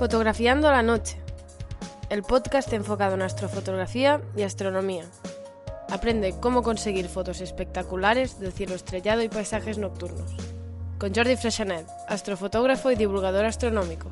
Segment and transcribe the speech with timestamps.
[0.00, 1.18] Fotografiando la noche.
[2.08, 5.04] El podcast enfocado en astrofotografía y astronomía.
[5.90, 10.32] Aprende cómo conseguir fotos espectaculares del cielo estrellado y paisajes nocturnos.
[10.98, 14.10] Con Jordi Freixanet, astrofotógrafo y divulgador astronómico.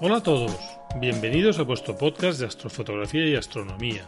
[0.00, 0.58] Hola a todos,
[0.96, 4.04] bienvenidos a vuestro podcast de astrofotografía y astronomía.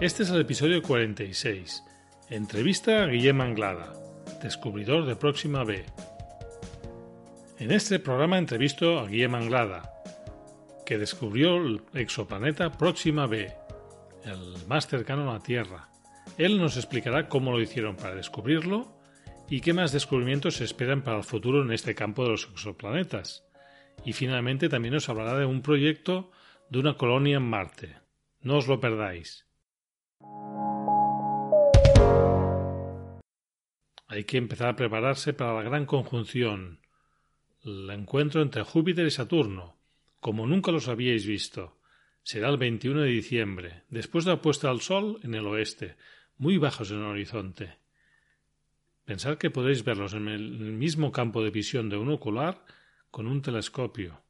[0.00, 1.82] Este es el episodio 46.
[2.30, 3.92] Entrevista a Guillem Anglada,
[4.40, 5.84] descubridor de Próxima B.
[7.58, 9.92] En este programa entrevisto a Guillem Anglada,
[10.86, 13.52] que descubrió el exoplaneta Próxima B,
[14.24, 15.88] el más cercano a la Tierra.
[16.36, 19.00] Él nos explicará cómo lo hicieron para descubrirlo
[19.50, 23.48] y qué más descubrimientos se esperan para el futuro en este campo de los exoplanetas
[24.04, 26.30] y finalmente también os hablará de un proyecto
[26.70, 27.96] de una colonia en Marte.
[28.42, 29.47] No os lo perdáis.
[34.08, 36.80] Hay que empezar a prepararse para la gran conjunción,
[37.62, 39.76] el encuentro entre Júpiter y Saturno,
[40.18, 41.76] como nunca los habíais visto.
[42.22, 45.96] Será el 21 de diciembre, después de la puesta al sol en el oeste,
[46.38, 47.76] muy bajos en el horizonte.
[49.04, 52.64] Pensar que podéis verlos en el mismo campo de visión de un ocular
[53.10, 54.22] con un telescopio.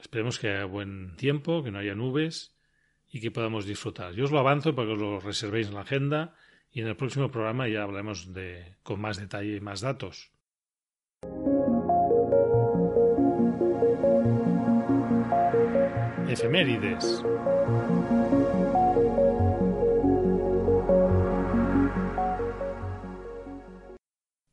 [0.00, 2.52] Esperemos que haya buen tiempo, que no haya nubes
[3.12, 4.12] y que podamos disfrutar.
[4.14, 6.34] Yo os lo avanzo para que os lo reservéis en la agenda
[6.72, 10.30] y en el próximo programa ya hablaremos de, con más detalle y más datos.
[16.28, 17.22] Efemérides.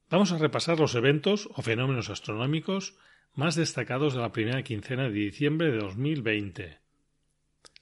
[0.10, 2.96] Vamos a repasar los eventos o fenómenos astronómicos
[3.34, 6.80] más destacados de la primera quincena de diciembre de 2020.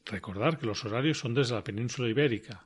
[0.06, 2.66] Recordar que los horarios son desde la península ibérica.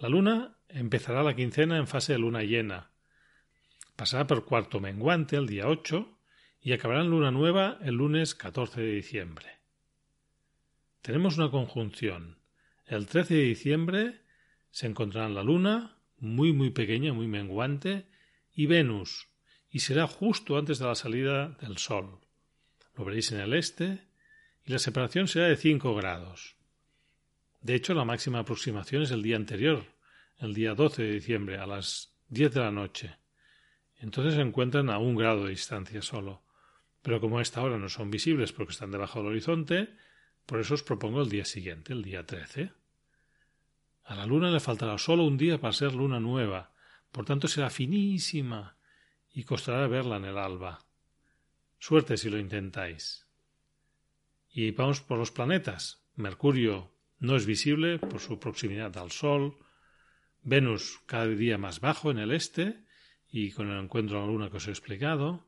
[0.00, 2.90] La luna empezará la quincena en fase de luna llena.
[3.96, 6.18] Pasará por cuarto menguante el día 8
[6.62, 9.58] y acabará en luna nueva el lunes 14 de diciembre.
[11.02, 12.38] Tenemos una conjunción.
[12.86, 14.22] El 13 de diciembre
[14.70, 18.06] se encontrará la luna, muy muy pequeña, muy menguante,
[18.54, 19.28] y Venus,
[19.68, 22.20] y será justo antes de la salida del Sol.
[22.96, 24.08] Lo veréis en el este,
[24.64, 26.56] y la separación será de 5 grados.
[27.60, 29.84] De hecho, la máxima aproximación es el día anterior,
[30.38, 33.16] el día 12 de diciembre, a las 10 de la noche.
[33.98, 36.42] Entonces se encuentran a un grado de distancia solo.
[37.02, 39.94] Pero como a esta hora no son visibles porque están debajo del horizonte,
[40.46, 42.72] por eso os propongo el día siguiente, el día 13.
[44.04, 46.72] A la luna le faltará solo un día para ser luna nueva,
[47.12, 48.76] por tanto será finísima
[49.32, 50.84] y costará verla en el alba.
[51.78, 53.26] Suerte si lo intentáis.
[54.52, 56.02] Y vamos por los planetas.
[56.16, 59.56] Mercurio no es visible por su proximidad al Sol.
[60.42, 62.84] Venus cada día más bajo en el este
[63.30, 65.46] y con el encuentro a la Luna que os he explicado.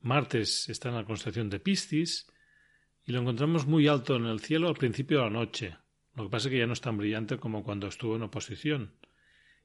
[0.00, 2.28] Martes está en la constelación de Piscis
[3.04, 5.76] y lo encontramos muy alto en el cielo al principio de la noche.
[6.14, 8.94] Lo que pasa es que ya no es tan brillante como cuando estuvo en oposición.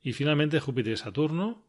[0.02, 1.66] Y finalmente Júpiter y Saturno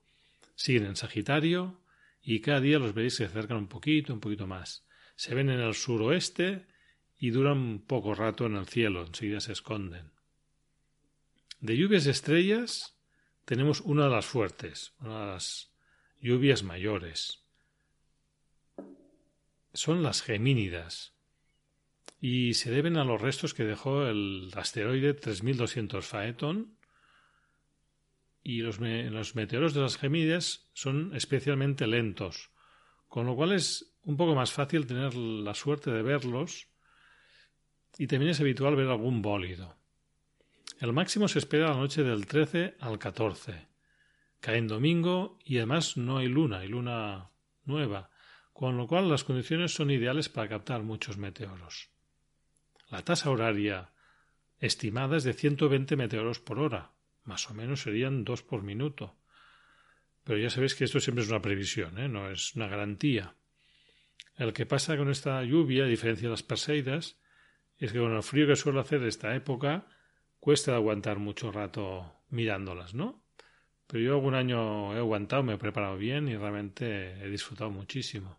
[0.54, 1.80] siguen en Sagitario
[2.22, 4.86] y cada día los veréis que se acercan un poquito, un poquito más.
[5.16, 6.66] Se ven en el suroeste
[7.24, 10.10] y duran poco rato en el cielo, enseguida se esconden.
[11.58, 12.98] De lluvias estrellas
[13.46, 15.72] tenemos una de las fuertes, una de las
[16.20, 17.42] lluvias mayores.
[19.72, 21.14] Son las gemínidas
[22.20, 26.76] y se deben a los restos que dejó el asteroide 3200 Phaeton
[28.42, 32.50] y los, los meteoros de las Gemínidas son especialmente lentos,
[33.08, 36.68] con lo cual es un poco más fácil tener la suerte de verlos
[37.98, 39.76] y también es habitual ver algún bólido.
[40.80, 43.68] El máximo se espera la noche del 13 al 14.
[44.40, 47.30] Cae en domingo y además no hay luna, hay luna
[47.64, 48.10] nueva,
[48.52, 51.90] con lo cual las condiciones son ideales para captar muchos meteoros.
[52.90, 53.92] La tasa horaria
[54.58, 56.92] estimada es de 120 meteoros por hora,
[57.24, 59.16] más o menos serían dos por minuto.
[60.24, 62.08] Pero ya sabéis que esto siempre es una previsión, ¿eh?
[62.08, 63.34] no es una garantía.
[64.36, 67.16] El que pasa con esta lluvia, a diferencia de las Perseidas,
[67.78, 69.86] es que con el frío que suele hacer esta época,
[70.40, 73.22] cuesta aguantar mucho rato mirándolas, ¿no?
[73.86, 78.38] Pero yo algún año he aguantado, me he preparado bien y realmente he disfrutado muchísimo.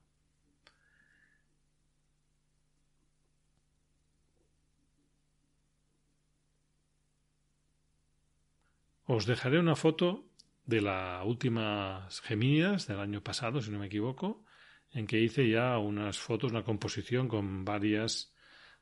[9.07, 10.25] Os dejaré una foto
[10.65, 14.43] de las últimas Gemínidas del año pasado, si no me equivoco,
[14.91, 18.34] en que hice ya unas fotos, una composición con varias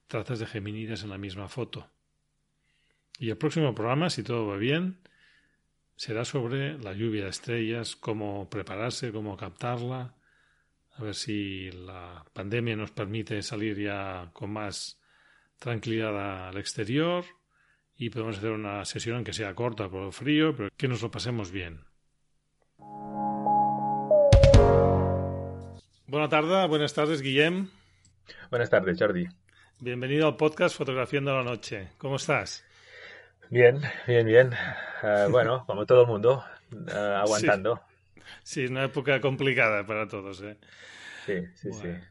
[0.07, 1.89] trazas de Gemínidas en la misma foto.
[3.19, 4.99] Y el próximo programa, si todo va bien,
[5.95, 10.15] será sobre la lluvia de estrellas, cómo prepararse, cómo captarla,
[10.95, 14.99] a ver si la pandemia nos permite salir ya con más
[15.57, 17.25] tranquilidad al exterior
[17.95, 21.09] y podemos hacer una sesión aunque sea corta por el frío, pero que nos lo
[21.09, 21.79] pasemos bien.
[26.07, 27.69] Buenas tardes, buenas tardes, Guillem.
[28.49, 29.27] Buenas tardes, Jordi.
[29.83, 31.89] Bienvenido al podcast Fotografiando la Noche.
[31.97, 32.63] ¿Cómo estás?
[33.49, 34.51] Bien, bien, bien.
[35.03, 36.41] Uh, bueno, como todo el mundo,
[36.71, 37.81] uh, aguantando.
[38.15, 38.23] Sí.
[38.43, 40.41] sí, es una época complicada para todos.
[40.41, 40.55] ¿eh?
[41.25, 41.99] Sí, sí, bueno.
[41.99, 42.07] sí.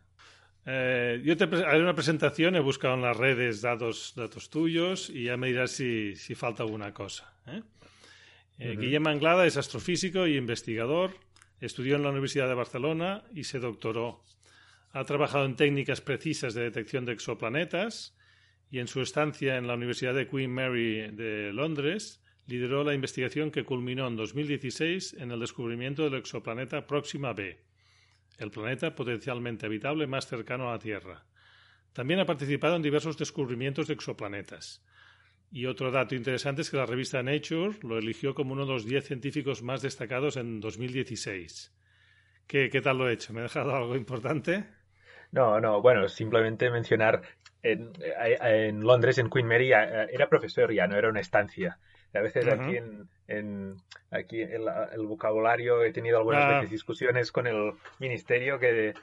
[0.66, 5.24] Eh, yo te haré una presentación, he buscado en las redes datos, datos tuyos y
[5.24, 7.32] ya me dirás si, si falta alguna cosa.
[7.46, 7.62] ¿eh?
[8.58, 8.80] Eh, uh -huh.
[8.80, 11.12] Guillem Anglada es astrofísico y investigador,
[11.58, 14.20] estudió en la Universidad de Barcelona y se doctoró.
[14.92, 18.16] Ha trabajado en técnicas precisas de detección de exoplanetas
[18.70, 23.50] y en su estancia en la Universidad de Queen Mary de Londres lideró la investigación
[23.50, 27.58] que culminó en 2016 en el descubrimiento del exoplaneta Próxima b
[28.38, 31.24] el planeta potencialmente habitable más cercano a la Tierra.
[31.92, 34.84] También ha participado en diversos descubrimientos de exoplanetas.
[35.50, 38.86] Y otro dato interesante es que la revista Nature lo eligió como uno de los
[38.86, 41.72] 10 científicos más destacados en 2016.
[42.46, 43.32] ¿Qué, ¿Qué, tal lo he hecho?
[43.32, 44.64] ¿Me he dejado algo importante?
[45.32, 47.22] No, no, bueno, simplemente mencionar,
[47.62, 51.78] en, en Londres, en Queen Mary, era profesor ya, no era una estancia.
[52.14, 52.60] A veces uh -huh.
[52.60, 53.76] aquí en, en
[54.10, 56.54] aquí el, el, vocabulario he tenido algunas ah.
[56.54, 58.94] veces discusiones con el ministerio que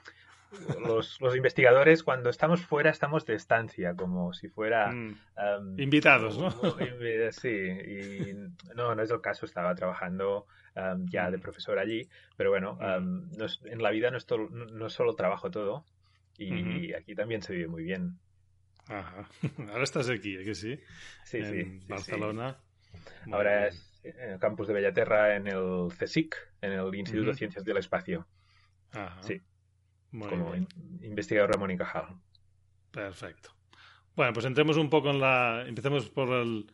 [0.80, 5.16] los, los, investigadores cuando estamos fuera estamos de estancia como si fuera mm.
[5.58, 6.50] um, invitados no
[7.30, 8.34] sí y
[8.74, 11.40] no no es el caso estaba trabajando um, ya de Mm.
[11.40, 14.92] profesor allí pero bueno um, no es, en la vida no es, to, no es,
[14.92, 15.84] solo trabajo todo
[16.44, 16.98] y, uh -huh.
[16.98, 18.18] aquí también se vive muy bien
[18.88, 19.28] Ajá.
[19.70, 20.44] ahora estás aquí ¿eh?
[20.44, 20.78] que sí
[21.24, 22.70] sí en sí Barcelona sí.
[23.30, 27.32] Ahora es en el campus de Bellaterra, en el CSIC, en el Instituto uh -huh.
[27.32, 28.26] de Ciencias del Espacio.
[28.92, 29.22] Ajá.
[29.22, 29.40] Sí.
[30.12, 30.66] Muy como bien.
[31.02, 32.16] investigador Ramón y Cajal.
[32.90, 33.50] Perfecto.
[34.16, 35.64] Bueno, pues entremos un poco en la.
[35.66, 36.72] Empecemos por el.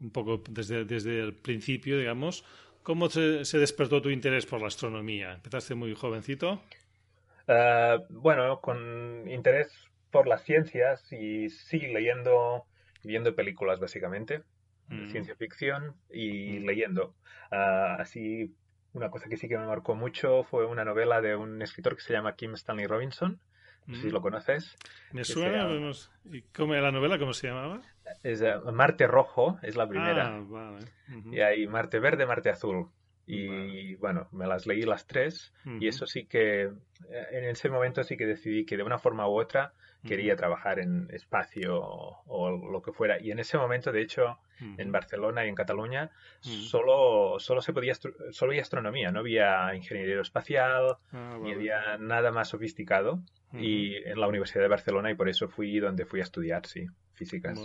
[0.00, 2.44] Un poco desde, desde el principio, digamos.
[2.82, 5.32] ¿Cómo se, se despertó tu interés por la astronomía?
[5.32, 6.62] ¿Empezaste muy jovencito?
[7.46, 9.72] Uh, bueno, con interés
[10.10, 12.64] por las ciencias y sí, leyendo,
[13.02, 14.42] viendo películas básicamente
[14.88, 15.08] mm.
[15.08, 16.66] ciencia ficción y mm.
[16.66, 17.14] leyendo.
[17.50, 18.54] Uh, así,
[18.92, 22.02] una cosa que sí que me marcó mucho fue una novela de un escritor que
[22.02, 23.40] se llama Kim Stanley Robinson.
[23.86, 24.76] No sé si lo conoces.
[25.12, 25.68] Me suena.
[25.68, 25.90] Llama...
[26.32, 27.82] ¿Y cómo la novela cómo se llamaba?
[28.22, 30.36] Es uh, Marte Rojo, es la primera.
[30.36, 30.86] Ah, vale.
[31.08, 31.34] -huh.
[31.34, 32.88] Y hay Marte Verde, Marte Azul.
[33.26, 35.52] Y bueno, me las leí las tres.
[35.64, 35.82] Uh -huh.
[35.82, 39.40] Y eso sí que, en ese momento sí que decidí que de una forma u
[39.40, 39.72] otra
[40.06, 43.18] quería trabajar en espacio o, o, lo que fuera.
[43.22, 44.74] Y en ese momento, de hecho, uh -huh.
[44.78, 50.20] en Barcelona y en Cataluña, solo, solo se podía solo había astronomía, no había ingeniería
[50.20, 53.20] espacial, ah, ni había nada más sofisticado.
[53.56, 56.86] Y en la Universidad de Barcelona, y por eso fui donde fui a estudiar, sí,
[57.12, 57.56] físicas.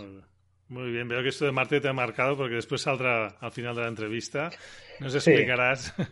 [0.70, 3.74] Muy bien, veo que esto de Marte te ha marcado porque después saldrá al final
[3.74, 4.50] de la entrevista.
[5.00, 5.94] Nos explicarás.
[5.96, 6.02] Sí.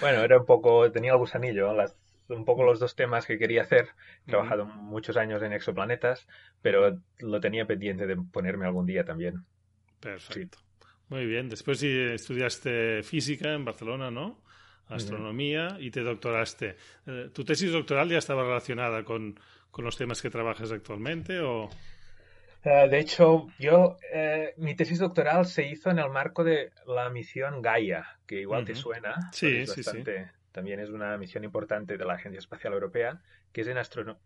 [0.00, 1.94] bueno, era un poco, tenía el gusanillo, las
[2.28, 3.88] un poco los dos temas que quería hacer.
[4.26, 4.74] He trabajado uh -huh.
[4.74, 6.26] muchos años en exoplanetas,
[6.62, 9.44] pero lo tenía pendiente de ponerme algún día también.
[10.00, 10.58] Perfecto.
[10.58, 10.64] Sí.
[11.08, 11.48] Muy bien.
[11.48, 14.42] Después estudiaste física en Barcelona, ¿no?
[14.86, 15.82] Astronomía uh -huh.
[15.84, 16.76] y te doctoraste.
[17.06, 19.38] Eh, ¿Tu tesis doctoral ya estaba relacionada con,
[19.70, 21.68] con los temas que trabajas actualmente o...?
[22.64, 27.08] Uh, de hecho, yo, eh, mi tesis doctoral se hizo en el marco de la
[27.08, 28.66] misión Gaia, que igual uh -huh.
[28.66, 29.14] te suena.
[29.32, 33.20] Sí, es bastante, sí, sí también es una misión importante de la Agencia Espacial Europea,
[33.52, 34.18] que es en astro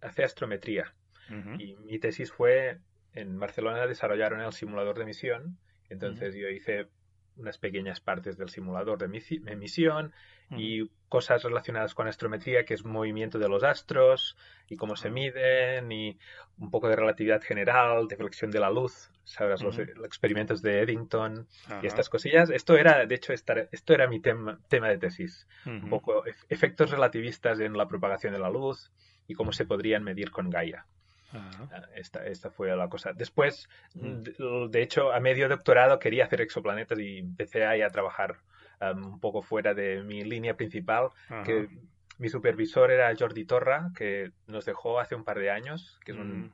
[0.00, 0.94] hace astrometría.
[1.30, 1.60] Uh -huh.
[1.60, 2.78] Y mi tesis fue
[3.14, 5.58] en Barcelona desarrollaron el simulador de misión,
[5.88, 6.38] entonces -huh.
[6.38, 6.86] yo hice
[7.36, 10.12] unas pequeñas partes del simulador de mi, mi misión
[10.52, 10.60] -huh.
[10.60, 14.36] y cosas relacionadas con astrometría, que es movimiento de los astros
[14.68, 16.18] y cómo se miden, y
[16.58, 21.46] un poco de relatividad general, deflexión de la luz, sabes, los, experimentos de Eddington
[21.82, 22.50] y estas cosillas.
[22.50, 25.46] Esto era, de hecho, esto era mi tema, tema de tesis.
[25.66, 28.90] Un poco efectos relativistas en la propagación de la luz
[29.26, 30.86] y cómo se podrían medir con Gaia.
[31.32, 33.12] Ah, esta, esta, fue la cosa.
[33.12, 38.38] Después, de, hecho, a medio doctorado quería hacer exoplanetas y empecé ahí a trabajar
[38.80, 41.08] um, un poco fuera de mi línea principal,
[41.44, 41.68] que
[42.18, 46.18] mi supervisor era Jordi Torra, que nos dejó hace un par de años, que es
[46.18, 46.52] un,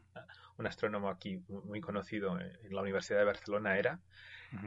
[0.57, 4.01] un astrónomo aquí muy conocido en la Universidad de Barcelona era,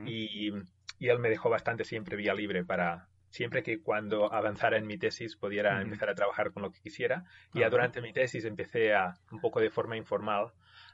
[0.05, 0.53] y,
[0.99, 4.97] y, él me dejó bastante siempre vía libre para, siempre que cuando avanzara en mi
[4.97, 7.23] tesis pudiera empezar a trabajar con lo que quisiera.
[7.53, 10.51] Y ya durante mi tesis empecé a, un poco de forma informal,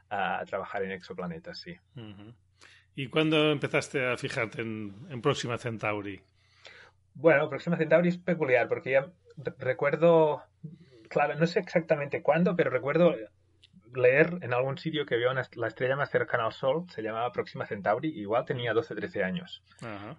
[0.09, 1.75] a, trabajar en exoplanetas, sí.
[2.95, 6.21] ¿Y cuándo empezaste a fijarte en, Próxima Centauri?
[7.15, 9.11] Bueno, Próxima Centauri es peculiar porque ya
[9.57, 10.43] recuerdo,
[11.09, 13.15] claro, no sé exactamente cuándo, pero recuerdo
[13.95, 17.65] leer en algún sitio que había la estrella más cercana al Sol, se llamaba Próxima
[17.65, 19.63] Centauri, igual tenía 12-13 años.
[19.81, 20.17] Ajá.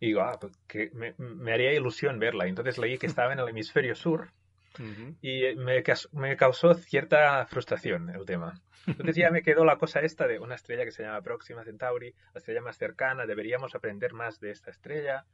[0.00, 2.46] Y digo, ah, pues que me, haría ilusión verla.
[2.46, 4.28] Entonces leí que estaba en el hemisferio sur
[5.22, 8.60] y me, me, causó cierta frustración el tema.
[8.86, 12.14] Entonces ya me quedó la cosa esta de una estrella que se llama Próxima Centauri,
[12.34, 15.24] la estrella más cercana, deberíamos aprender más de esta estrella.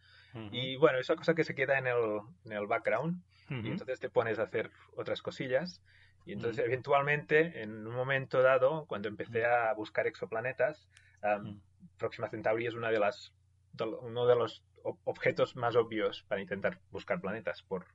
[0.51, 4.09] Y bueno, esa cosa que se queda en el, en el background y entonces te
[4.09, 5.83] pones a hacer otras cosillas.
[6.25, 10.89] Y entonces eventualmente, en un momento dado, cuando empecé a buscar exoplanetas,
[11.99, 13.35] Próxima Centauri es una de las
[14.03, 14.65] uno de los
[15.05, 17.87] objetos más obvios para intentar buscar planetas por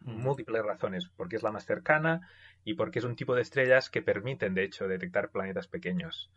[0.00, 2.28] múltiples razones, porque es la más cercana
[2.64, 6.30] y porque es un tipo de estrellas que permiten, de hecho, detectar planetas pequeños,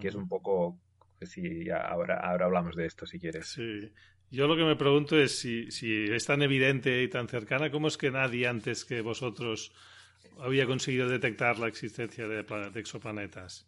[0.00, 0.78] que es un poco,
[1.22, 3.48] si ahora, ahora hablamos de esto si quieres.
[3.48, 3.92] Sí.
[4.30, 7.88] Yo lo que me pregunto es si, si es tan evidente y tan cercana, ¿cómo
[7.88, 9.72] es que nadie antes que vosotros
[10.38, 13.66] había conseguido detectar la existencia de, de exoplanetas?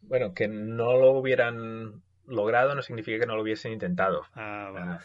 [0.00, 4.24] Bueno, que no lo hubieran logrado no significa que no lo hubiesen intentado.
[4.34, 5.00] Ah,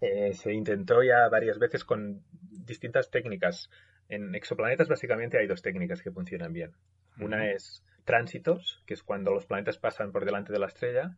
[0.00, 3.70] eh, se intentó ya varias veces con distintas técnicas.
[4.08, 6.72] En exoplanetas básicamente hay dos técnicas que funcionan bien.
[7.18, 11.16] Una es tránsitos, que es cuando los planetas pasan por delante de la estrella,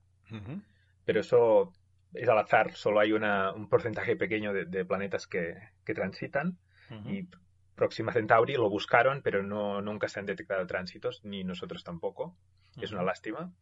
[1.04, 1.72] pero eso
[2.12, 6.58] es al azar, solo hay un porcentaje pequeño de, planetas que, transitan
[7.06, 7.28] y
[7.74, 12.36] Próxima Centauri lo buscaron, pero no, nunca se han detectado tránsitos, ni nosotros tampoco.
[12.80, 13.52] Es una lástima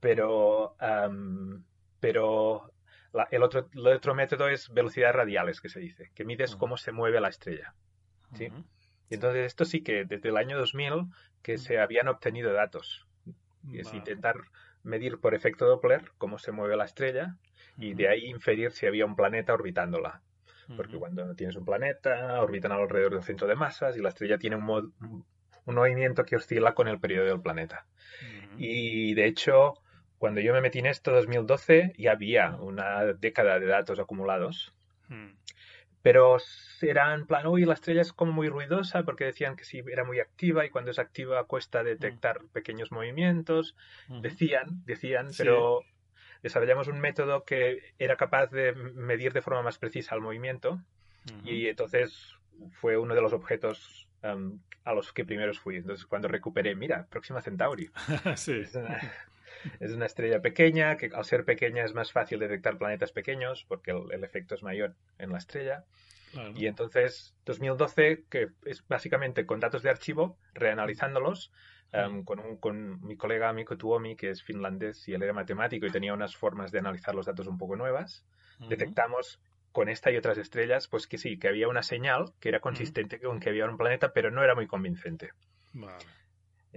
[0.00, 0.76] pero,
[2.00, 2.72] pero
[3.30, 6.92] el, otro, el otro método es velocidades radiales, que se dice, que mides cómo se
[6.92, 7.74] mueve la estrella.
[8.34, 8.48] ¿sí?
[9.10, 11.06] Y entonces esto sí que desde el año 2000
[11.42, 13.06] que se habían obtenido datos.
[13.70, 14.36] Y es intentar
[14.82, 17.36] medir por efecto Doppler cómo se mueve la estrella
[17.76, 20.22] y de ahí inferir si había un planeta orbitándola.
[20.76, 24.56] Porque cuando tienes un planeta, orbitan alrededor del centro de masas y la estrella tiene
[24.56, 25.24] un,
[25.68, 27.86] un movimiento que oscila con el periodo del planeta.
[28.58, 29.74] Y de hecho,
[30.18, 34.72] cuando yo me metí en esto, 2012, ya había una década de datos acumulados.
[35.08, 35.34] Hmm.
[36.02, 36.36] Pero
[36.80, 40.04] era en plan, uy, la estrella es como muy ruidosa porque decían que sí, era
[40.04, 42.48] muy activa y cuando es activa cuesta detectar hmm.
[42.48, 43.76] pequeños movimientos.
[44.08, 44.20] Hmm.
[44.20, 45.82] Decían, decían, pero
[46.42, 50.80] desarrollamos un método que era capaz de medir de forma más precisa el movimiento
[51.44, 52.34] y entonces
[52.80, 55.76] fue uno de los objetos um, a los que primeros fui.
[55.76, 57.90] Entonces cuando recuperé, mira, Próxima Centauri.
[58.36, 58.62] sí.
[59.80, 63.90] Es una estrella pequeña, que al ser pequeña es más fácil detectar planetas pequeños porque
[63.90, 65.84] el, efecto es mayor en la estrella.
[66.54, 71.50] Y entonces, 2012, que es básicamente con datos de archivo, reanalizándolos,
[71.90, 75.90] em, con, con, mi colega Mikko Tuomi, que es finlandés y él era matemático y
[75.90, 78.26] tenía unas formas de analizar los datos un poco nuevas,
[78.68, 79.40] detectamos
[79.72, 83.20] con esta y otras estrellas, pues que sí, que había una señal que era consistente
[83.20, 85.30] con que había un planeta, pero no era muy convincente.
[85.72, 86.04] Vale.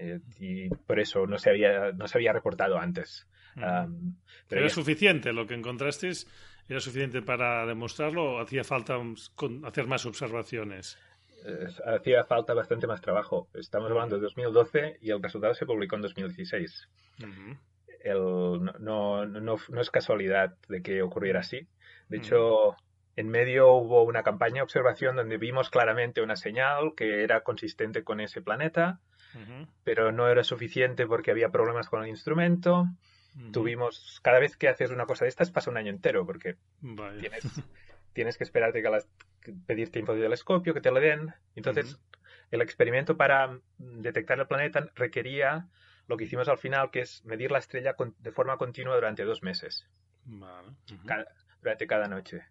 [0.03, 3.27] Eh, y por eso no se había, no se había reportado antes.
[3.53, 6.11] pero ¿Era suficiente lo que encontraste?
[6.67, 8.99] ¿Era suficiente para demostrarlo o hacía falta
[9.63, 10.97] hacer más observaciones?
[11.85, 13.47] hacía falta bastante más trabajo.
[13.53, 16.89] Estamos hablando de 2012 y el resultado se publicó en 2016.
[18.03, 18.17] el,
[18.79, 21.67] no, no, no, es casualidad de que ocurriera así.
[22.09, 22.75] De hecho,
[23.15, 28.03] en medio hubo una campaña de observación donde vimos claramente una señal que era consistente
[28.03, 28.99] con ese planeta
[29.83, 32.87] pero no era suficiente porque había problemas con el instrumento.
[33.53, 36.57] Tuvimos, cada vez que haces una cosa de estas pasa un año entero porque
[37.19, 37.43] tienes,
[38.13, 39.07] tienes que esperarte que las,
[39.65, 41.33] pedir tiempo de telescopio, que te lo den.
[41.55, 41.97] Entonces,
[42.51, 45.67] el experimento para detectar el planeta requería
[46.07, 49.43] lo que hicimos al final, que es medir la estrella de forma continua durante dos
[49.43, 49.87] meses.
[51.61, 52.43] durante cada noche.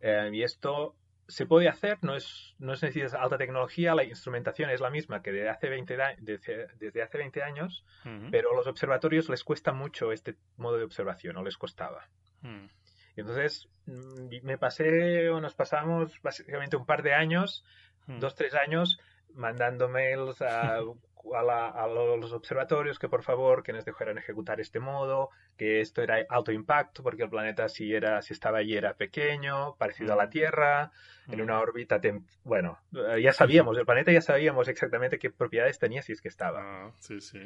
[0.00, 0.94] Eh, y esto
[1.28, 5.22] se puede hacer, no es, no es necesitas alta tecnología, la instrumentación es la misma
[5.22, 7.84] que desde hace 20, desde, desde hace 20 años,
[8.30, 12.08] pero a los observatorios les cuesta mucho este modo de observación, o les costaba.
[12.42, 17.62] Y entonces mm, me pasé, o nos pasamos básicamente un par de años,
[18.06, 18.98] dos, tres años,
[19.34, 20.78] mandando mails a
[21.34, 26.24] a, los observatorios que por favor que nos dejaran ejecutar este modo, que esto era
[26.28, 30.26] alto impacto porque el planeta si era si estaba allí era pequeño, parecido a la
[30.26, 30.30] mm.
[30.30, 30.92] Tierra,
[31.28, 31.60] en una mm.
[31.60, 32.00] órbita,
[32.44, 32.78] bueno,
[33.20, 36.60] ya sabíamos, el planeta ya sabíamos exactamente qué propiedades tenía si es que estaba.
[36.62, 37.40] Ah, sí, sí.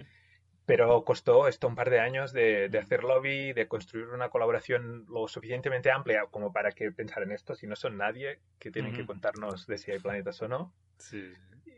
[0.65, 5.07] Pero costó esto un par de años de, de, hacer lobby, de construir una colaboración
[5.09, 8.93] lo suficientemente amplia como para que pensar en esto, si no son nadie que tienen
[8.93, 10.73] que contarnos de si hay planetas o no.
[10.99, 11.33] Sí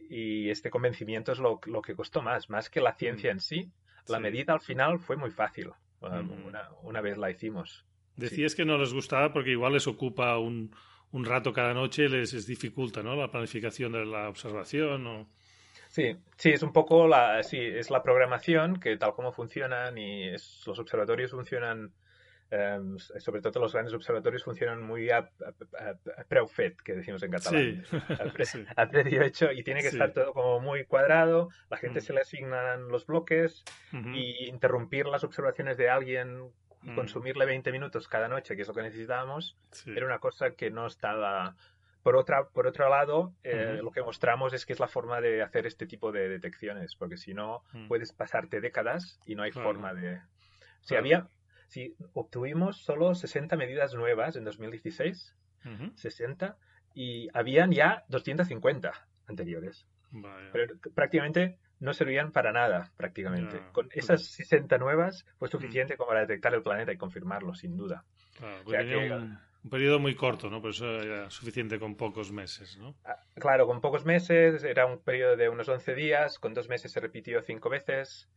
[0.09, 3.37] y este convencimiento es lo, que costó más, más que la ciencia mm.
[3.37, 3.73] en sí.
[4.09, 5.71] La medida al final fue muy fácil,
[6.01, 6.31] um,
[6.83, 7.87] una, vez la hicimos.
[8.17, 10.71] Decías que no les gustaba porque igual les ocupa un,
[11.13, 13.17] rato cada noche, les, dificulta ¿no?
[13.17, 15.07] la planificación de la observación.
[15.07, 15.29] O...
[15.89, 20.31] Sí, sí, es un poco la, sí, es la programación que tal como funcionan y
[20.33, 21.93] los observatorios funcionan
[22.57, 27.85] Em, sobre todo los grandes observatorios funcionan muy a, a, fet, que decimos en catalán.
[28.77, 32.03] A, precio hecho y tiene que estar todo como muy cuadrado, la gente mm.
[32.03, 33.65] se le asignan los bloques
[34.15, 36.45] y interrumpir las observaciones de alguien
[36.85, 36.95] y mm.
[36.95, 39.57] consumirle 20 minutos cada noche, que es lo que necesitábamos,
[39.87, 41.57] era una cosa que no estaba...
[42.05, 45.43] Por, otra, por otro lado, eh, lo que mostramos es que es la forma de
[45.43, 47.89] hacer este tipo de detecciones, porque si no, mm.
[47.89, 50.21] puedes pasarte décadas y no hay forma de...
[50.83, 51.27] Si había,
[51.69, 55.35] Sí, obtuvimos solo 60 medidas nuevas en 2016,
[55.95, 56.57] 60,
[56.95, 58.93] y habían ya 250
[59.27, 59.87] anteriores.
[60.53, 63.61] Pero prácticamente no servían para nada, prácticamente.
[63.73, 68.05] Con esas 60 nuevas fue suficiente como para detectar el planeta y confirmarlo, sin duda.
[68.97, 69.39] un,
[69.71, 70.61] periodo muy corto, ¿no?
[70.61, 72.95] Por eso era suficiente con pocos meses, ¿no?
[73.05, 76.93] Ah, claro, con pocos meses, era un periodo de unos 11 días, con dos meses
[76.93, 78.29] se repitió cinco veces,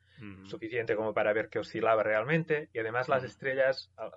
[0.45, 4.09] suficiente como para ver que oscilaba realmente y además las estrellas ah,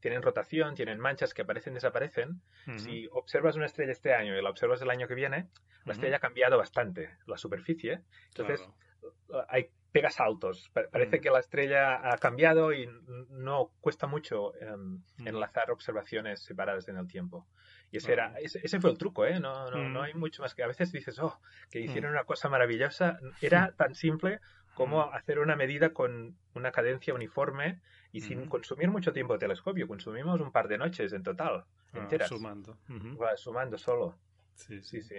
[0.00, 2.42] tienen rotación, tienen manchas que aparecen y desaparecen.
[2.76, 5.48] Si observas una estrella este año y la observas el año que viene,
[5.84, 8.02] la estrella ha cambiado bastante la superficie.
[8.28, 8.66] Entonces
[9.48, 10.70] hay pega saltos.
[10.72, 12.88] Parece que la estrella ha cambiado y
[13.30, 17.46] no cuesta mucho em, enlazar observaciones separadas en el tiempo.
[17.90, 19.40] Y ese, era, ese, fue el truco, ¿eh?
[19.40, 22.48] No, no, no hay mucho más que a veces dices, oh, que hicieron una cosa
[22.48, 23.18] maravillosa.
[23.40, 24.40] Era tan simple
[24.74, 27.80] cómo hacer una medida con una cadencia uniforme
[28.12, 29.88] y sin consumir mucho tiempo de telescopio.
[29.88, 32.28] Consumimos un par de noches en total, ah, enteras.
[32.28, 32.78] Sumando.
[33.36, 34.16] sumando solo.
[34.54, 35.02] Sí, sí.
[35.02, 35.16] sí.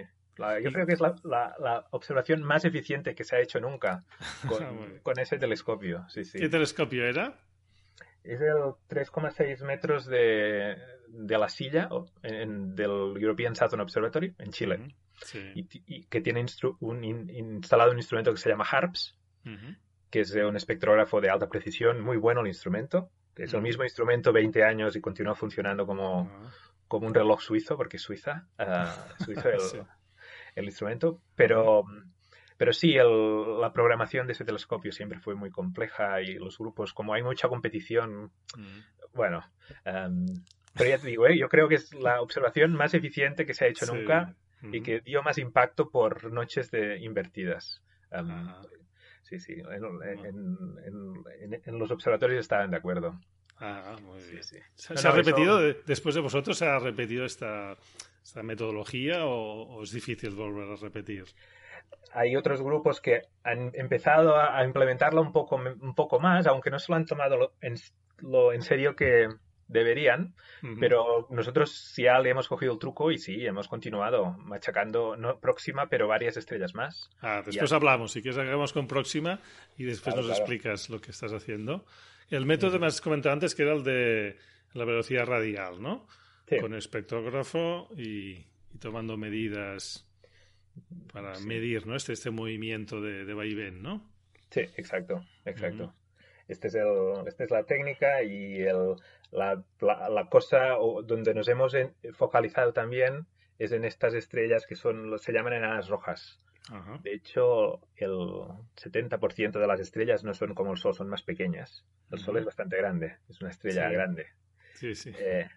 [0.63, 4.03] Yo creo que es la, observación más eficiente que se ha hecho nunca
[5.03, 6.05] con, ese telescopio.
[6.09, 6.39] Sí, sí.
[6.39, 7.37] ¿Qué telescopio era?
[8.23, 10.77] Es el 3,6 metros de,
[11.09, 11.89] la silla
[12.21, 14.95] del European Southern Observatory en Chile.
[15.55, 16.45] y, que tiene
[16.79, 19.17] un, instalado un instrumento que se llama HARPS,
[20.09, 23.83] que es un espectrógrafo de alta precisión, muy bueno el instrumento, que es el mismo
[23.83, 26.29] instrumento 20 años y continúa funcionando como,
[26.87, 29.49] como un reloj suizo, porque es Suiza, uh, suizo
[30.55, 31.83] el, instrumento, pero,
[32.57, 37.13] pero sí, la programación de ese telescopio siempre fue muy compleja y los grupos, como
[37.13, 38.31] hay mucha competición,
[39.13, 39.43] bueno,
[39.85, 40.25] um,
[40.73, 41.37] pero ya te digo, ¿eh?
[41.37, 45.01] yo creo que es la observación más eficiente que se ha hecho nunca y que
[45.01, 47.81] dio más impacto por noches de invertidas.
[48.11, 48.53] Um,
[49.23, 49.55] sí, sí.
[51.65, 53.19] En, los observatorios estaban de acuerdo.
[53.57, 54.43] Ah, muy bien.
[54.75, 57.77] ¿Se, ha repetido, después de vosotros, se ha repetido esta,
[58.43, 61.25] metodología o, es difícil volver a repetir?
[62.13, 66.79] Hay otros grupos que han empezado a, implementarla un poco, un poco más, aunque no
[66.79, 67.75] se lo han tomado en,
[68.19, 69.27] lo en serio que,
[69.71, 70.33] deberían,
[70.79, 75.87] pero nosotros ya le hemos cogido el truco y sí, hemos continuado machacando, no Próxima,
[75.87, 77.09] pero varias estrellas más.
[77.21, 79.39] Ah, después hablamos, si quieres hagamos con Próxima
[79.77, 81.85] y después nos explicas lo que estás haciendo.
[82.29, 84.37] El método que me has comentado antes que era el de
[84.73, 86.05] la velocidad radial, ¿no?
[86.59, 88.45] Con espectrógrafo y,
[88.79, 90.05] tomando medidas
[91.13, 91.95] para medir ¿no?
[91.95, 94.09] este, este movimiento de, de vaivén, ¿no?
[94.49, 95.93] Sí, exacto, exacto.
[96.47, 98.95] Este es el, esta es la técnica y el,
[99.31, 101.73] la, la, cosa donde nos hemos
[102.13, 103.25] focalizado también
[103.57, 106.39] es en estas estrellas que son se llaman enanas rojas.
[107.03, 111.83] De hecho, el 70% de las estrellas no son como el Sol, son más pequeñas.
[112.11, 114.27] El Sol es bastante grande, es una estrella grande.
[114.75, 115.11] Sí, sí.
[115.17, 115.49] Eh,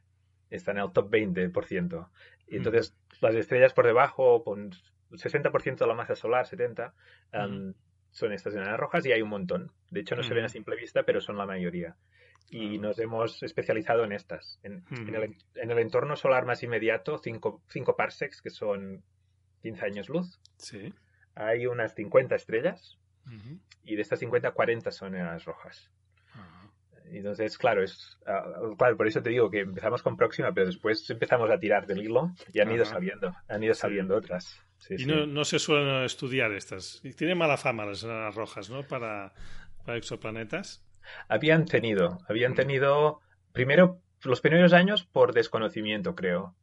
[0.57, 2.09] está en el top 20%.
[2.49, 4.73] Y entonces, las estrellas por debajo, con
[5.11, 6.93] 60% de la masa solar, 70%,
[8.11, 9.73] son estas enanas rojas y hay un montón.
[9.91, 11.97] De hecho, no se ven a simple vista, pero son la mayoría.
[12.51, 14.61] y nos hemos especializado en estas.
[14.63, 14.85] En,
[15.55, 19.03] el, entorno solar más inmediato, 5 parsecs, que son
[19.63, 20.39] 15 años luz.
[20.59, 20.95] Sí.
[21.35, 22.99] Hay unas 50 estrellas
[23.83, 25.91] y de estas 50, 40 son enanas rojas.
[27.19, 28.45] Entonces, claro, es ah,
[28.77, 32.03] claro, por eso te digo que empezamos con Próxima, pero después empezamos a tirar del
[32.03, 34.61] hilo y han ido saliendo, han ido saliendo otras.
[34.89, 37.03] y No, no, se suelen estudiar estas.
[37.17, 38.83] Tienen mala fama las enanas rojas, ¿no?
[38.83, 39.33] Para,
[39.85, 40.85] para exoplanetas.
[41.29, 43.21] Habían tenido, habían tenido,
[43.53, 46.55] primero, los primeros años por desconocimiento, creo.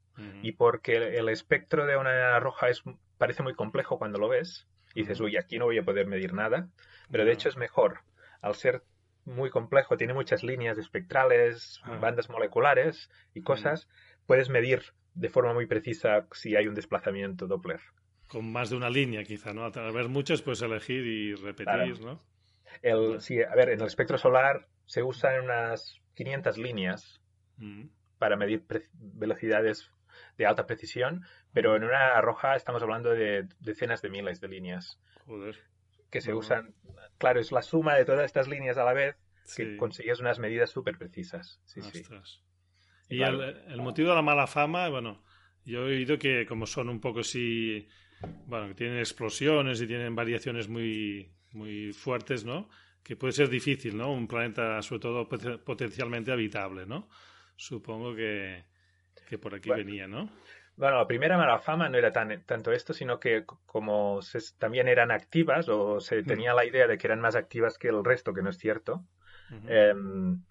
[0.43, 2.83] Y porque el, espectro de una enana roja es,
[3.17, 4.67] parece muy complejo cuando lo ves.
[4.93, 6.67] Y dices, uy, aquí no voy a poder medir nada.
[7.09, 8.01] Pero de hecho es mejor.
[8.41, 8.83] Al ser
[9.25, 13.87] muy complejo, tiene muchas líneas espectrales, bandas moleculares y cosas,
[14.25, 17.81] puedes medir de forma muy precisa si hay un desplazamiento Doppler.
[18.27, 19.65] Con más de una línea, quizá, ¿no?
[19.65, 22.21] Al ver muchas, puedes elegir y repetir, ¿no?
[22.81, 27.21] El, sí, a ver, en el espectro solar se usan unas 500 líneas
[27.57, 27.83] mm.
[28.17, 29.91] para medir velocidades
[30.37, 34.99] de alta precisión, pero en una roja estamos hablando de decenas de miles de líneas.
[35.25, 35.57] Joder.
[36.11, 36.75] Que se usan.
[37.17, 39.15] Claro, es la suma de todas estas líneas a la vez
[39.55, 41.59] que consigues unas medidas súper precisas.
[41.65, 42.03] Sí, sí.
[43.09, 45.23] Y el, el, motivo de la mala fama, bueno,
[45.65, 47.87] yo he oído que como son un poco así,
[48.45, 52.69] bueno, que tienen explosiones y tienen variaciones muy muy fuertes, ¿no?
[53.03, 54.11] Que puede ser difícil, ¿no?
[54.11, 57.09] Un planeta, sobre todo, potencialmente habitable, ¿no?
[57.55, 58.63] Supongo que,
[59.27, 60.29] que por aquí venía, ¿no?
[60.75, 64.19] Bueno, la primera mala fama no era tan, tanto esto, sino que como
[64.57, 68.03] también eran activas o se tenía la idea de que eran más activas que el
[68.03, 69.05] resto, que no es cierto,
[69.67, 70.43] em,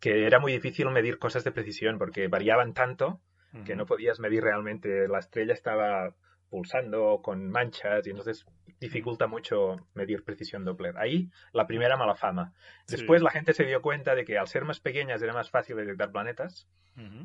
[0.00, 3.20] que era muy difícil medir cosas de precisión porque variaban tanto
[3.64, 5.08] que no podías medir realmente.
[5.08, 6.14] La estrella estaba
[6.50, 8.46] pulsando con manchas y entonces
[8.80, 10.96] dificulta mucho medir precisión Doppler.
[10.98, 12.52] Ahí la primera mala fama.
[12.86, 15.76] Después la gente se dio cuenta de que al ser más pequeñas era más fácil
[15.76, 16.68] detectar planetas.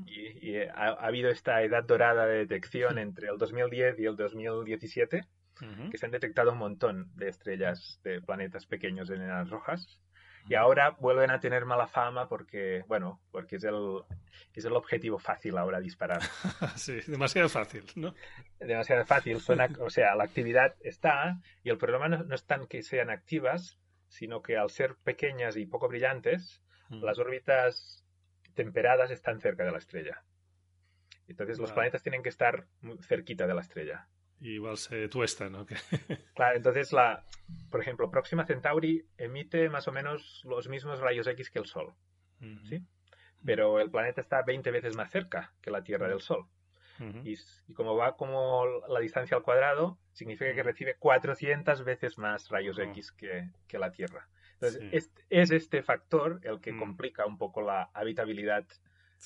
[0.05, 5.25] Y, ha, habido esta edad dorada de detección entre el 2010 y el 2017
[5.91, 9.99] que se han detectado un montón de estrellas de planetas pequeños en enanas rojas
[10.47, 14.01] y ahora vuelven a tener mala fama porque, bueno, porque es el,
[14.53, 16.21] es el objetivo fácil ahora disparar.
[16.75, 18.13] sí, demasiado fácil, ¿no?
[18.59, 19.39] Demasiado fácil.
[19.39, 23.79] Suena, o sea, la actividad está y el problema no, es tan que sean activas,
[24.07, 27.03] sino que al ser pequeñas y poco brillantes, mm.
[27.03, 28.05] las órbitas
[28.53, 30.23] temperadas están cerca de la estrella.
[31.27, 32.67] Entonces los planetas tienen que estar
[33.07, 34.07] cerquita de la estrella
[34.51, 35.65] igual se tuesta, ¿no?
[36.35, 37.25] claro, entonces la,
[37.69, 41.93] por ejemplo, Próxima Centauri emite más o menos los mismos rayos X que el Sol,
[42.63, 42.83] ¿sí?
[43.45, 46.47] Pero el planeta está 20 veces más cerca que la Tierra del Sol.
[47.23, 47.35] y,
[47.73, 53.11] como va como la distancia al cuadrado, significa que recibe 400 veces más rayos X
[53.11, 54.29] que, que, la Tierra.
[54.53, 58.65] Entonces, es, este factor el que complica un poco la habitabilidad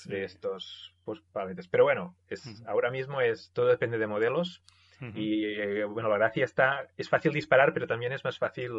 [0.06, 1.68] de estos pues, planetas.
[1.68, 4.64] Pero bueno, es, ahora mismo es todo depende de modelos
[5.14, 8.72] y eh, bueno, la gracia está, es fácil disparar, pero también es más fácil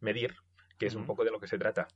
[0.00, 0.34] medir,
[0.78, 1.88] que es un poco de lo que se trata.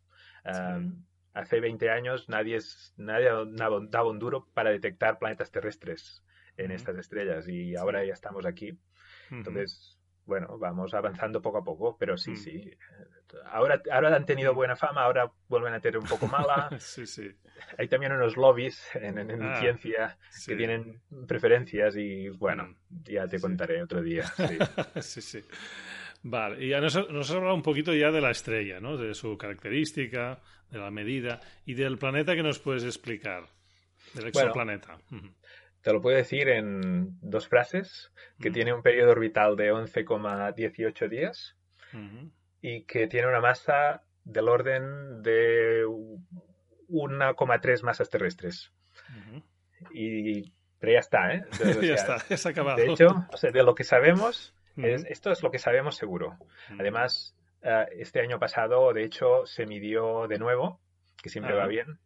[1.34, 6.24] Hace 20 años nadie, es, nadie daba un duro para detectar planetas terrestres
[6.56, 8.78] en estas estrellas y ahora ya estamos aquí.
[9.30, 9.97] Entonces,
[10.28, 12.70] bueno, vamos avanzando poco a poco, pero sí, sí.
[13.46, 16.68] Ahora, ahora han tenido buena fama, ahora vuelven a tener un poco mala.
[16.78, 17.30] sí, sí.
[17.78, 23.40] Hay también unos lobbies en, ah, ciencia que tienen preferencias y, bueno, mm, ya te
[23.40, 24.24] contaré otro día.
[25.00, 25.42] Sí, sí.
[26.22, 28.98] Vale, y ya nos, has hablado un poquito ya de la estrella, ¿no?
[28.98, 33.44] De su característica, de la medida y del planeta que nos puedes explicar,
[34.12, 34.98] del exoplaneta.
[35.82, 41.56] Te lo puedo decir en dos frases, que tiene un periodo orbital de 11,18 días
[42.60, 48.72] y que tiene una masa del orden de 1,3 masas terrestres.
[49.92, 51.44] Y pero ya está, ¿eh?
[51.82, 52.76] ya está, ya está acabado.
[52.76, 56.36] De hecho, de lo que sabemos, esto es lo que sabemos seguro.
[56.78, 60.80] Además, eh, este año pasado, de hecho, se midió de nuevo,
[61.20, 61.98] que siempre va bien,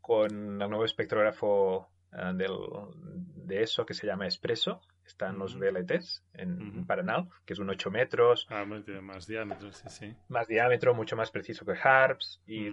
[0.00, 4.80] con el nuevo espectrógrafo Ah, de eso que se llama Expreso.
[5.04, 8.46] Están los VLTs en Paranal, que es un 8 metros.
[8.50, 10.16] Ah, más diámetro, sí, sí.
[10.28, 12.42] Más diámetro, mucho más preciso que HARPS.
[12.46, 12.70] Y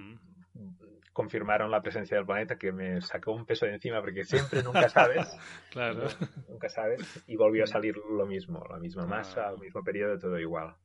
[1.12, 4.90] confirmaron la presencia del planeta, que me sacó un peso de encima, porque siempre nunca
[4.90, 5.38] sabes.
[5.72, 6.08] claro.
[6.48, 7.24] Nunca sabes.
[7.28, 10.76] Y volvió a salir lo mismo, la misma masa, el mismo periodo, todo igual.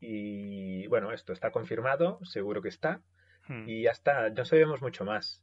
[0.00, 3.02] Y bueno, esto está confirmado, seguro que está.
[3.66, 5.42] Y ya está, no sabemos mucho más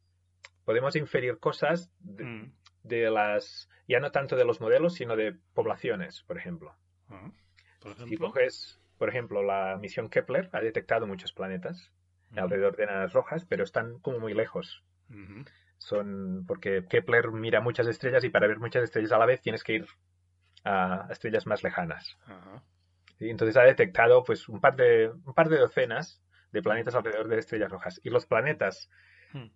[0.65, 2.45] podemos inferir cosas mm.
[2.83, 6.75] de, las, ya no tanto de los modelos, sino de poblaciones, por ejemplo.
[7.09, 7.31] Ah,
[7.79, 11.91] ¿Por Si coges, por ejemplo, la misión Kepler ha detectado muchos planetas
[12.35, 14.83] alrededor de enanas rojas, pero están como muy lejos.
[15.77, 19.63] Son porque Kepler mira muchas estrellas y para ver muchas estrellas a la vez tienes
[19.63, 19.87] que ir
[20.63, 22.17] a estrellas más lejanas.
[23.19, 26.21] Entonces ha detectado pues un par de un par de docenas
[26.51, 28.89] de planetas alrededor de estrellas rojas y los planetas
[29.33, 29.47] hmm.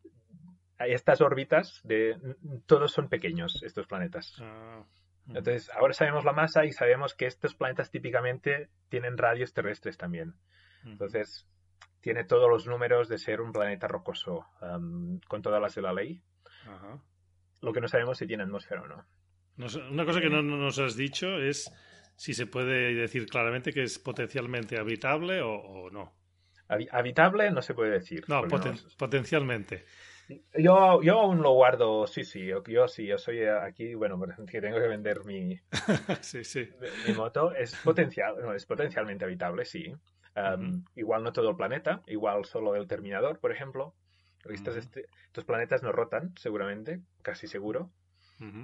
[0.80, 2.18] Estas órbitas de
[2.66, 4.36] todos son pequeños estos planetas.
[4.42, 4.84] Ah.
[5.28, 10.36] Entonces, ahora sabemos la masa y sabemos que estos planetas típicamente tienen radios terrestres también.
[10.86, 11.46] Entonces,
[12.00, 14.46] tiene todos los números de ser un planeta rocoso,
[15.28, 16.22] con todas las de la ley.
[17.62, 19.06] Lo que no sabemos si tiene atmósfera o no.
[19.92, 21.70] Una cosa que no nos has dicho es
[22.16, 26.14] si se puede decir claramente que es potencialmente habitable o, no.
[26.68, 28.24] Habitable no se puede decir.
[28.28, 28.44] No,
[28.98, 29.86] potencialmente.
[30.58, 34.78] Yo, yo aún lo guardo, sí, sí, yo, sí, yo soy aquí, bueno, que tengo
[34.78, 35.60] que vender mi,
[36.22, 36.70] sí, sí.
[37.08, 39.94] mi moto, es potencial, no, es potencialmente habitable, sí.
[40.96, 43.96] Igual no todo el planeta, igual solo el terminador, por ejemplo.
[44.50, 47.92] Estos, estos planetas no rotan, seguramente, casi seguro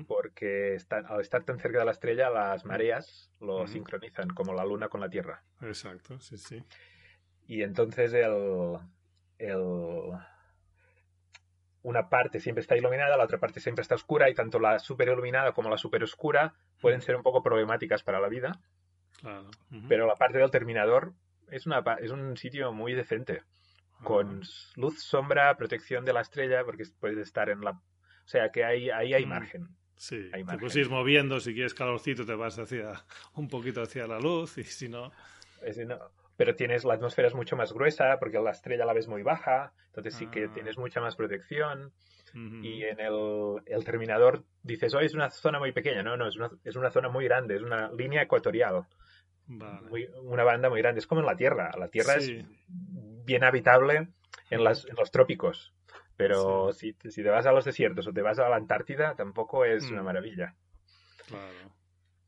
[0.08, 4.88] porque al estar tan cerca de la estrella, las mareas lo sincronizan, como la Luna
[4.88, 5.44] con la Tierra.
[5.62, 6.64] Exacto, sí, sí.
[7.48, 8.78] Y entonces el,
[11.84, 15.08] una parte siempre está iluminada, la otra parte siempre está oscura, y tanto la super
[15.08, 18.60] iluminada como la super oscura pueden ser un poco problemáticas para la vida.
[19.20, 19.52] Claro.
[19.88, 21.14] Pero la parte del terminador
[21.50, 23.44] es, una, es un sitio muy decente,
[24.04, 24.42] con
[24.76, 27.82] luz, sombra, protección de la estrella, porque puedes estar en la
[28.26, 29.68] o sea que ahí, ahí hay mm, margen.
[29.96, 34.20] Sí, te puedes ir moviendo, si quieres calorcito te vas hacia un poquito hacia la
[34.20, 35.12] luz y si no...
[36.36, 39.74] Pero tienes la atmósfera es mucho más gruesa porque la estrella la ves muy baja,
[39.88, 40.52] entonces sí que ah.
[40.54, 41.94] tienes mucha más protección.
[42.36, 46.02] Y en el, el, terminador dices, hoy es una zona muy pequeña.
[46.02, 48.88] No, no, es una, es una zona muy grande, es una línea ecuatorial.
[49.48, 50.98] una banda muy grande.
[50.98, 51.70] Es como en la Tierra.
[51.78, 52.32] La Tierra es
[52.68, 54.08] bien habitable
[54.50, 55.76] en, las, en los trópicos.
[56.18, 59.64] Pero si, si, te vas a los desiertos o te vas a la Antártida, tampoco
[59.64, 60.06] es una mm.
[60.06, 60.56] maravilla.
[61.28, 61.83] Claro.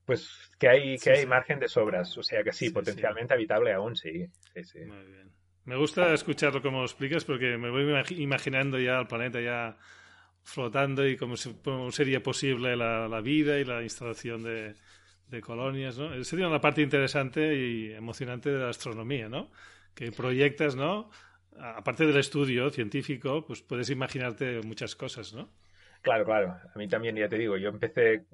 [0.05, 2.17] Pues que hay, que hay margen de sobras.
[2.17, 4.27] O sea que sí, potencialmente habitable aún sí.
[4.53, 5.31] Muy bien.
[5.65, 9.77] Me gusta escucharlo como lo explicas porque me voy imaginando ya el planeta ya
[10.43, 11.35] flotando y cómo,
[11.91, 14.75] sería posible la, la, vida y la instalación de,
[15.27, 16.23] de colonias, ¿no?
[16.23, 19.49] Sería una parte interesante y emocionante de la astronomía, ¿no?
[19.95, 21.09] Que proyectas, ¿no?
[21.59, 25.49] aparte del estudio científico, pues puedes imaginarte muchas cosas, ¿no?
[26.01, 26.55] Claro, claro.
[26.73, 28.25] A mí también, ya te digo, yo empecé,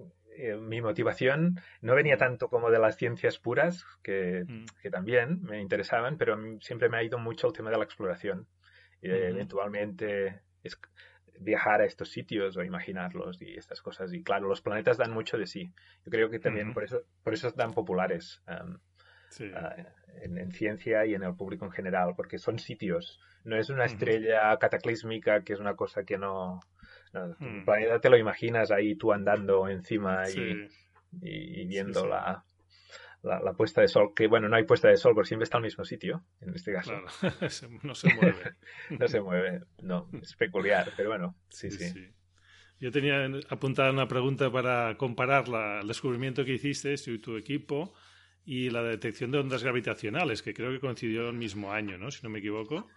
[0.42, 4.66] eh, mi motivación no venía tanto como de las ciencias puras, que, mm.
[4.82, 8.48] que, también me interesaban, pero siempre me ha ido mucho el tema de la exploración.
[9.02, 10.80] Y eventualmente es
[11.40, 14.14] viajar a estos sitios o imaginarlos y estas cosas.
[14.14, 15.74] Y claro, los planetas dan mucho de sí.
[16.06, 18.42] Yo creo que también por eso por eso están populares.
[18.48, 18.66] Ah,
[20.22, 23.20] en, ciencia y en el público en general, porque son sitios.
[23.44, 26.60] No es una estrella cataclísmica que es una cosa que no.
[27.14, 27.66] Mm.
[27.66, 30.68] planeta te lo imaginas ahí tú andando encima y,
[31.22, 32.44] y, viendo La,
[33.24, 35.64] la, puesta de sol, que bueno, no hay puesta de sol, porque siempre está al
[35.64, 36.94] mismo sitio, en este caso.
[37.84, 38.56] no se mueve.
[38.90, 42.12] no se mueve, no, es peculiar, pero bueno, sí, sí.
[42.80, 47.94] Yo tenía apuntada una pregunta para comparar la, el descubrimiento que hiciste, y tu equipo,
[48.44, 52.10] y la detección de ondas gravitacionales, que creo que coincidió el mismo año, ¿no?
[52.10, 52.88] Si no me equivoco.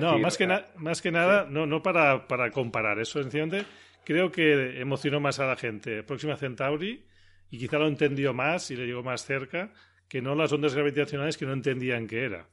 [0.00, 3.64] No, más que, más que nada, no, no para, para comparar eso, entiende
[4.08, 7.04] Creo que emocionó más a la gente Próxima Centauri
[7.50, 9.70] y quizá lo entendió más y le llegó más cerca
[10.08, 12.46] que no las ondas gravitacionales que no entendían qué era.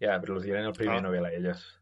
[0.00, 1.02] Ya, pero los dieron el premio ah.
[1.02, 1.78] Nobel a ellos.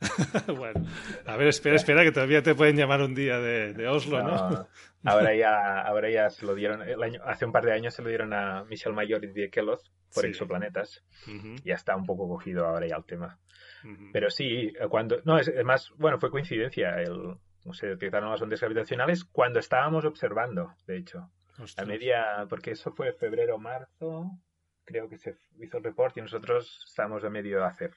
[0.56, 0.86] bueno,
[1.26, 4.66] a ver, espera, espera, que todavía te pueden llamar un día de, Oslo, ¿no?
[5.04, 8.00] ahora ya, ahora ya se lo dieron, el año, hace un par de años se
[8.00, 11.04] lo dieron a Michel Mayor y Queloz por exoplanetas.
[11.62, 13.38] Ya está un poco cogido ahora ya el tema.
[14.12, 18.60] Pero sí, cuando, no, es, más, bueno, fue coincidencia, el, no sé, detectaron las ondas
[18.60, 21.30] gravitacionales cuando estábamos observando, de hecho.
[21.76, 24.30] A media, porque eso fue febrero, marzo,
[24.84, 27.94] creo que se hizo el reporte y nosotros estábamos a medio de hacer.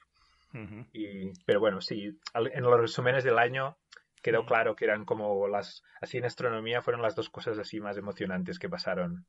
[0.92, 3.76] Y, pero bueno, sí, en los resúmenes del año
[4.22, 7.96] quedó claro que eran como las, así en astronomía fueron las dos cosas así más
[7.96, 9.26] emocionantes que pasaron.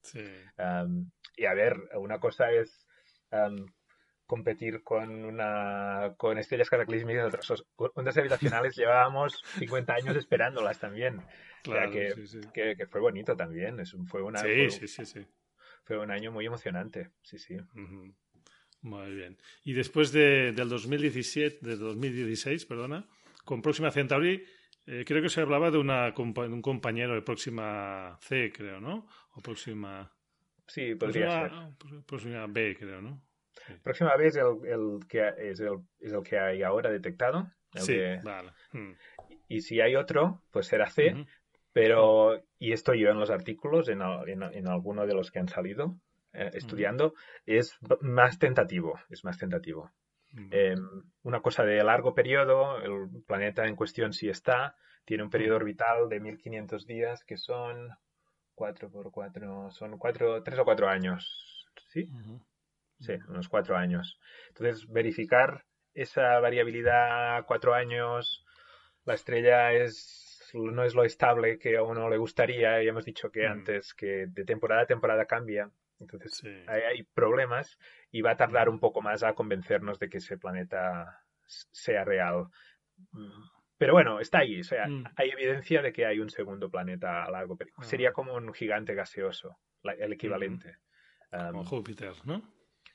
[1.35, 2.85] y a ver, una cosa es
[4.25, 11.21] competir con una con estrellas cataclísmicas, otras ondas habitacionales llevábamos 50 años esperándolas también.
[11.63, 12.13] Claro, que,
[12.53, 15.25] que, fue bonito también, es, fue una sí, sí, sí,
[15.83, 17.57] fue un año muy emocionante, sí, sí.
[18.81, 19.37] Muy bien.
[19.63, 23.07] Y después de, del 2017, de 2016, perdona,
[23.43, 24.45] con Próxima Centauri,
[24.85, 29.07] eh, creo que se hablaba de, una, un compañero de Próxima C, creo, ¿no?
[29.33, 30.11] O Próxima...
[30.67, 31.51] Sí, podría ser.
[32.05, 33.24] Próxima B, creo, ¿no?
[33.83, 37.51] Próxima vez el, el que es el, es el que hay ahora detectado.
[37.73, 38.51] sí, vale.
[38.71, 38.93] Hmm.
[39.47, 41.25] Y si hay otro, pues será C.
[41.73, 45.97] Pero, y estoy yo en los artículos, en, en, alguno de los que han salido
[46.31, 47.15] eh, estudiando,
[47.45, 49.91] es más tentativo, es más tentativo.
[50.51, 50.79] Em,
[51.23, 56.09] una cosa de largo periodo, el planeta en cuestión sí está, tiene un periodo orbital
[56.09, 57.89] de 1500 días que son
[58.53, 62.09] 4 por 4, son 4, 3 o 4 años, ¿sí?
[62.99, 64.19] Sí, unos 4 años.
[64.49, 68.45] Entonces, verificar esa variabilidad a 4 años,
[69.05, 73.29] la estrella es no es lo estable que a uno le gustaría, ya hemos dicho
[73.31, 75.69] que antes que de temporada a temporada cambia.
[75.99, 77.79] Entonces hay, problemas
[78.11, 82.47] y va a tardar un poco más a convencernos de que ese planeta sea real.
[83.11, 83.29] Mm,
[83.77, 84.59] pero bueno, está ahí.
[84.59, 85.05] O sea, mm.
[85.15, 87.77] hay evidencia de que hay un segundo planeta a largo periodo.
[87.79, 87.85] Ah.
[87.85, 90.77] Sería como un gigante gaseoso, el equivalente.
[91.31, 92.41] como Júpiter, ¿no?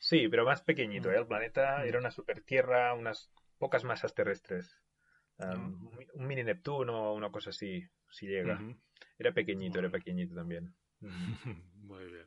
[0.00, 1.10] Sí, pero más pequeñito.
[1.10, 1.12] Mm.
[1.12, 1.18] ¿eh?
[1.18, 4.80] El planeta era una super tierra, unas pocas masas terrestres.
[5.38, 8.60] Un mini Neptuno o una cosa así, si llega.
[9.18, 10.74] Era pequeñito, era pequeñito también.
[11.00, 12.26] Muy bien.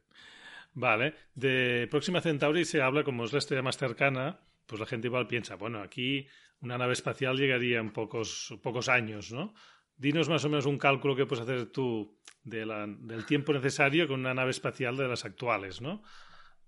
[0.74, 5.08] Vale, de Próxima Centauri se habla como es la estrella más cercana, pues la gente
[5.08, 6.28] igual piensa, bueno, aquí
[6.62, 9.54] una nave espacial llegaría en pocos, pocos años, ¿no?
[9.96, 14.08] Dinos más o menos un cálculo que puedes hacer tú de la, del tiempo necesario
[14.08, 16.02] con una nave espacial de las actuales, ¿no?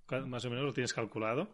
[0.09, 1.49] Más o menos lo tienes calculado.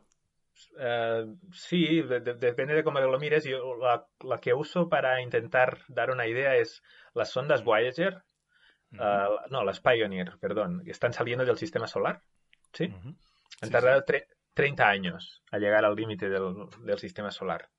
[0.78, 3.46] Eh, sí, depende de cómo lo mires.
[3.46, 6.84] Yo la, que uso para intentar dar una idea es
[7.14, 8.24] las sondas Voyager,
[8.94, 12.22] eh, no, las Pioneer, perdón, que están saliendo del sistema solar.
[12.74, 12.94] ¿sí?
[13.62, 14.04] Han tardado
[14.54, 17.70] 30 años a llegar al límite del, sistema solar.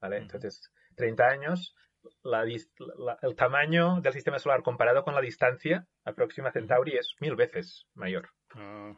[0.00, 0.18] ¿vale?
[0.18, 1.74] Entonces, 30 años,
[3.22, 7.86] el tamaño del sistema solar comparado con la distancia a Próxima Centauri es mil veces
[7.94, 8.30] mayor.
[8.54, 8.94] Ah,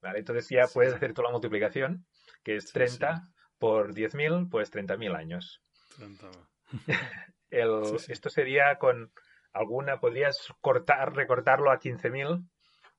[0.00, 0.18] ¿Vale?
[0.18, 2.06] Entonces ya puedes hacer toda la multiplicación,
[2.42, 5.62] que es 30 por 10.000, pues 30.000 años.
[7.50, 9.12] esto sería con
[9.52, 12.48] alguna, podrías cortar, recortarlo a 15.000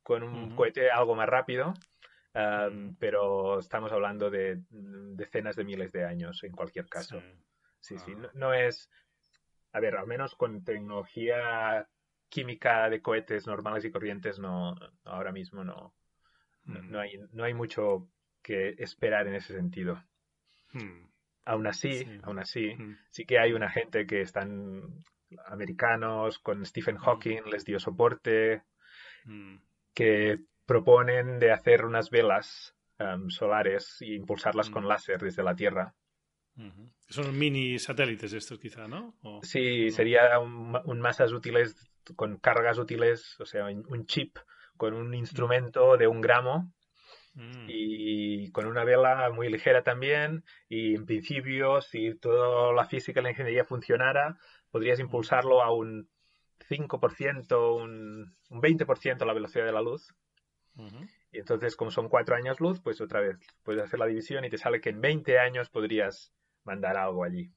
[0.03, 1.73] con un cohete algo más rápido,
[2.99, 7.21] pero estamos hablando de decenas de miles de años en cualquier caso.
[7.79, 8.29] Sí, sí, ah.
[8.33, 8.89] no, es,
[9.71, 11.87] a ver, al menos con tecnología
[12.29, 15.93] química de cohetes normales y corrientes, no, ahora mismo no,
[16.65, 18.07] no, hay, no hay mucho
[18.41, 20.01] que esperar en ese sentido.
[20.73, 21.07] Hmm.
[21.43, 22.77] Aún así, aún así,
[23.09, 25.03] sí que hay una gente que están
[25.47, 28.63] americanos, con Stephen Hawking les dio soporte,
[29.93, 35.93] que proponen de hacer unas velas em, solares e impulsarlas con láser desde la Tierra.
[37.09, 39.15] Son mini satélites estos quizá, ¿no?
[39.41, 41.75] sí, sería un, masas útiles
[42.15, 44.37] con cargas útiles, o sea, un chip
[44.77, 46.73] con un instrumento de un gramo
[47.35, 47.65] mm.
[47.67, 53.23] y con una vela muy ligera también y en principio si toda la física y
[53.23, 54.37] la ingeniería funcionara
[54.71, 56.09] podrías impulsarlo a un
[56.67, 60.07] 5%, un, un 20% la velocidad de la luz.
[61.31, 64.49] Y entonces, como son cuatro años luz, pues otra vez puedes hacer la división y
[64.49, 67.51] te sale que en 20 años podrías mandar algo allí.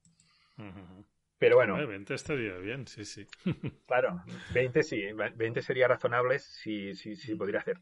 [1.38, 1.86] Pero bueno.
[1.86, 3.26] 20 estaría bien, sí, sí.
[3.86, 7.80] claro, 20 sí, 20 sería razonable si, si, si podría hacer.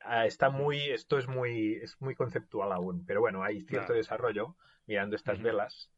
[0.00, 4.56] Ah, está muy, esto es muy, es muy conceptual aún, pero bueno, hay cierto desarrollo
[4.86, 5.92] mirando estas velas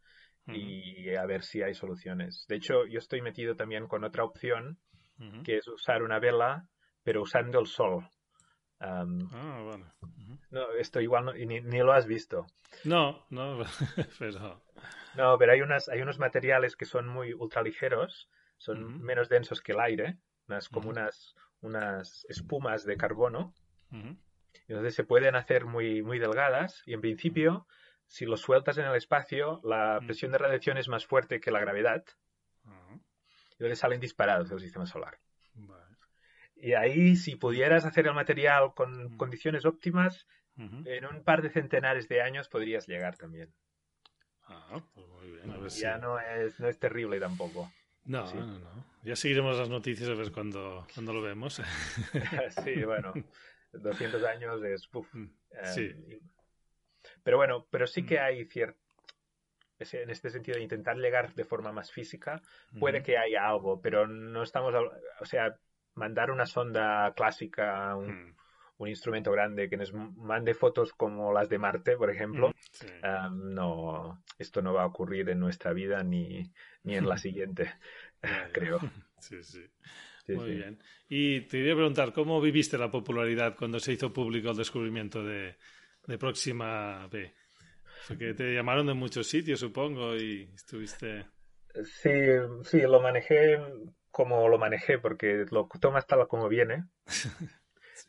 [0.46, 2.44] y a ver si hay soluciones.
[2.48, 4.78] De hecho, yo estoy metido también con otra opción,
[5.44, 6.66] que es usar una vela,
[7.02, 8.08] pero usando el sol.
[8.80, 9.92] Ah, bueno.
[10.50, 12.46] No, esto igual ni, lo has visto.
[12.84, 13.62] No, no,
[14.18, 14.62] pero...
[15.16, 19.72] No, pero hay, unas, hay unos materiales que son muy ultraligeros, son menos densos que
[19.72, 23.54] el aire, unas, como unas, unas espumas de carbono.
[24.68, 27.66] Entonces se pueden hacer muy, muy delgadas y en principio
[28.10, 31.60] si lo sueltas en el espacio, la presión de radiación es más fuerte que la
[31.60, 32.04] gravedad.
[32.64, 35.18] Y entonces salen disparados del sistema solar.
[36.60, 39.16] Y ahí, si pudieras hacer el material con mm.
[39.16, 40.26] condiciones óptimas,
[40.84, 43.50] en un par de centenares de años podrías llegar también.
[44.44, 45.50] Ah, pues muy bien.
[45.50, 47.72] A ver ya no, es, no es terrible tampoco.
[48.04, 48.84] No, no, no.
[49.02, 51.62] Ya seguiremos las noticias a ver cuando, cuando lo vemos.
[52.64, 53.14] sí, bueno.
[53.72, 54.88] 200 años es...
[55.12, 55.26] Mm,
[55.64, 55.82] sí.
[55.82, 56.20] Eh,
[57.22, 58.22] pero bueno, pero sí que mm.
[58.22, 58.78] hay cierto
[59.92, 62.42] en este sentido de intentar llegar de forma más física,
[62.78, 65.56] puede que haya algo, pero no estamos, o sea,
[66.00, 68.34] mandar una sonda clásica, un,
[68.78, 68.86] mm.
[68.86, 74.62] instrumento grande que nos mande fotos como las de Marte, por ejemplo, mm, no, esto
[74.62, 76.50] no va a ocurrir en nuestra vida ni,
[76.84, 77.74] ni en la siguiente,
[78.52, 78.80] creo.
[79.20, 79.62] Sí, sí.
[80.28, 80.78] Muy bien.
[81.10, 85.56] Y te quería preguntar, ¿cómo viviste la popularidad cuando se hizo público el descubrimiento de,
[86.06, 87.34] de Próxima B?
[88.08, 91.26] Porque te llamaron de muchos sitios, supongo, y estuviste...
[91.84, 92.10] Sí,
[92.64, 93.58] sí, lo manejé
[94.10, 96.84] como lo manejé, porque lo tomas tal como viene.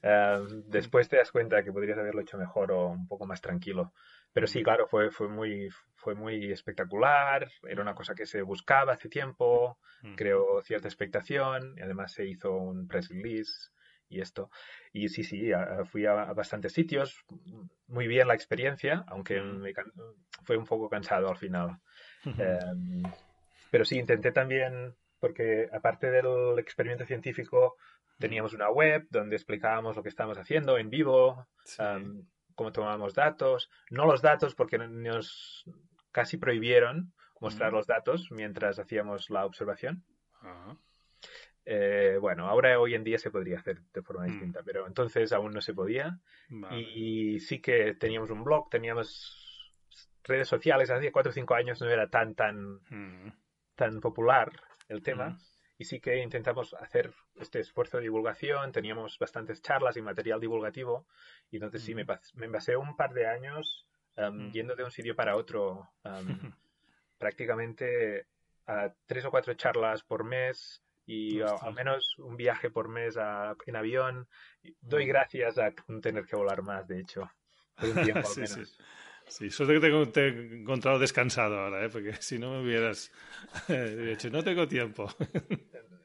[0.04, 3.94] Eh, después te das cuenta que podrías haberlo hecho mejor o un poco más tranquilo.
[4.34, 8.94] Pero sí, claro, fue, fue, muy, fue muy espectacular, era una cosa que se buscaba
[8.94, 9.78] hace tiempo,
[10.16, 13.72] creó cierta expectación, y además se hizo un press release
[14.08, 14.50] y esto.
[14.94, 15.52] Y sí, sí,
[15.92, 17.26] fui a, bastantes sitios,
[17.88, 19.42] muy bien la experiencia, aunque
[20.44, 21.78] fue un poco cansado al final.
[22.38, 23.04] Em,
[23.72, 27.78] pero sí, intenté también, porque aparte del experimento científico,
[28.20, 31.48] teníamos una web donde explicábamos lo que estábamos haciendo en vivo,
[31.78, 35.64] em, cómo tomábamos datos, no los datos porque nos
[36.12, 40.04] casi prohibieron mostrar los datos mientras hacíamos la observación.
[41.66, 44.28] Eh, bueno, ahora hoy en día se podría hacer de forma mm.
[44.28, 46.20] distinta, pero entonces aún no se podía.
[46.72, 49.72] Y, sí que teníamos un blog, teníamos
[50.24, 53.34] redes sociales, hace cuatro o cinco años no era tan, tan, mm.
[53.76, 54.52] tan popular
[54.92, 55.38] el tema.
[55.78, 61.08] Y sí que intentamos hacer este esfuerzo de divulgación, teníamos bastantes charlas y material divulgativo.
[61.50, 63.88] Y entonces sí, me, me pasé un par de años
[64.18, 66.54] um, yendo de un sitio para otro, um,
[67.18, 68.28] prácticamente
[68.68, 73.18] a tres o cuatro charlas por mes, y al menos un viaje por mes
[73.66, 74.28] en avión.
[74.82, 75.72] Doy gracias a
[76.02, 77.30] tener que volar más, de hecho.
[77.82, 78.70] un tiempo al menos.
[78.70, 78.84] Sí.
[79.28, 81.90] Suerte que te, he encontrado descansado ahora, ¿eh?
[81.90, 83.12] porque si no me hubieras
[83.68, 85.10] dicho, no tengo tiempo.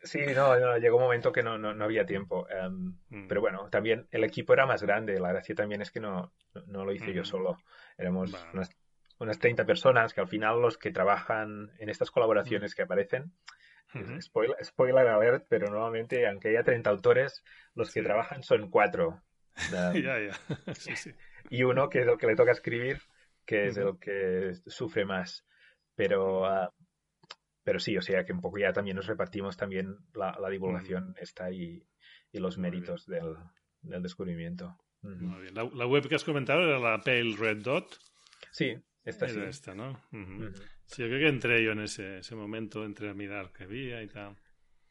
[0.03, 2.47] sí, no, llegó un momento que no, no, había tiempo.
[2.49, 3.29] Em, mm.
[3.29, 5.19] Pero bueno, también el equipo era más grande.
[5.19, 6.33] La gracia también es que no,
[6.67, 7.27] no lo hice yo mm.
[7.27, 7.59] solo.
[7.99, 8.71] Éramos unas,
[9.19, 12.77] unas 30 personas que al final los que trabajan en estas colaboraciones mm.
[12.77, 13.33] que aparecen
[14.21, 17.43] spoiler, spoiler, alert, pero nuevamente, aunque haya 30 autores,
[17.75, 19.23] los que trabajan son cuatro.
[21.51, 23.01] Y uno que es el que le toca escribir,
[23.45, 25.45] que es el que sufre más.
[25.95, 26.73] Pero, ah,
[27.63, 31.51] pero sí, o sea que un poco ya también nos repartimos también la, divulgación está
[31.51, 31.87] y,
[32.33, 33.37] y los méritos del,
[33.81, 34.77] del, descubrimiento.
[35.03, 37.99] La, la, web que has comentado era la Pale Red Dot.
[38.51, 39.41] Sí, esta sí.
[39.41, 40.01] esta, ¿no?
[40.87, 44.03] Sí, yo creo que entré yo en ese, ese momento, entré a mirar qué había
[44.03, 44.37] y tal.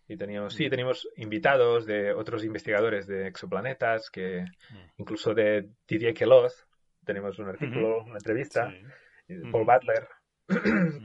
[0.07, 4.77] Y teníamos, sí, teníamos invitados de otros investigadores de exoplanetas, que mm.
[4.97, 6.67] incluso de Didier Queloz,
[7.03, 8.73] tenemos un artículo, una entrevista,
[9.51, 10.07] Paul Butler,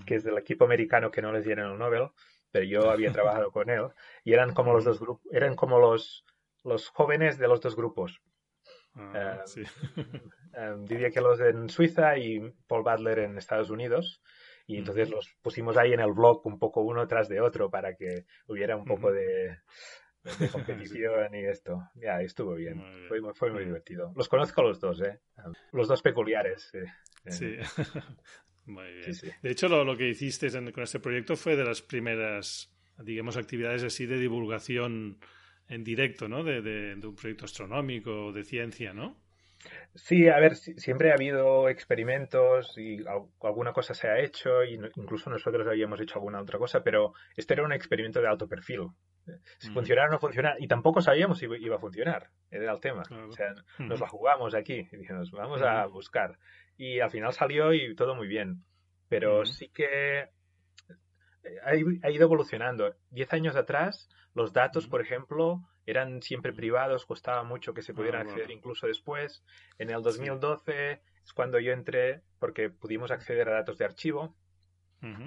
[0.06, 2.08] que es del equipo americano que no les dieron el Nobel,
[2.50, 3.88] pero yo había trabajado con él,
[4.24, 6.24] y eran como los dos grupos, eran como los,
[6.64, 8.20] los jóvenes de los dos grupos.
[8.94, 14.20] Ah, eh, um, Didier Queloz en Suiza y Paul Butler en Estados Unidos.
[14.70, 17.96] Y entonces los pusimos ahí en el blog un poco uno tras de otro para
[17.96, 19.58] que hubiera un poco de,
[20.52, 21.82] competición y esto.
[21.96, 22.80] Ya, estuvo bien.
[23.08, 24.12] Fue, fue, muy divertido.
[24.14, 25.18] Los conozco los dos, ¿eh?
[25.72, 26.70] Los dos peculiares.
[27.26, 27.56] Sí.
[28.66, 29.12] muy bien.
[29.42, 33.82] De hecho, lo, lo que hiciste con este proyecto fue de las primeras, digamos, actividades
[33.82, 35.18] así de divulgación
[35.66, 36.44] en directo, ¿no?
[36.44, 39.20] De, de, de un proyecto astronómico, de ciencia, ¿no?
[39.94, 43.04] Sí, a ver, siempre ha habido experimentos y
[43.42, 47.54] alguna cosa se ha hecho, y incluso nosotros habíamos hecho alguna otra cosa, pero este
[47.54, 48.88] era un experimento de alto perfil.
[49.58, 53.02] Si funcionara o no funcionara, y tampoco sabíamos si iba a funcionar, era el tema.
[53.28, 56.38] O sea, nos la jugamos aquí y dijimos, vamos a buscar.
[56.76, 58.64] Y al final salió y todo muy bien.
[59.08, 60.28] Pero sí que
[61.64, 61.74] ha,
[62.10, 62.94] ido evolucionando.
[63.10, 68.26] Diez años atrás, los datos, por ejemplo, eran siempre privados, costaba mucho que se pudieran
[68.26, 69.44] ah, acceder incluso después.
[69.78, 74.34] En el 2012 es cuando yo entré porque pudimos acceder a datos de archivo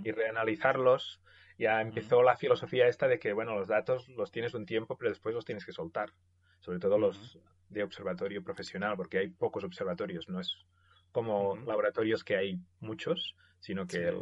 [0.04, 1.22] y reanalizarlos.
[1.58, 5.10] Ya empezó la filosofía esta de que, bueno, los datos los tienes un tiempo, pero
[5.10, 6.12] después los tienes que soltar.
[6.60, 7.40] Sobre todo los
[7.70, 10.66] de observatorio profesional, porque hay pocos observatorios, no es
[11.14, 14.14] como laboratorios que hay muchos, sino que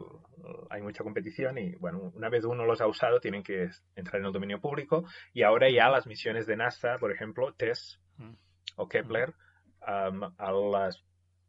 [0.70, 4.28] hay mucha competición y, bueno, una vez uno los ha usado, tienen que entrar en
[4.28, 8.00] el dominio público y ahora ya las misiones de NASA, por ejemplo, TESS
[8.76, 9.34] o Kepler,
[9.82, 10.12] a
[10.52, 11.04] las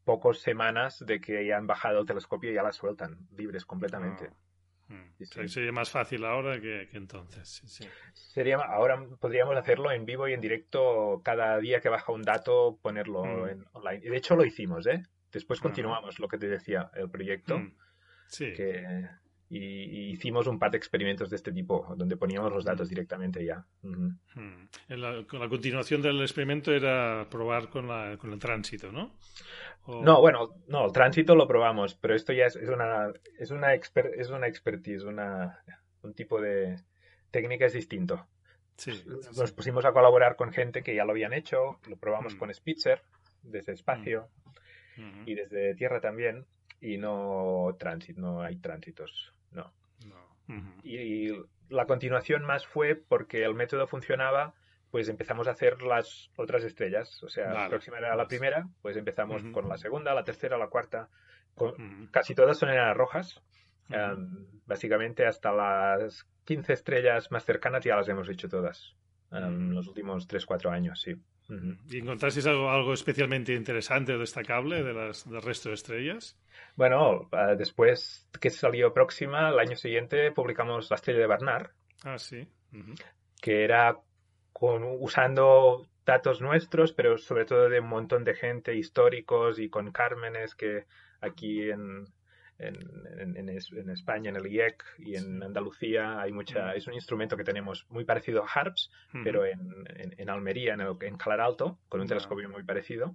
[0.04, 4.30] pocas semanas de que ya han bajado el telescopio ya las sueltan libres completamente.
[4.88, 5.46] Ah.
[5.46, 7.62] sería más fácil ahora que, entonces.
[8.12, 12.78] Sería, ahora podríamos hacerlo en vivo y en directo cada día que baja un dato,
[12.80, 14.00] ponerlo en online.
[14.04, 15.02] Y de hecho lo hicimos, ¿eh?
[15.32, 17.58] Después continuamos lo que te decía, el proyecto.
[17.58, 17.74] Mm.
[18.28, 18.52] Sí.
[19.50, 22.90] y, hicimos un par de experimentos de este tipo, donde poníamos los datos mm.
[22.90, 23.64] directamente ya.
[23.82, 24.10] Mm.
[24.88, 29.14] la, continuación del experimento era probar con, la, con el tránsito, ¿no?
[29.86, 34.30] No, bueno, no, el tránsito lo probamos, pero esto ya es, una, es, una, es
[34.30, 35.58] una expertise, una,
[36.02, 36.76] un tipo de
[37.30, 38.26] técnica es distinto.
[38.76, 38.92] Sí,
[39.36, 43.02] Nos pusimos a colaborar con gente que ya lo habían hecho, lo probamos con Spitzer
[43.42, 44.28] desde espacio
[45.26, 46.46] y desde tierra también,
[46.80, 49.72] y no tránsito, no hay tránsitos, no.
[50.82, 51.30] y,
[51.68, 54.54] la continuación más fue porque el método funcionaba,
[54.90, 57.22] pues empezamos a hacer las otras estrellas.
[57.22, 60.68] O sea, la próxima era la primera, pues empezamos con la segunda, la tercera, la
[60.68, 61.08] cuarta.
[62.10, 63.42] Casi todas son enanas rojas.
[64.66, 68.94] básicamente hasta las 15 estrellas más cercanas ya las hemos hecho todas.
[69.30, 71.16] En los últimos 3-4 años, sí.
[71.90, 76.38] ¿Y encontrasteis algo, algo especialmente interesante o destacable de las, del resto de estrellas?
[76.76, 81.70] Bueno, ah, después que salió Próxima, el año siguiente publicamos La estrella de Bernard.
[82.04, 82.48] Ah, sí.
[83.40, 83.98] Que era
[84.52, 89.92] con, usando datos nuestros, pero sobre todo de un montón de gente, históricos y con
[89.92, 90.86] cármenes que
[91.20, 92.06] aquí en,
[92.62, 97.44] en, en, España, en el IEC y en Andalucía hay mucha, es un instrumento que
[97.44, 98.90] tenemos muy parecido a HARPS,
[99.24, 103.14] pero en, Almería, en, Claralto, con un telescopio muy parecido.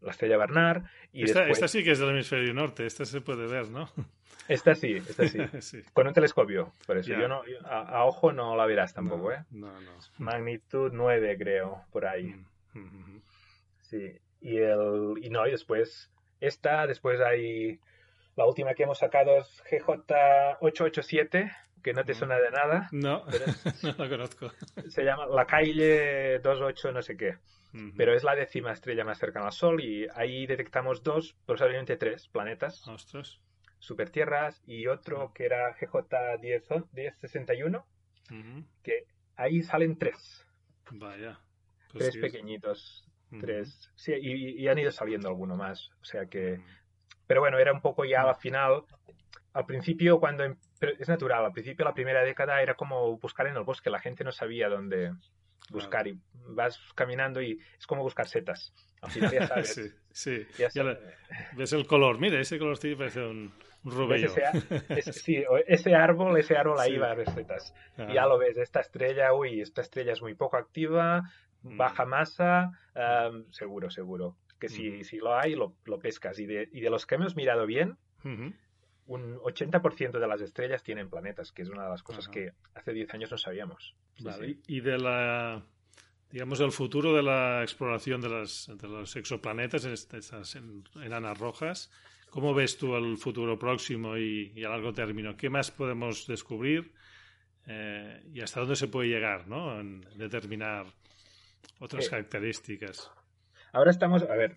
[0.00, 0.82] La estrella Bernard.
[1.12, 3.88] Y esta, esta, sí que es del hemisferio norte, esta se puede ver, ¿no?
[4.48, 5.82] Esta sí, esta sí.
[5.92, 7.12] Con un telescopio, por eso.
[7.12, 9.44] Yo no, a, ojo no la verás tampoco, ¿eh?
[9.52, 9.92] No, no.
[10.18, 12.34] Magnitud 9, creo, por ahí.
[13.82, 14.18] Sí.
[14.40, 16.10] Y, el, y no, y después
[16.42, 17.78] esta, después hay
[18.36, 22.88] la última que hemos sacado es GJ887, que no te suena de nada.
[22.92, 23.24] No,
[23.82, 24.50] no la conozco.
[24.88, 27.38] Se llama La Caille 28 no sé qué.
[27.96, 32.28] Pero es la décima estrella más cercana al Sol y ahí detectamos dos, posiblemente tres
[32.28, 32.86] planetas.
[32.86, 33.40] Ostras.
[33.78, 37.82] Supertierras y otro que era GJ1061,
[38.82, 39.06] que
[39.36, 40.46] ahí salen tres.
[40.90, 41.40] Vaya.
[41.92, 43.06] Pues tres pequeñitos.
[43.40, 43.90] Tres.
[43.96, 45.88] Sí, y, han ido saliendo alguno más.
[46.02, 46.60] O sea que
[47.26, 48.84] pero bueno, era un poco ya al final.
[49.52, 50.44] Al principio, cuando.
[50.44, 53.90] Em, es natural, al principio, la primera década era como buscar en el bosque.
[53.90, 55.12] La gente no sabía dónde
[55.70, 58.72] buscar y vas caminando y es como buscar setas.
[59.00, 59.74] Al final ya sabes.
[60.10, 60.80] sí, sí.
[61.56, 62.18] ves el color.
[62.18, 63.52] Mire, ese color sí parece un,
[63.84, 67.74] un Ese, sí, ese árbol, ese árbol ahí va a ver setas.
[68.08, 71.22] Y ya lo ves, esta estrella, uy, esta estrella es muy poco activa,
[71.62, 71.76] mm.
[71.76, 72.70] baja masa,
[73.50, 76.38] seguro, seguro que si, si lo hay, lo, lo pescas.
[76.38, 81.10] Y de, y de, los que hemos mirado bien, un 80% de las estrellas tienen
[81.10, 83.96] planetas, que es una de las cosas que hace 10 años no sabíamos.
[84.68, 85.64] Y de la
[86.30, 91.36] digamos, el futuro de la exploración de, las, de los exoplanetas en, estas, en, enanas
[91.36, 91.90] rojas.
[92.30, 95.36] ¿Cómo ves tú el futuro próximo y, a largo término?
[95.36, 96.92] ¿Qué más podemos descubrir
[97.66, 99.78] eh, y hasta dónde se puede llegar ¿no?
[99.78, 100.86] en determinar
[101.80, 103.10] otras características?
[103.72, 104.54] Ahora estamos, a ver,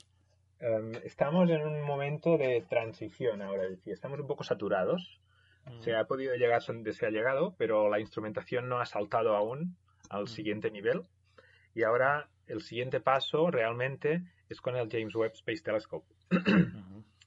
[0.60, 5.22] em, estamos en un momento de transición ahora, es decir, estamos un poco saturados.
[5.66, 5.82] Mm.
[5.82, 9.78] Se ha podido llegar donde se ha llegado, pero la instrumentación no ha saltado aún
[10.10, 10.28] al mm.
[10.28, 11.04] siguiente nivel.
[11.74, 16.06] Y ahora el siguiente paso realmente es con el James Webb Space Telescope.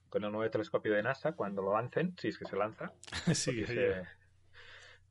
[0.09, 2.91] con el nuevo telescopio de NASA, cuando lo lancen, si es que se lanza.
[3.33, 3.63] sí,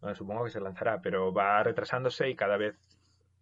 [0.00, 2.76] bueno, supongo que se lanzará, pero va retrasándose y cada vez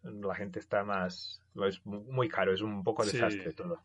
[0.03, 1.43] la gente está más...
[1.67, 3.81] Es muy caro, es un poco desastre todo.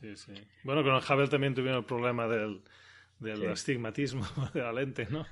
[0.00, 0.32] Sí, sí.
[0.62, 2.62] Bueno, con el Hubble también tuvieron el problema del,
[3.18, 5.26] del astigmatismo de la lente, ¿no?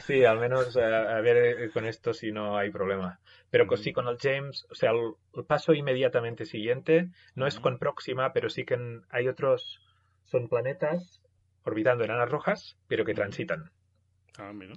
[0.00, 3.20] Sí, al menos a, ver eh, con esto si no hay problema.
[3.50, 8.32] Pero sí con el James, o sea, el, paso inmediatamente siguiente no es con Próxima,
[8.32, 9.80] pero sí que hay otros,
[10.24, 11.22] son planetas
[11.64, 13.70] orbitando enanas rojas, pero que transitan.
[14.38, 14.74] Ah, mira.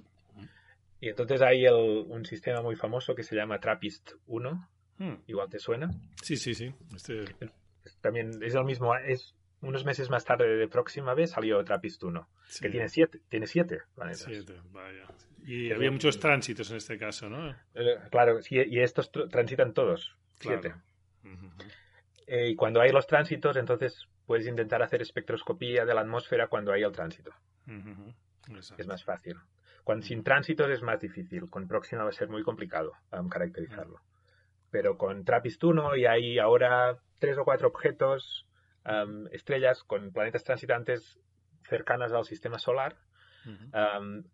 [1.00, 4.68] Y entonces hay un sistema muy famoso que se llama TRAPPIST 1,
[4.98, 5.14] Hmm.
[5.26, 5.90] Igual te suena.
[6.22, 6.74] Sí, sí, sí.
[6.94, 7.24] Este...
[8.00, 12.28] También es el mismo, es unos meses más tarde de próxima vez salió Trappist 1,
[12.60, 14.24] que tiene siete, tiene siete planetas.
[14.24, 15.06] Siete, vaya.
[15.44, 17.50] Y había muchos tránsitos en este caso, ¿no?
[17.74, 20.74] Eh, claro, y estos transitan todos, siete.
[22.26, 26.72] Eh, y cuando hay los tránsitos, entonces puedes intentar hacer espectroscopía de la atmósfera cuando
[26.72, 27.32] hay el tránsito.
[28.76, 29.36] Es más fácil.
[29.84, 31.48] Cuando sin tránsitos es más difícil.
[31.48, 34.00] Con próxima va a ser muy complicado um, caracterizarlo
[34.76, 38.46] pero con Trappist 1 y hay ahora tres o cuatro objetos,
[39.32, 41.18] estrellas con planetas transitantes
[41.62, 42.94] cercanas al sistema solar.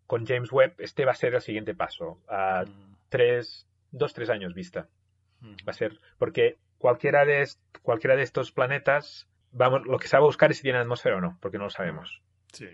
[0.05, 2.65] con James Webb, este va a ser el siguiente paso, a
[3.07, 4.89] tres, dos, tres años vista.
[5.41, 7.47] Va a ser, porque cualquiera de,
[7.81, 11.19] cualquiera de estos planetas, vamos, lo que se va a buscar es si tiene atmósfera
[11.19, 12.21] o no, porque no lo sabemos.
[12.51, 12.67] Sí.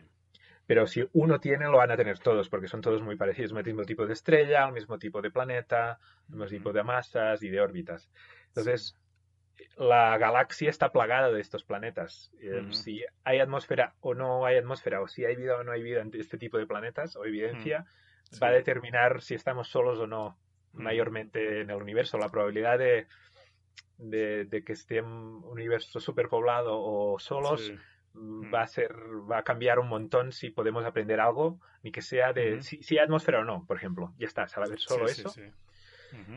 [0.70, 3.54] Pero si uno tiene, lo van a tener todos, porque son todos muy parecidos.
[3.54, 5.98] El mismo tipo de estrella, el mismo tipo de planeta,
[6.28, 8.08] el mismo tipo de masas y de órbitas.
[8.50, 8.96] Entonces,
[9.78, 12.32] la galaxia está plagada de estos planetas.
[12.40, 15.82] Eh, si hay atmósfera o no hay atmósfera, o si hay vida o no hay
[15.82, 17.88] vida en este tipo de planetas, o evidencia,
[18.40, 20.38] va a determinar si estamos solos o no,
[20.74, 22.20] mayormente en el universo.
[22.20, 23.08] La probabilidad de,
[23.98, 27.74] de, que esté un universo superpoblado o solos
[28.54, 28.94] va a ser,
[29.30, 33.04] va a cambiar un montón si podemos aprender algo, ni que sea de si, hay
[33.04, 34.14] atmósfera o no, por ejemplo.
[34.18, 35.34] Ya está, saber solo eso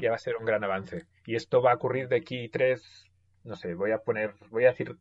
[0.00, 1.06] ya va a ser un gran avance.
[1.26, 3.06] Y esto va a ocurrir de aquí tres,
[3.44, 4.96] no sé, voy a poner, voy a decir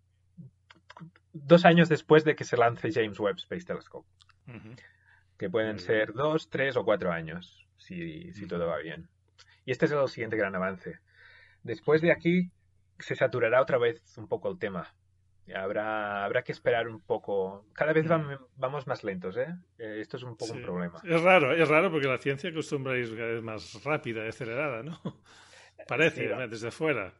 [1.33, 4.07] dos años después de que se lance James Webb Space Telescope.
[5.37, 9.09] Que pueden ser dos, tres o cuatro años, si, si todo va bien.
[9.65, 10.99] Y este es el siguiente gran avance.
[11.63, 12.51] Después de aquí
[12.99, 14.93] se saturará otra vez un poco el tema.
[15.55, 17.65] Habrá, habrá que esperar un poco.
[17.73, 18.07] Cada vez
[18.55, 19.55] vamos más lentos, ¿eh?
[19.77, 19.97] ¿eh?
[19.99, 21.01] Esto es un poco un problema.
[21.03, 24.83] Es raro, es raro porque la ciencia acostumbra ir cada vez más rápida y acelerada,
[24.83, 24.99] ¿no?
[25.87, 27.13] Parece, desde fuera.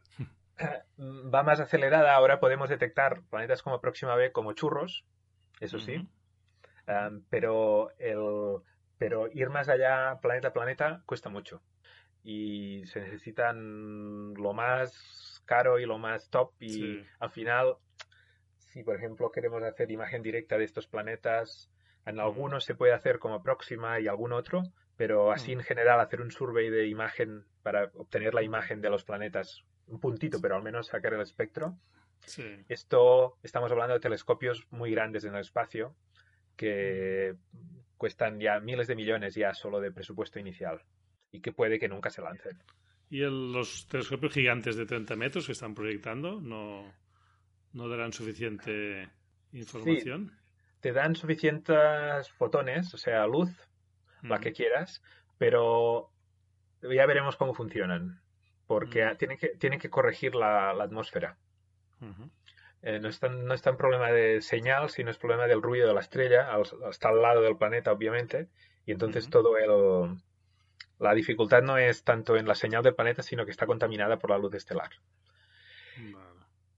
[0.98, 2.14] Va más acelerada.
[2.14, 5.04] Ahora podemos detectar planetas como Próxima B como churros,
[5.60, 6.06] eso sí.
[7.28, 8.62] pero, el,
[8.98, 11.62] pero ir más allá, planeta a planeta, cuesta mucho.
[12.24, 16.52] Y se necesitan lo más caro y lo más top.
[16.60, 17.76] Y al final
[18.72, 21.70] si por ejemplo queremos hacer imagen directa de estos planetas,
[22.06, 24.62] en algunos se puede hacer como próxima y algún otro,
[24.96, 29.04] pero así en general hacer un survey de imagen para obtener la imagen de los
[29.04, 31.76] planetas, un puntito, pero al menos sacar el espectro.
[32.68, 35.94] Esto estamos hablando de telescopios muy grandes en el espacio
[36.56, 37.34] que
[37.96, 40.82] cuestan ya miles de millones ya solo de presupuesto inicial
[41.30, 42.62] y que puede que nunca se lancen.
[43.10, 46.92] ¿Y los telescopios gigantes de 30 metros que están proyectando no,
[47.72, 49.08] no darán suficiente
[49.52, 50.32] información.
[50.80, 53.50] te dan suficientes fotones, o sea, luz,
[54.22, 55.02] la que quieras,
[55.38, 56.10] pero
[56.82, 58.20] ya veremos cómo funcionan,
[58.66, 61.38] porque tienen, que, tienen que corregir la, atmósfera.
[62.82, 65.88] Eh, no, es tan, no es tan problema de señal, sino es problema del ruido
[65.88, 66.48] de la estrella,
[66.90, 68.48] está al lado del planeta, obviamente,
[68.86, 70.18] y entonces todo el...
[70.98, 74.30] La dificultad no es tanto en la señal del planeta, sino que está contaminada por
[74.30, 74.90] la luz estelar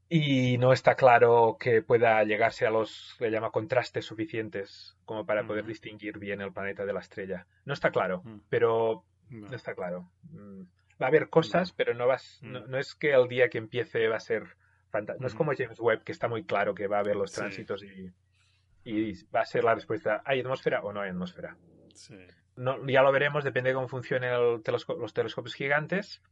[0.09, 5.47] y no está claro que pueda llegarse a los, le llama contrastes suficientes como para
[5.47, 7.47] poder distinguir bien el planeta de la estrella.
[7.65, 10.11] No está claro, pero no está claro.
[10.31, 10.63] Mm,
[11.01, 14.17] va a haber cosas, pero no, vas, no, es que el día que empiece va
[14.17, 14.57] a ser
[14.91, 15.23] fantástico.
[15.23, 17.83] No es como James Webb, que está muy claro que va a haber los tránsitos
[17.83, 18.13] y,
[18.85, 21.57] y, va a ser la respuesta, ¿hay atmósfera o no hay atmósfera?
[22.57, 26.23] No, ya lo veremos, depende de cómo funcionen los telescopios gigantes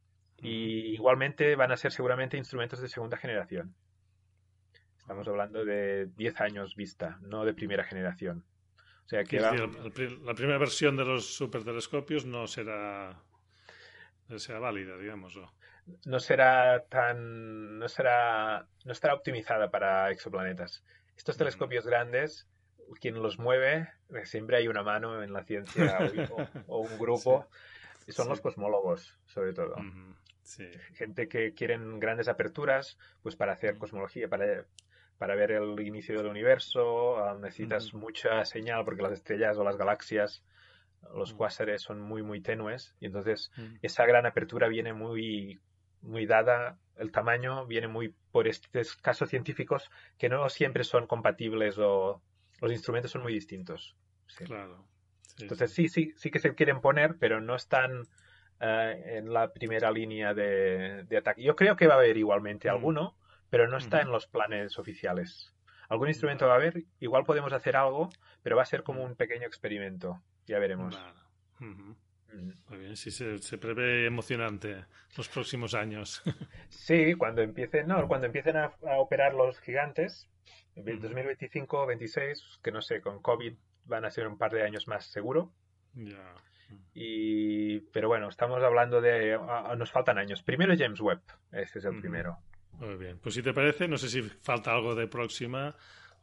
[0.43, 3.75] y igualmente van a ser seguramente instrumentos de segunda generación.
[4.99, 8.45] Estamos hablando de 10 años vista, no de primera generación.
[9.05, 13.21] O sea que la primera versión de los supertelescopios no será
[14.29, 15.39] no será válida, digamos.
[16.07, 20.85] No será tan no será no estará optimizada para exoplanetas.
[21.17, 22.49] Estos telescopios grandes
[23.01, 23.89] quien los mueve,
[24.25, 25.99] siempre hay una mano en la ciencia
[26.67, 27.47] o, un grupo,
[28.09, 29.77] son los cosmólogos, sobre todo.
[30.95, 34.67] Gente que quieren grandes aperturas, pues para hacer cosmología, para,
[35.19, 39.77] para ver el inicio del universo, ah, necesitas mucha señal porque las estrellas o las
[39.77, 40.43] galaxias,
[41.15, 43.51] los cuásares son muy, muy tenues y entonces
[43.83, 45.61] esa gran apertura viene muy,
[46.01, 51.77] muy dada, el tamaño viene muy por estos casos científicos que no siempre son compatibles
[51.79, 52.23] o
[52.61, 53.97] los instrumentos son muy distintos.
[54.37, 54.87] Claro.
[55.39, 58.09] entonces sí, sí, sí que se quieren poner, pero no están
[58.65, 61.43] eh, en la primera línea de, ataque.
[61.43, 62.71] Yo creo que va a haber igualmente mm.
[62.71, 63.17] alguno,
[63.51, 65.53] pero no está en los planes oficiales.
[65.89, 68.09] Algún instrumento va a haber, igual podemos hacer algo,
[68.45, 70.23] pero va a ser como un pequeño experimento.
[70.47, 70.97] Ya veremos.
[71.59, 71.95] Mm.
[72.69, 74.85] Muy bien, sí, se, prevé emocionante
[75.17, 76.23] los próximos años.
[76.69, 80.31] sí, cuando empiecen, no, cuando empiecen a, operar los gigantes,
[80.77, 83.55] en 2025 26, que no sé, con COVID
[83.87, 85.53] van a ser un par de años más seguro.
[85.95, 86.33] Ya.
[86.95, 89.39] Y, pero bueno, estamos hablando de.
[89.77, 90.43] nos faltan años.
[90.43, 92.39] Primero James Webb, ese es el primero.
[92.79, 95.75] Muy bien, pues si te parece, no sé si falta algo de próxima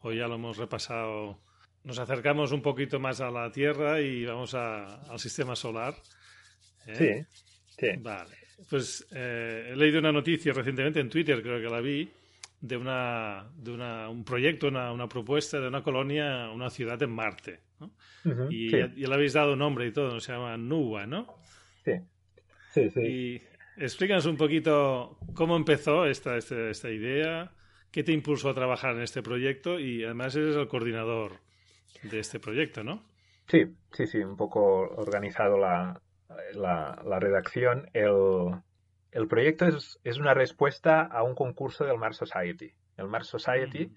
[0.02, 1.40] o ya lo hemos repasado.
[1.84, 5.96] Nos acercamos un poquito más a la Tierra y vamos al sistema solar.
[6.86, 7.26] ¿eh?
[7.28, 7.42] Sí,
[7.78, 7.98] sí.
[8.00, 8.36] Vale,
[8.70, 12.12] pues eh, he leído una noticia recientemente en Twitter, creo que la vi,
[12.60, 17.12] de, una, de una, un proyecto, una, una propuesta de una colonia, una ciudad en
[17.12, 17.69] Marte
[18.50, 21.36] y, ya, le habéis dado nombre y todo, se llama Nuba, ¿no?
[21.84, 21.94] Sí,
[22.72, 23.02] sí, sí.
[23.02, 23.42] Y
[23.78, 27.52] explícanos un poquito cómo empezó esta, esta, esta idea,
[27.92, 31.40] qué te impulsó a trabajar en este proyecto y además eres el coordinador
[32.04, 33.04] de este proyecto, ¿no?
[33.48, 34.62] Sí, sí, sí, un poco
[34.96, 36.02] organizado la,
[36.54, 37.90] la, la redacción.
[37.94, 38.62] El,
[39.12, 42.74] el proyecto es, es, una respuesta a un concurso del Mars Society.
[42.98, 43.92] El Mars Society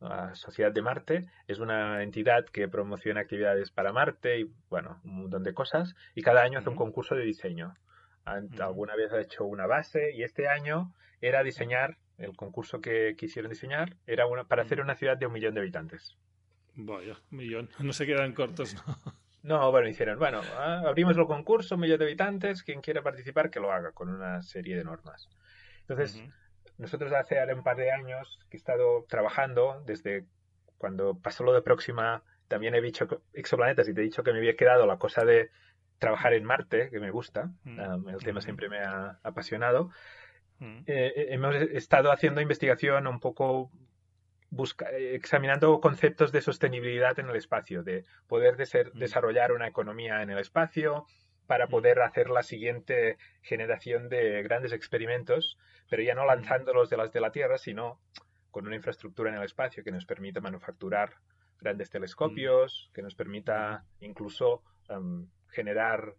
[0.00, 5.22] la Sociedad de Marte es una entidad que promociona actividades para Marte y, bueno, un
[5.22, 5.94] montón de cosas.
[6.14, 7.74] Y cada año hace un concurso de diseño.
[8.24, 13.50] Alguna vez ha hecho una base y este año era diseñar el concurso que quisieron
[13.50, 16.16] diseñar era una, para hacer una ciudad de un millón de habitantes.
[16.74, 17.68] Vaya, un millón.
[17.80, 19.14] No se quedan cortos, ¿no?
[19.42, 23.50] No, bueno, hicieron, bueno, ah, abrimos el concurso, un millón de habitantes, quien quiera participar
[23.50, 25.30] que lo haga con una serie de normas.
[25.80, 26.22] Entonces,
[26.80, 30.24] nosotros hace un par de años que he estado trabajando desde
[30.78, 34.38] cuando pasó lo de Próxima, también he dicho exoplanetas y te he dicho que me
[34.38, 35.50] había quedado la cosa de
[35.98, 39.90] trabajar en Marte, que me gusta, el tema siempre me ha apasionado.
[40.58, 43.70] Eh, eh, hemos estado haciendo investigación un poco
[44.48, 50.38] busca, examinando conceptos de sostenibilidad en el espacio, de poder desarrollar una economía en el
[50.38, 51.06] espacio
[51.50, 57.10] para poder hacer la siguiente generación de grandes experimentos, pero ya no lanzándolos de las
[57.10, 58.00] de la Tierra, sino
[58.52, 61.14] con una infraestructura en el espacio que nos permita manufacturar
[61.58, 66.14] grandes telescopios, que nos permita incluso em, generar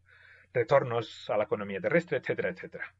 [0.53, 2.93] retornos a la economía terrestre, etcétera, etcétera.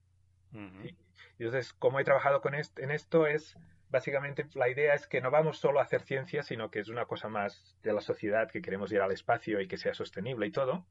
[0.54, 0.96] y,
[1.38, 3.58] entonces, cómo he trabajado con en esto es,
[3.90, 7.08] básicamente, la idea es que no vamos solo a hacer ciencia, sino que es una
[7.08, 10.52] cosa más de la sociedad, que queremos ir al espacio y que sea sostenible y
[10.52, 10.86] todo.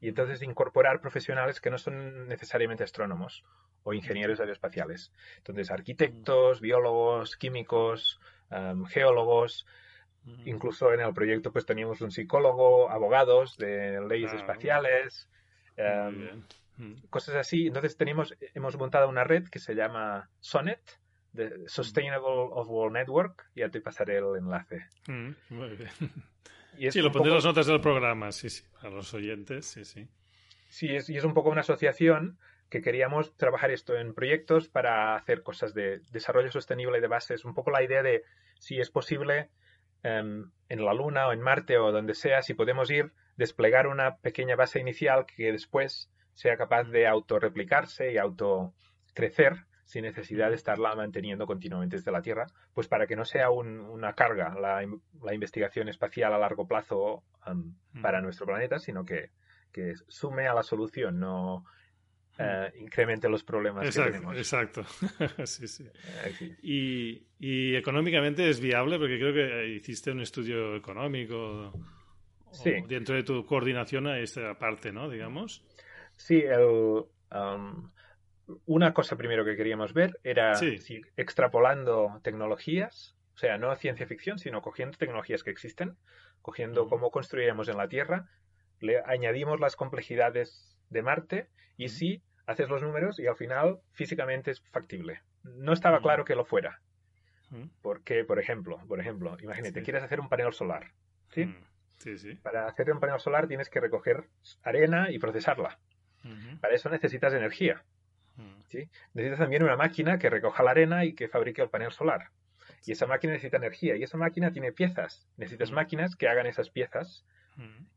[0.00, 3.44] Y entonces incorporar profesionales que no son necesariamente astrónomos
[3.84, 5.12] o ingenieros aeroespaciales.
[5.38, 8.20] Entonces, arquitectos, biólogos, químicos,
[8.50, 9.66] em, geólogos,
[10.44, 15.28] Incluso en el proyecto pues teníamos un psicólogo, abogados de leyes espaciales,
[15.76, 16.44] em,
[17.10, 17.66] cosas así.
[17.66, 20.80] Entonces tenemos, hemos montado una red que se llama Sonet,
[21.32, 23.50] de Sustainable of World Network.
[23.56, 24.86] Ya te pasaré el enlace.
[25.48, 25.90] muy bien.
[26.90, 30.08] sí, lo pondré en las notas del programa, sí, sí, a los oyentes, sí, sí.
[30.68, 32.38] Sí, es, y es un poco una asociación
[32.70, 37.44] que queríamos trabajar esto en proyectos para hacer cosas de desarrollo sostenible de bases.
[37.44, 38.24] Un poco la idea de
[38.58, 39.50] si es posible
[40.04, 44.16] Em, en la Luna o en Marte o donde sea, si podemos ir, desplegar una
[44.16, 50.94] pequeña base inicial que después sea capaz de autorreplicarse y autocrecer sin necesidad de estarla
[50.94, 54.82] manteniendo continuamente desde la Tierra, pues para que no sea una carga la,
[55.34, 59.30] investigación espacial a largo plazo em, para nuestro planeta, sino que,
[59.72, 61.64] que sume a la solución, no
[62.38, 64.36] eh, incremente los problemas exacto, que tenemos.
[64.36, 64.84] Exacto,
[65.46, 65.86] sí, sí.
[66.62, 71.72] Y, y, económicamente es viable porque creo que hiciste un estudio económico
[72.88, 75.10] dentro de tu coordinación a esta parte, ¿no?
[75.10, 75.62] Digamos.
[76.16, 77.90] Sí, el, um,
[78.66, 84.38] una cosa primero que queríamos ver era si extrapolando tecnologías, o sea, no ciencia ficción,
[84.38, 85.96] sino cogiendo tecnologías que existen,
[86.42, 88.28] cogiendo cómo construiremos en la Tierra,
[88.80, 94.50] le añadimos las complejidades de Marte y si haces los números y al final físicamente
[94.50, 95.22] es factible.
[95.44, 96.80] No estaba claro que lo fuera.
[97.82, 100.92] Porque, por ejemplo, por ejemplo, imagínate, quieres hacer un panel solar.
[101.30, 101.54] ¿sí?
[101.98, 102.34] Sí, sí.
[102.36, 104.28] Para hacer un panel solar tienes que recoger
[104.62, 105.78] arena y procesarla.
[106.60, 107.84] Para eso necesitas energía.
[108.72, 108.88] ¿Sí?
[109.12, 112.30] Necesitas también una máquina que recoja la arena y que fabrique el panel solar.
[112.84, 113.96] Y esa máquina necesita energía.
[113.96, 115.28] Y esa máquina tiene piezas.
[115.36, 117.24] Necesitas máquinas que hagan esas piezas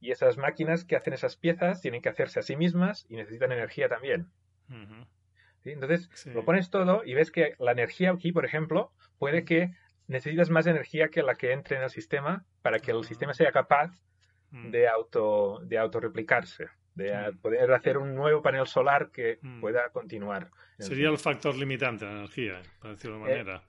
[0.01, 3.53] y esas máquinas que hacen esas piezas tienen que hacerse a sí mismas y necesitan
[3.53, 4.27] energía también.
[5.63, 9.71] Entonces, lo pones todo y ves que la energía aquí, por ejemplo, puede que
[10.07, 13.51] necesitas más energía que la que entre en el sistema para que el sistema sea
[13.51, 13.91] capaz
[14.51, 20.49] de auto de autorreplicarse, de poder hacer un nuevo panel solar que pueda continuar.
[20.79, 23.63] Sería el factor limitante la energía, para decirlo de eh, manera.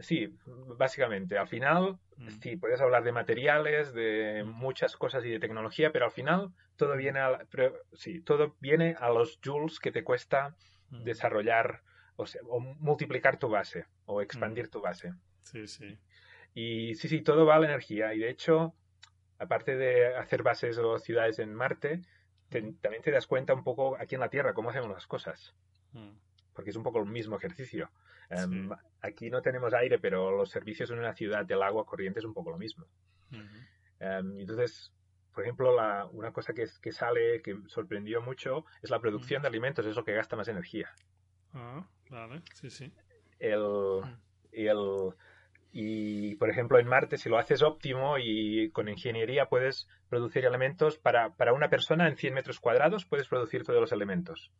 [0.00, 0.34] Sí,
[0.76, 1.38] básicamente.
[1.38, 2.28] Al final, mm.
[2.40, 6.94] sí, puedes hablar de materiales, de muchas cosas y de tecnología, pero al final todo
[6.94, 6.98] mm.
[6.98, 7.46] viene a,
[7.92, 10.54] sí, todo viene a los joules que te cuesta
[10.90, 11.04] mm.
[11.04, 11.82] desarrollar
[12.16, 15.14] o, sea, o, multiplicar tu base o expandir tu base.
[15.42, 15.98] Sí, sí.
[16.54, 18.14] Y sí, sí, todo va a la energía.
[18.14, 18.74] Y de hecho,
[19.38, 22.02] aparte de hacer bases o ciudades en Marte,
[22.50, 25.54] también te das cuenta un poco aquí en la Tierra cómo hacemos las cosas.
[26.52, 27.90] Porque es un poco el mismo ejercicio.
[28.30, 28.70] Em,
[29.00, 32.34] aquí no tenemos aire, pero los servicios en una ciudad del agua corriente es un
[32.34, 32.86] poco lo mismo.
[34.00, 34.92] Em, entonces,
[35.34, 39.48] por ejemplo, la, una cosa que, que, sale, que sorprendió mucho, es la producción de
[39.48, 40.92] alimentos, es lo que gasta más energía.
[41.52, 42.92] Ah, vale, sí, sí.
[43.38, 44.02] El,
[44.52, 45.14] el,
[45.80, 50.98] y, por ejemplo, en Marte, si lo haces óptimo y con ingeniería puedes producir elementos
[50.98, 54.50] para, para una persona en 100 metros cuadrados, puedes producir todos los elementos.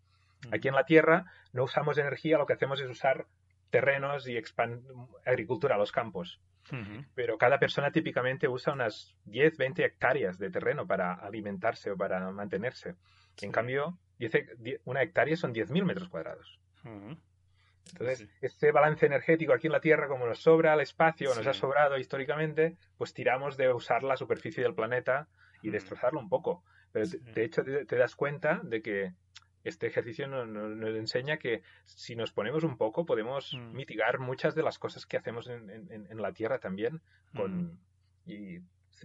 [0.53, 3.27] Aquí en la Tierra no usamos energía, lo que hacemos es usar
[3.69, 4.41] terrenos y
[5.27, 6.41] agricultura los campos.
[7.17, 12.31] Pero cada persona típicamente usa unas 10, 20 hectáreas de terreno para alimentarse o para
[12.31, 12.95] mantenerse.
[13.43, 13.99] En cambio,
[14.85, 16.61] una hectárea son 10.000 metros cuadrados.
[17.93, 21.55] Entonces, este balance energético aquí en la Tierra, como nos sobra el espacio, nos ha
[21.55, 25.29] sobrado históricamente, pues tiramos de usar la superficie del planeta
[25.63, 26.63] y destrozarlo un poco.
[26.93, 29.13] Pero de hecho te, das cuenta de que
[29.65, 33.73] este ejercicio nos, enseña que si nos ponemos un poco podemos mm.
[33.73, 37.03] mitigar muchas de las cosas que hacemos en, la Tierra también
[37.35, 37.79] con, mm.
[38.27, 38.61] y,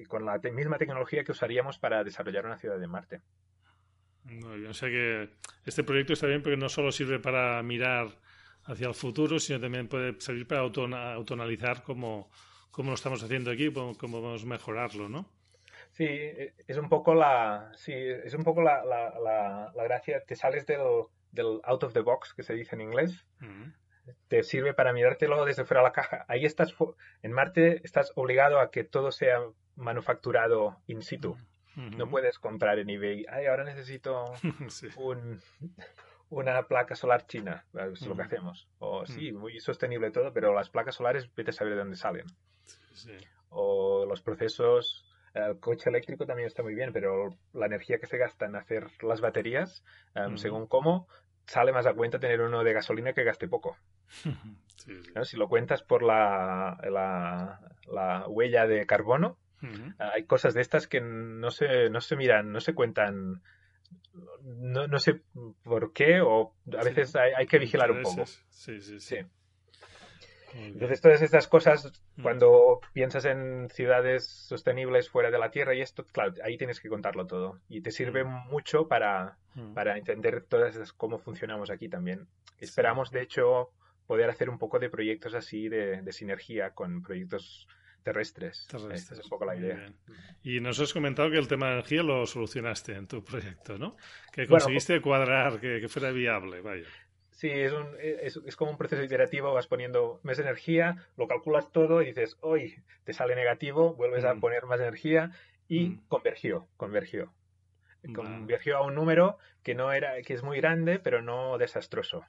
[0.07, 3.21] con la misma tecnología que usaríamos para desarrollar una ciudad de Marte.
[4.69, 5.29] o sea que
[5.65, 8.07] este proyecto está bien porque no solo sirve para mirar
[8.65, 12.29] hacia el futuro, sino también puede servir para autonalizar cómo,
[12.71, 15.25] cómo lo estamos haciendo aquí, cómo, cómo podemos mejorarlo, ¿no?
[15.91, 20.23] Sí, e, es un poco la, sí, es un poco la, la, la, gracia.
[20.25, 20.81] Te sales del,
[21.31, 23.25] del, out of the box, que se dice en inglés.
[24.27, 26.25] Te sirve para mirártelo desde fuera de la caja.
[26.27, 26.75] Ahí estás,
[27.21, 29.39] en Marte estás obligado a que todo sea
[29.75, 31.37] manufacturado in situ.
[31.75, 33.25] No puedes comprar en eBay.
[33.29, 34.25] Ay, ahora necesito
[34.97, 35.41] un,
[36.29, 37.65] una placa solar china.
[37.91, 38.67] Es lo que hacemos.
[38.79, 42.25] O sí, muy sostenible todo, pero las placas solares, vete a saber de dónde salen.
[43.49, 48.17] O los procesos el coche eléctrico también está muy bien, pero la energía que se
[48.17, 51.07] gasta en hacer las baterías, em, según cómo,
[51.47, 53.77] sale más a cuenta tener uno de gasolina que gaste poco.
[55.23, 56.77] Si lo cuentas por la,
[57.87, 59.37] la, huella de carbono,
[59.97, 63.41] hay cosas de estas que no se, no se miran, no se cuentan.
[64.43, 65.21] No, no sé
[65.63, 68.25] por qué, o a veces hay, hay, que vigilar un poco.
[68.25, 69.17] Sí, sí, sí.
[70.55, 72.21] Entonces, todas estas cosas, mm.
[72.21, 76.89] cuando piensas en ciudades sostenibles fuera de la Tierra y esto, claro, ahí tienes que
[76.89, 77.59] contarlo todo.
[77.69, 78.49] Y te sirve mm.
[78.49, 79.73] mucho para, mm.
[79.73, 82.27] para entender todas esas, cómo funcionamos aquí también.
[82.59, 83.71] Esperamos, de hecho,
[84.05, 87.67] poder hacer un poco de proyectos así de, sinergia con proyectos
[88.03, 88.67] terrestres.
[88.91, 89.91] Esta es un poco la idea.
[90.43, 93.95] Y nos has comentado que el tema de energía lo solucionaste en tu proyecto, ¿no?
[94.31, 96.87] Que conseguiste cuadrar que, que, fuera viable, vaya.
[97.31, 101.71] Sí, es, un, es, es, como un proceso iterativo, vas poniendo más energía, lo calculas
[101.71, 104.39] todo y dices, hoy te sale negativo, vuelves a mm.
[104.39, 105.31] poner más energía
[105.67, 106.07] y mm.
[106.07, 107.33] convergió, convergió.
[108.13, 112.25] Convergió a un número que no era, que es muy grande, pero no desastroso.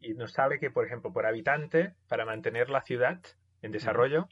[0.00, 3.20] Y nos sale que, por ejemplo, por habitante, para mantener la ciudad
[3.62, 4.28] en desarrollo,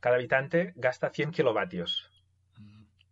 [0.00, 2.10] cada habitante gasta 100 kilovatios,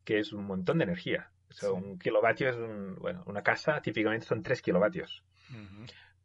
[0.05, 1.31] que es un montón de energía.
[1.73, 2.57] Un kilovatio es
[2.99, 5.23] bueno, una casa, típicamente son 3 kilovatios.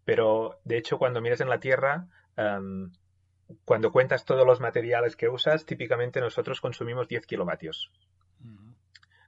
[0.05, 2.91] Pero de hecho, cuando miras en la Tierra, em,
[3.65, 7.91] cuando cuentas todos los materiales que usas, típicamente nosotros consumimos 10 kilovatios.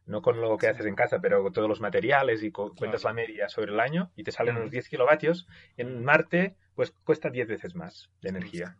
[0.05, 3.13] No con lo que haces en casa, pero con todos los materiales y cuentas la
[3.13, 5.47] media sobre el año y te salen unos 10 kilovatios.
[5.77, 8.77] En Marte, pues cuesta 10 veces más de energía.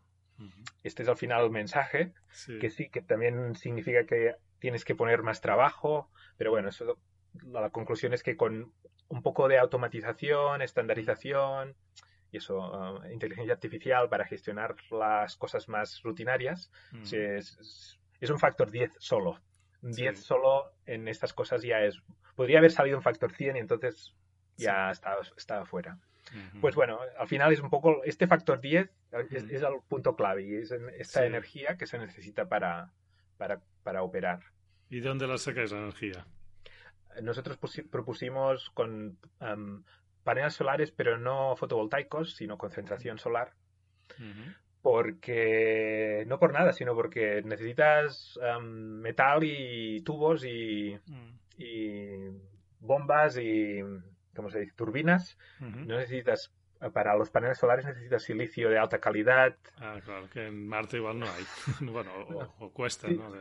[0.84, 2.14] Este es al final el mensaje,
[2.60, 6.98] que sí, que también significa que tienes que poner más trabajo, pero bueno, eso
[7.44, 8.74] la conclusión es que con
[9.08, 11.76] un poco de automatización, estandarización
[12.32, 16.72] y eso, uh, inteligencia artificial para gestionar las cosas más rutinarias,
[17.12, 19.40] es, un factor 10 solo.
[19.82, 22.02] 10 solo en estas cosas ya es...
[22.36, 24.16] Podría haber salido un factor 100 y entonces
[24.58, 26.00] ya estaba, estaba fuera.
[26.62, 28.90] Pues bueno, al final es un poco, este factor 10
[29.32, 32.92] es, el punto clave y es esta energía que se necesita para,
[33.38, 34.42] para, para operar.
[34.90, 36.26] ¿Y de dónde la sacáis la energía?
[37.22, 37.58] nosotros
[37.90, 39.18] propusimos con
[40.24, 43.54] paneles solares, pero no fotovoltaicos, sino concentración solar.
[44.82, 51.40] Porque, no por nada, sino porque necesitas metal y tubos y, mm.
[51.58, 52.18] y,
[52.80, 53.82] bombas y,
[54.36, 55.38] ¿cómo se dice?, turbinas.
[55.60, 56.54] No necesitas
[56.94, 59.56] para los paneles solares necesitas silicio de alta calidad.
[59.78, 61.44] Ah, claro, que en Marte igual no hay.
[61.82, 62.12] bueno,
[62.60, 63.32] o, cuesta, ¿no?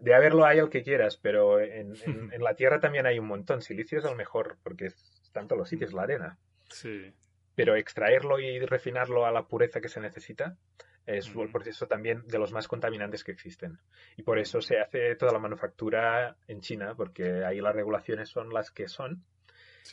[0.00, 1.94] de haberlo hay el que quieras, pero en,
[2.38, 3.62] la Tierra también hay un montón.
[3.62, 6.38] Silicio es el mejor porque están todos los sitios, la arena.
[6.68, 7.12] Sí.
[7.54, 10.56] Pero extraerlo y refinarlo a la pureza que se necesita
[11.04, 13.80] es el proceso también de los más contaminantes que existen.
[14.16, 18.52] Y por eso se hace toda la manufactura en China, porque ahí las regulaciones son
[18.52, 19.24] las que son.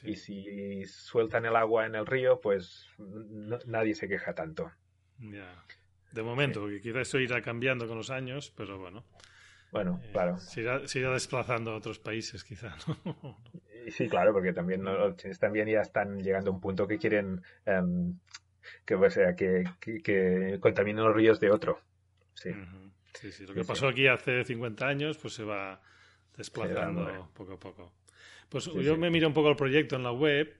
[0.03, 2.87] Y si sueltan el agua en el río, pues
[3.65, 4.71] nadie se queja tanto.
[5.17, 5.63] Ya.
[6.11, 9.05] De momento, porque quizás eso irá cambiando con los años, pero bueno.
[9.71, 10.37] Bueno, eh, claro.
[10.37, 12.75] Se irá, desplazando a otros países, quizá,
[13.89, 17.41] Sí, claro, porque también los chinos también ya están llegando a un punto que quieren
[17.65, 18.19] em,
[18.85, 21.79] que, o sea, que, que, contaminen los ríos de otro.
[22.33, 22.51] Sí.
[23.13, 23.45] sí, sí.
[23.45, 25.81] Lo que pasó aquí hace 50 años, pues se va
[26.35, 27.93] desplazando poco a poco.
[28.49, 30.55] Pues yo me miro un poco el proyecto en la web.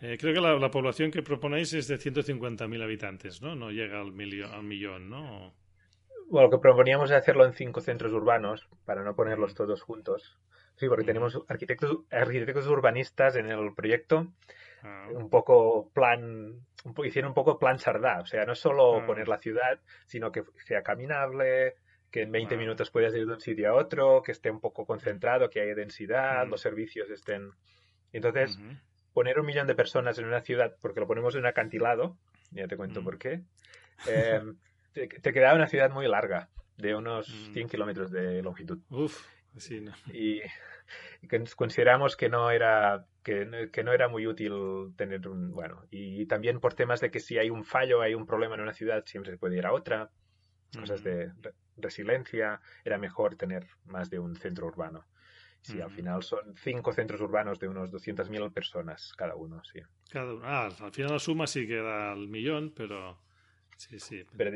[0.00, 3.54] Eh, creo que la, población que proponéis es de 150.000 habitantes, ¿no?
[3.54, 5.54] No llega al, al millón, ¿no?
[6.28, 10.38] Bueno, lo que proponíamos es hacerlo en cinco centros urbanos para no ponerlos todos juntos.
[10.76, 14.26] Sí, porque tenemos arquitectos, arquitectos urbanistas en el proyecto,
[14.82, 15.06] ah.
[15.12, 19.06] un poco plan, un hicieron un poco plan Sardá, o sea, no solo ah.
[19.06, 21.76] poner la ciudad, sino que sea caminable,
[22.14, 22.58] que en 20 ah.
[22.58, 25.74] minutos puedas ir de un sitio a otro, que esté un poco concentrado, que haya
[25.74, 27.50] densidad, los servicios estén.
[28.12, 28.56] Entonces,
[29.12, 32.16] poner un millón de personas en una ciudad porque lo ponemos en un acantilado,
[32.52, 33.42] ya te cuento por qué,
[34.06, 34.40] eh,
[34.92, 38.78] te, te queda una ciudad muy larga, de unos 100 kilómetros de longitud.
[38.90, 39.92] Uf, sí, no.
[40.12, 40.40] Y,
[41.56, 44.52] consideramos que no era que, que, no era muy útil
[44.96, 48.26] tener un bueno y también por temas de que si hay un fallo hay un
[48.26, 50.10] problema en una ciudad siempre se puede ir a otra
[50.78, 51.32] cosas de
[51.76, 55.06] resiliencia era mejor tener más de un centro urbano
[55.62, 60.34] sí al final son cinco centros urbanos de unos 200.000 personas cada uno sí cada
[60.34, 63.18] uno ah, al final la suma sí queda al millón pero
[63.76, 64.24] Sí, sí.
[64.36, 64.52] Pero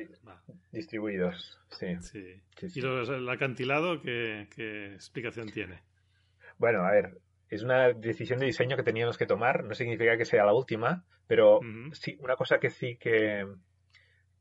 [0.72, 1.96] distribuidos, sí.
[2.00, 2.40] sí.
[2.74, 5.82] ¿Y el acantilado qué, qué, explicación tiene?
[6.56, 9.64] Bueno, a ver, es una decisión de diseño que teníamos que tomar.
[9.64, 11.60] No significa que sea la última, pero
[11.92, 13.46] sí, una cosa que sí que,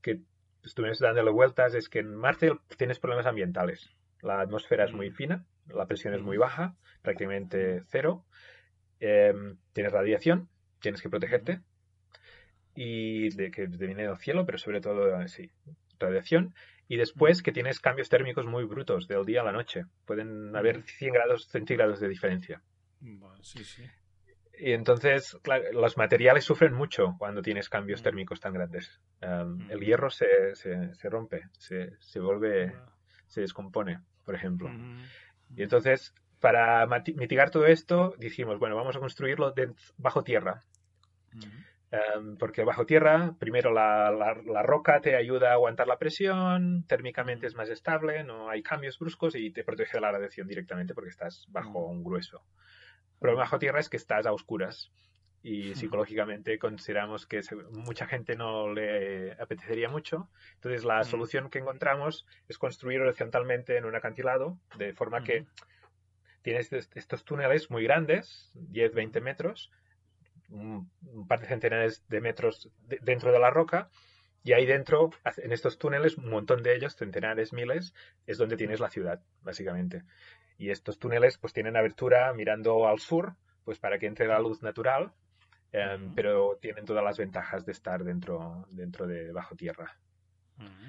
[0.01, 0.21] que
[0.67, 3.89] estuvimos dándole vueltas es que en Marte tienes problemas ambientales.
[4.21, 8.25] La atmósfera es muy fina, la presión es muy baja, prácticamente cero.
[8.99, 10.49] Em, tienes radiación,
[10.79, 11.61] tienes que protegerte
[12.75, 15.51] y de que viene del cielo, pero sobre todo, sí,
[15.99, 16.53] radiación.
[16.87, 19.85] Y después que tienes cambios térmicos muy brutos del día a la noche.
[20.05, 22.61] Pueden haber 100 grados centígrados de diferencia.
[23.41, 23.83] sí, sí.
[24.59, 28.99] Y entonces, claro, los materiales sufren mucho cuando tienes cambios térmicos tan grandes.
[29.21, 32.75] el hierro se, se, se rompe, se, se, vuelve,
[33.27, 34.69] se descompone, por ejemplo.
[35.55, 39.53] Y entonces, para mitigar todo esto, dijimos, bueno, vamos a construirlo
[39.97, 40.63] bajo tierra.
[41.89, 47.47] Em, porque bajo tierra, primero la, la, roca te ayuda a aguantar la presión, térmicamente
[47.47, 51.11] es más estable, no hay cambios bruscos y te protege de la radiación directamente porque
[51.11, 52.43] estás bajo un grueso.
[53.19, 54.91] Pero bajo tierra es que estás a oscuras.
[55.43, 57.41] Y psicológicamente consideramos que
[57.71, 60.29] mucha gente no le apetecería mucho.
[60.55, 65.45] Entonces la solución que encontramos es construir horizontalmente en un acantilado de forma que
[66.41, 69.71] tienes estos túneles muy grandes, 10-20 metros,
[70.49, 70.89] un,
[71.27, 72.69] par de centenares de metros
[73.01, 73.89] dentro de la roca.
[74.43, 77.93] Y ahí dentro, en estos túneles, un montón de ellos, centenares, miles,
[78.25, 80.03] es donde tienes la ciudad, básicamente.
[80.57, 84.63] Y estos túneles pues tienen abertura mirando al sur, pues para que entre la luz
[84.63, 85.11] natural,
[85.71, 89.97] em, pero tienen todas las ventajas de estar dentro, dentro de bajo tierra.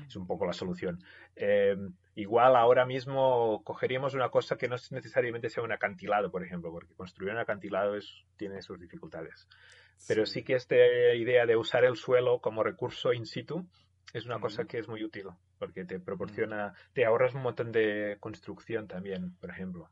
[0.07, 1.05] Es un poco la solución.
[1.37, 6.71] Em, igual ahora mismo cogeríamos una cosa que no necesariamente sea un acantilado, por ejemplo,
[6.73, 9.47] porque construir un acantilado es, tiene sus dificultades.
[10.07, 10.43] Pero sí.
[10.43, 13.67] que esta idea de usar el suelo como recurso in situ
[14.13, 15.27] es una cosa que es muy útil,
[15.59, 19.91] porque te proporciona, te ahorras un montón de construcción también, por ejemplo.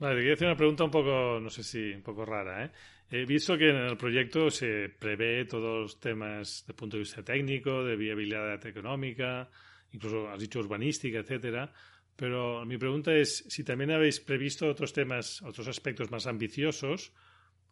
[0.00, 2.64] Vale, te quería hacer una pregunta un poco, no sé si un poco rara.
[2.64, 2.70] ¿eh?
[3.10, 7.22] He visto que en el proyecto se prevé todos los temas de punto de vista
[7.22, 9.50] técnico, de viabilidad económica,
[9.90, 11.72] incluso has dicho urbanística, etcétera.
[12.14, 17.12] Pero mi pregunta es si también habéis previsto otros temas, otros aspectos más ambiciosos,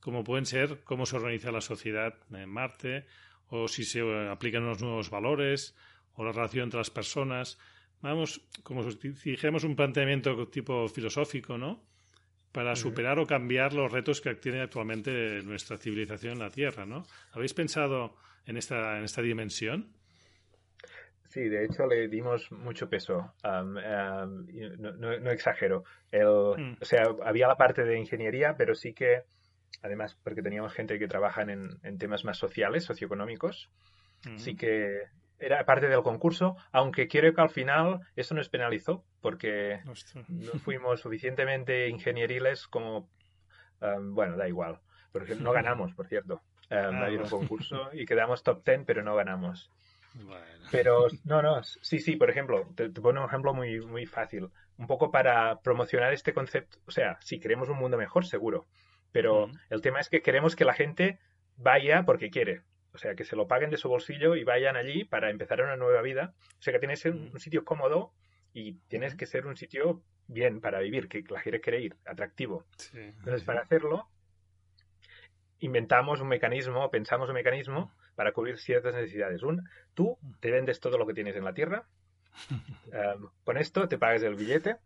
[0.00, 3.06] como pueden ser cómo se organiza la sociedad en Marte,
[3.48, 5.74] o si se aplican unos nuevos valores,
[6.14, 7.58] o la relación entre las personas.
[8.00, 11.86] Vamos, como si dijéramos un planteamiento tipo filosófico, ¿no?
[12.56, 17.04] para superar o cambiar los retos que tiene actualmente nuestra civilización en la Tierra, ¿no?
[17.32, 18.16] ¿Habéis pensado
[18.46, 19.92] en esta, en esta dimensión?
[21.28, 23.34] Sí, de hecho le dimos mucho peso.
[23.44, 25.84] no, exagero.
[26.10, 26.76] Mm.
[26.80, 29.24] O sea, había la parte de ingeniería, pero sí que,
[29.82, 33.70] además, porque teníamos gente que trabaja en, en temas más sociales, socioeconómicos,
[34.36, 35.02] sí que
[35.38, 39.80] era parte del concurso, aunque quiero que al final eso nos penalizó, porque
[40.28, 43.08] no fuimos suficientemente ingenieriles como,
[43.80, 44.80] um, bueno, da igual,
[45.12, 46.42] porque no ganamos, por cierto.
[46.70, 49.70] Um, ah, había un concurso y quedamos top 10, pero no ganamos.
[50.70, 54.48] Pero, no, no, sí, sí, por ejemplo, te, pongo un ejemplo muy, muy fácil.
[54.78, 58.66] Un poco para promocionar este concepto, o sea, si queremos un mundo mejor, seguro,
[59.16, 61.18] pero el tema es que queremos que la gente
[61.56, 62.60] vaya porque quiere,
[62.92, 65.74] o sea, que se lo paguen de su bolsillo y vayan allí para empezar una
[65.74, 66.34] nueva vida.
[66.58, 68.12] O sea, que tienes que ser un sitio cómodo
[68.52, 72.66] y tienes que ser un sitio bien para vivir, que la gente quiere ir, atractivo.
[72.92, 74.06] Entonces, para hacerlo,
[75.60, 79.42] inventamos un mecanismo, pensamos un mecanismo para cubrir ciertas necesidades.
[79.42, 81.88] Un, tú te vendes todo lo que tienes en la tierra,
[82.92, 84.76] em, con esto te pagas el billete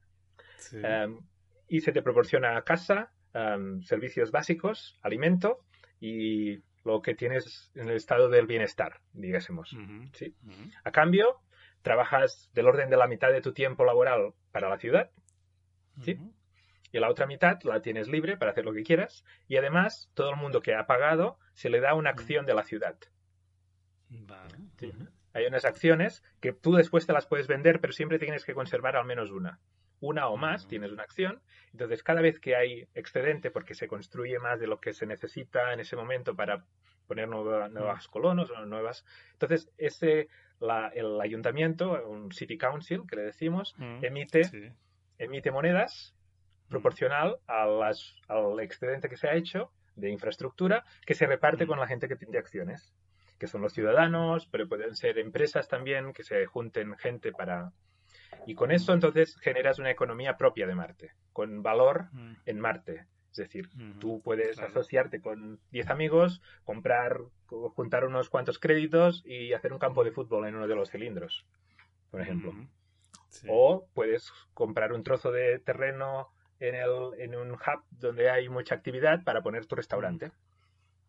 [0.70, 1.18] em,
[1.66, 5.58] y se te proporciona casa, em, servicios básicos, alimento
[6.00, 9.76] y lo que tienes en el estado del bienestar, digásemos.
[10.14, 10.34] ¿sí?
[10.84, 11.40] A cambio,
[11.82, 15.10] trabajas del orden de la mitad de tu tiempo laboral para la ciudad,
[16.02, 16.18] ¿sí?
[16.92, 19.24] Y la otra mitad la tienes libre para hacer lo que quieras.
[19.46, 22.64] Y además, todo el mundo que ha pagado se le da una acción de la
[22.64, 22.98] ciudad.
[25.32, 28.96] Hay unas acciones que tú después te las puedes vender, pero siempre tienes que conservar
[28.96, 29.60] al menos una.
[30.01, 31.40] Una o más, tienes una acción.
[31.72, 35.72] Entonces, cada vez que hay excedente, porque se construye más de lo que se necesita
[35.72, 36.64] en ese momento para
[37.07, 39.05] poner nuevas colonos o nuevas.
[39.32, 40.28] Entonces, ese,
[40.94, 44.42] el ayuntamiento, un city council que le decimos, emite,
[45.18, 46.14] emite monedas
[46.68, 51.78] proporcional a las, al excedente que se ha hecho de infraestructura que se reparte con
[51.78, 52.94] la gente que tiene acciones,
[53.38, 57.72] que son los ciudadanos, pero pueden ser empresas también, que se junten gente para...
[58.47, 62.09] Y con eso entonces generas una economía propia de Marte, con valor
[62.47, 63.07] en Marte.
[63.30, 63.68] Es decir,
[64.01, 70.03] tú puedes asociarte con 10 amigos, comprar, juntar unos cuantos créditos y hacer un campo
[70.03, 71.47] de fútbol en uno de los cilindros,
[72.11, 72.53] por ejemplo.
[73.49, 76.28] O puedes comprar un trozo de terreno
[76.59, 80.32] en, el, en un hub donde hay mucha actividad para poner tu restaurante.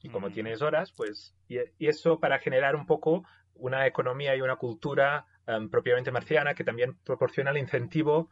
[0.03, 0.33] Y como mm.
[0.33, 3.23] tienes horas, pues, y, eso para generar un poco
[3.55, 8.29] una economía y una cultura em, propiamente marciana que también proporciona el incentivo.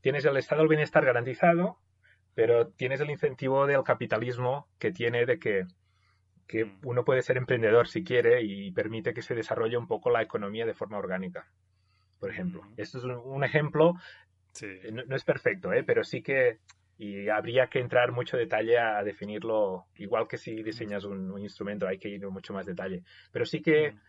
[0.00, 1.78] Tienes el estado del bienestar garantizado,
[2.34, 5.66] pero tienes el incentivo del capitalismo que tiene de que,
[6.46, 10.22] que uno puede ser emprendedor si quiere y permite que se desarrolle un poco la
[10.22, 11.46] economía de forma orgánica
[12.20, 12.62] por ejemplo.
[12.62, 12.74] Mm.
[12.76, 13.94] Esto es un, ejemplo
[14.62, 15.82] eh, no, es perfecto, ¿eh?
[15.82, 16.58] pero sí que
[16.98, 21.98] y habría que entrar mucho detalle a, definirlo, igual que si diseñas un, instrumento, hay
[21.98, 23.04] que ir en mucho más detalle.
[23.32, 24.00] Pero sí que mm.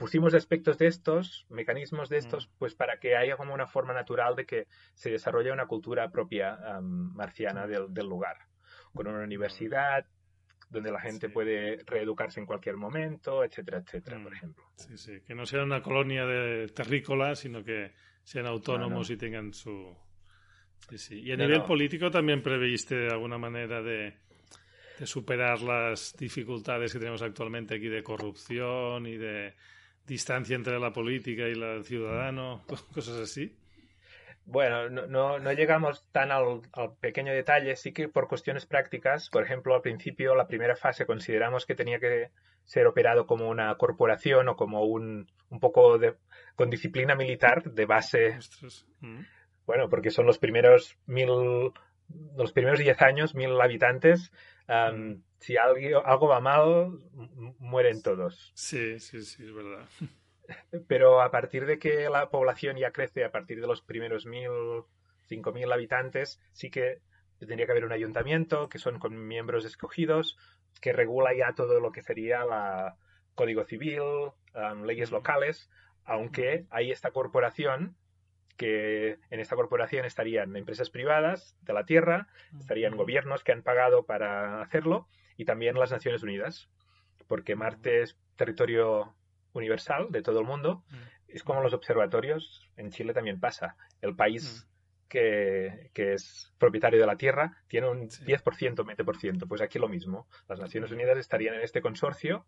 [0.00, 2.50] Pusimos aspectos de estos, mecanismos de estos, mm.
[2.58, 6.58] pues para que haya como una forma natural de que se desarrolle una cultura propia
[6.80, 8.38] marciana del, lugar,
[8.94, 10.06] con una universidad
[10.70, 14.64] donde la gente puede reeducarse en cualquier momento, etcétera, etcétera, por ejemplo.
[14.76, 17.92] Sí, sí, que no sea una colonia de terrícolas, sino que
[18.22, 19.94] sean autónomos y tengan su...
[21.10, 24.14] Y a nivel político también previste de alguna manera de,
[25.04, 29.54] superar las dificultades que tenemos actualmente aquí de corrupción y de
[30.10, 33.56] distancia entre la política y el ciudadano, cosas así.
[34.44, 36.62] Bueno, no, no, llegamos tan al,
[37.00, 41.64] pequeño detalle, sí que por cuestiones prácticas, por ejemplo, al principio, la primera fase consideramos
[41.64, 42.30] que tenía que
[42.64, 46.16] ser operado como una corporación o como un, un poco de,
[46.56, 48.38] con disciplina militar de base.
[49.00, 49.20] Mm.
[49.64, 51.28] Bueno, porque son los primeros mil,
[52.36, 54.32] los primeros diez años, mil habitantes.
[54.66, 55.20] Mm.
[55.40, 57.00] Si algo, algo va mal,
[57.58, 58.52] mueren todos.
[58.54, 59.86] Sí, sí, sí, es verdad.
[60.88, 64.50] Pero a partir de que la población ya crece, a partir de los primeros mil,
[65.26, 67.00] cinco mil habitantes, sí que
[67.38, 70.36] tendría que haber un ayuntamiento, que son con miembros escogidos,
[70.80, 72.96] que regula ya todo lo que sería la
[73.34, 74.02] código civil,
[74.84, 75.70] leyes locales,
[76.04, 77.96] aunque hay esta corporación
[78.56, 82.28] que en esta corporación estarían empresas privadas de la Tierra,
[82.58, 85.08] estarían gobiernos que han pagado para hacerlo
[85.40, 86.68] y también las Naciones Unidas,
[87.26, 89.14] porque Marte es territorio
[89.54, 90.84] universal de todo el mundo.
[91.28, 93.74] Es como los observatorios, en Chile también pasa.
[94.02, 94.68] El país
[95.08, 99.48] que, es propietario de la Tierra tiene un 10%, 20%.
[99.48, 100.28] Pues aquí lo mismo.
[100.46, 102.44] Las Naciones Unidas estarían en este consorcio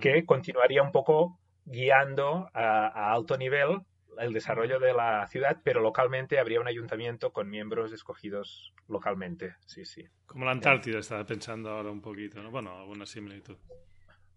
[0.00, 3.82] que continuaría un poco guiando a, alto nivel
[4.18, 9.56] el desarrollo de la ciudad, pero localmente habría un ayuntamiento con miembros escogidos localmente.
[9.66, 10.06] Sí, sí.
[10.26, 12.50] Como la Antártida, estaba pensando ahora un poquito, ¿no?
[12.50, 13.56] Bueno, alguna similitud.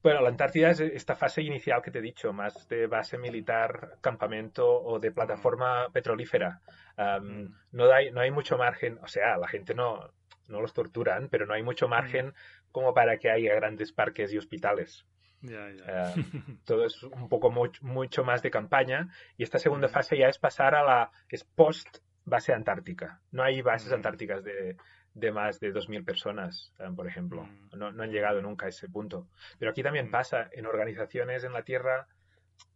[0.02, 3.98] Bueno, la Antártida es esta fase inicial que te he dicho, más de base militar,
[4.00, 6.62] campamento o de plataforma petrolífera.
[6.98, 7.46] Mm.
[7.72, 10.12] no, hay, no hay mucho margen, o sea, la gente no,
[10.48, 12.34] no los torturan, pero no hay mucho margen
[12.72, 15.06] como para que haya grandes parques y hospitales.
[15.42, 16.14] Eh,
[16.66, 20.76] todo es un poco mucho, más de campaña y esta segunda fase ya es pasar
[20.76, 23.22] a la es post base antártica.
[23.32, 24.78] No hay bases antárticas de,
[25.14, 27.44] de más de 2.000 personas, eh, por ejemplo.
[27.44, 27.78] Mm.
[27.78, 29.28] No, no, han llegado nunca a ese punto.
[29.58, 30.12] Pero aquí también mm.
[30.12, 32.08] pasa, en organizaciones en la Tierra,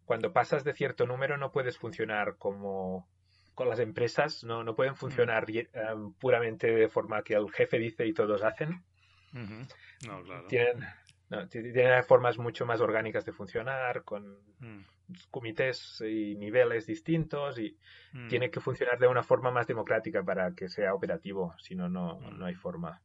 [0.05, 3.07] cuando pasas de cierto número no puedes funcionar como
[3.53, 4.97] con las empresas, no, no pueden mm.
[4.97, 5.67] funcionar eh,
[6.19, 8.83] puramente de forma que el jefe dice y todos hacen.
[10.05, 10.47] No, claro.
[10.47, 10.83] Tienen,
[11.49, 14.83] tiene formas mucho más orgánicas de funcionar, con mm.
[15.31, 17.77] comités y niveles distintos y
[18.13, 18.27] mm.
[18.27, 22.19] tiene que funcionar de una forma más democrática para que sea operativo, si no, no
[22.19, 22.43] mm.
[22.43, 23.01] hay forma.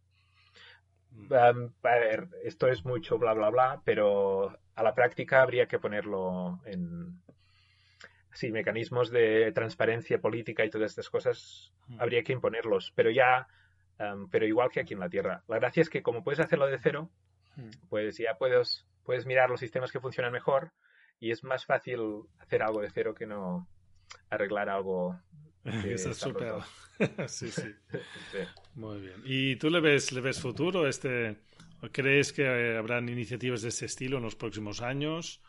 [1.12, 5.78] Um, a ver, esto es mucho bla bla bla, pero a la práctica habría que
[5.78, 7.20] ponerlo en
[8.32, 13.48] sí, mecanismos de transparencia política y todas estas cosas habría que imponerlos, pero ya
[13.98, 15.42] um, pero igual que aquí en la Tierra.
[15.48, 17.10] La gracia es que como puedes hacerlo de cero.
[17.88, 20.72] Pues ya puedes, puedes mirar los sistemas que funcionan mejor
[21.20, 22.00] y es más fácil
[22.38, 23.68] hacer algo de cero que no
[24.30, 25.20] arreglar algo.
[25.82, 26.54] Que Eso es súper.
[27.28, 27.74] sí, sí,
[28.74, 29.20] Muy bien.
[29.24, 30.86] ¿Y tú le ves, le ves futuro?
[30.88, 31.36] Este,
[31.92, 35.42] ¿Crees que habrán iniciativas de este estilo en los próximos años?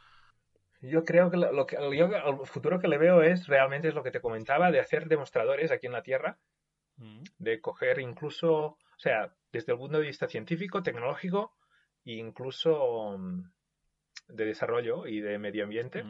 [0.82, 4.12] Yo creo que lo, que el futuro que le veo es realmente es lo que
[4.12, 6.38] te comentaba de hacer demostradores aquí en la Tierra
[6.98, 7.24] mm.
[7.38, 11.56] de coger incluso, o sea, desde el punto de vista científico, tecnológico
[12.06, 13.44] incluso mm,
[14.30, 16.04] de desarrollo y de medio ambiente,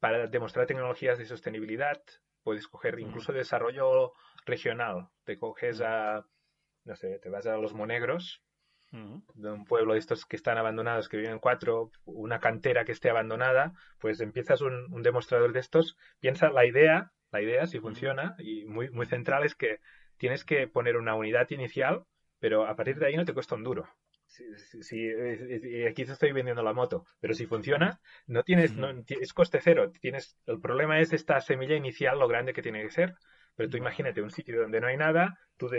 [0.00, 2.00] para demostrar tecnologías de sostenibilidad,
[2.42, 4.12] puedes coger incluso desarrollo
[4.44, 5.08] regional.
[5.24, 6.24] Te coges a,
[6.84, 8.42] no sé, te vas a los Monegros,
[8.92, 13.10] de un pueblo de estos que están abandonados, que viven cuatro, una cantera que esté
[13.10, 18.64] abandonada, pues empiezas un, demostrador de estos, piensa la idea, la idea si funciona, y
[18.64, 19.80] muy, muy central es que
[20.16, 22.04] tienes que poner una unidad inicial,
[22.38, 23.86] pero a partir de ahí no te cuesta un duro.
[24.80, 25.10] Si,
[25.84, 29.90] aquí te estoy vendiendo la moto, pero si funciona, no tienes, no, es coste cero.
[30.00, 33.14] Tienes, el problema es esta semilla inicial, lo grande que tiene que ser.
[33.54, 35.70] Pero tú imagínate un sitio donde no hay nada, tú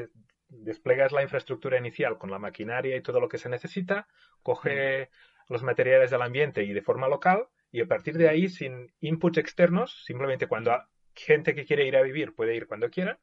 [0.50, 4.08] desplegas la infraestructura inicial con la maquinaria y todo lo que se necesita,
[4.42, 5.10] coge
[5.48, 9.38] los materiales del ambiente y de forma local, y a partir de ahí, sin inputs
[9.38, 10.72] externos, simplemente cuando
[11.14, 13.20] gente que quiere ir a vivir puede ir cuando quiera,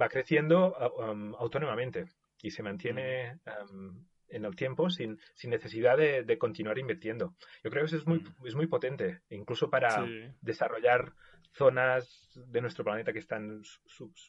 [0.00, 2.06] va creciendo um, autónomamente
[2.42, 7.34] y se mantiene um, en el tiempo sin, sin necesidad de, continuar invirtiendo.
[7.62, 10.04] Yo creo que eso es muy, es muy potente, incluso para
[10.40, 11.12] desarrollar
[11.52, 13.62] zonas de nuestro planeta que están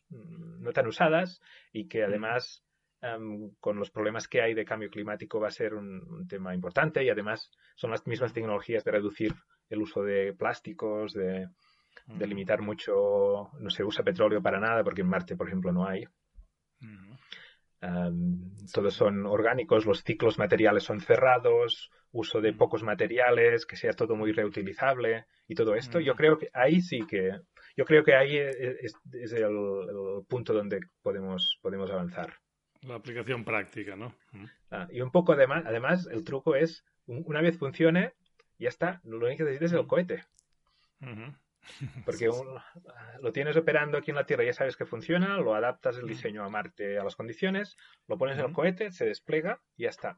[0.10, 1.42] no tan usadas
[1.72, 2.66] y que además
[3.02, 7.04] um, con los problemas que hay de cambio climático va a ser un, tema importante
[7.04, 9.34] y además son las mismas tecnologías de reducir
[9.70, 11.48] el uso de plásticos, de,
[12.08, 15.88] de limitar mucho, no se usa petróleo para nada porque en Marte, por ejemplo, no
[15.88, 16.06] hay.
[18.72, 24.16] Todos son orgánicos, los ciclos materiales son cerrados, uso de pocos materiales, que sea todo
[24.16, 26.00] muy reutilizable y todo esto.
[26.00, 27.40] Yo creo que ahí sí que,
[27.76, 28.96] yo creo que ahí es,
[29.34, 32.34] el, punto donde podemos, podemos avanzar.
[32.84, 34.14] La aplicación práctica, ¿no?
[34.70, 38.14] Ah, y un poco además, además, el truco es, una vez funcione,
[38.60, 40.24] ya está, lo único que necesitas es el cohete.
[42.06, 42.30] Porque
[43.22, 46.44] lo tienes operando aquí en la Tierra, ya sabes que funciona, lo adaptas el diseño
[46.44, 47.78] a Marte a las condiciones,
[48.08, 50.18] lo pones en el cohete, se despliega y ya está.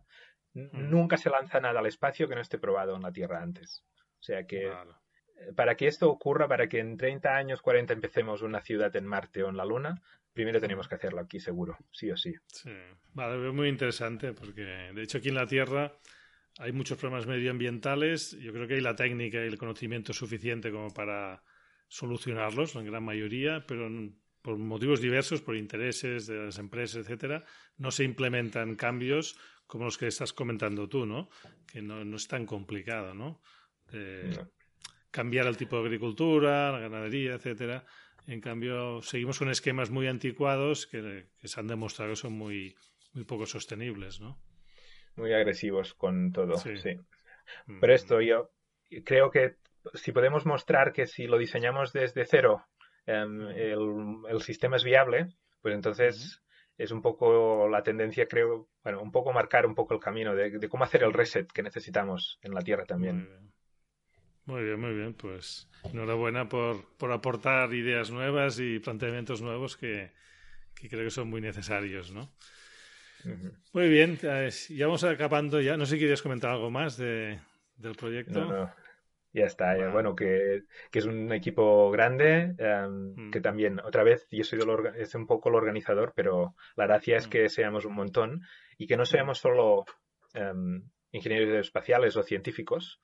[0.53, 3.83] Nunca se lanza nada al espacio que no esté probado en la Tierra antes.
[4.19, 8.41] O sea que eh, para que esto ocurra, para que en 30 años, 40 empecemos
[8.41, 10.01] una ciudad en Marte o en la Luna,
[10.33, 12.33] primero tenemos que hacerlo aquí seguro, sí o sí.
[12.47, 12.71] Sí,
[13.13, 15.93] vale, muy interesante porque de hecho aquí en la Tierra
[16.59, 18.37] hay muchos problemas medioambientales.
[18.39, 21.43] Yo creo que hay la técnica y el conocimiento suficiente como para
[21.87, 23.89] solucionarlos, en gran mayoría, pero
[24.41, 27.43] por motivos diversos, por intereses de las empresas, etcétera,
[27.77, 29.37] no se implementan cambios
[29.67, 31.29] como los que estás comentando tú, ¿no?
[31.65, 33.41] Que no, es tan complicado, ¿no?
[35.11, 37.85] Cambiar el tipo de agricultura, la ganadería, etcétera.
[38.27, 42.75] En cambio, seguimos con esquemas muy anticuados que, se han demostrado que son muy,
[43.13, 44.39] muy poco sostenibles, ¿no?
[45.15, 46.99] Muy agresivos con todo, sí.
[47.67, 47.79] Mm.
[47.79, 48.51] Pero esto yo
[49.03, 49.55] creo que
[49.93, 52.65] si podemos mostrar que si lo diseñamos desde cero
[53.05, 54.25] em, mm.
[54.29, 55.27] el, sistema es viable,
[55.61, 56.41] pues entonces
[56.77, 60.67] es un poco la tendencia, creo, bueno, un poco marcar un poco el camino de,
[60.67, 63.45] cómo hacer el reset que necesitamos en la Tierra también.
[64.45, 65.13] Muy bien, muy bien.
[65.13, 70.11] Pues enhorabuena por, por aportar ideas nuevas y planteamientos nuevos que,
[70.75, 72.31] creo que son muy necesarios, ¿no?
[73.73, 75.77] Muy bien, ya vamos acabando ya.
[75.77, 77.39] No sé si querías comentar algo más de,
[77.77, 78.71] del proyecto.
[79.35, 83.31] Ya está, bueno, que, que, es un equipo grande, em, mm.
[83.31, 84.61] que también, otra vez, yo soy
[84.97, 87.29] es un poco el organizador, pero la gracia es mm.
[87.29, 88.43] que seamos un montón
[88.77, 89.07] y que no mm.
[89.07, 89.83] seamos solo
[90.35, 93.01] um, ingenieros espaciales o científicos,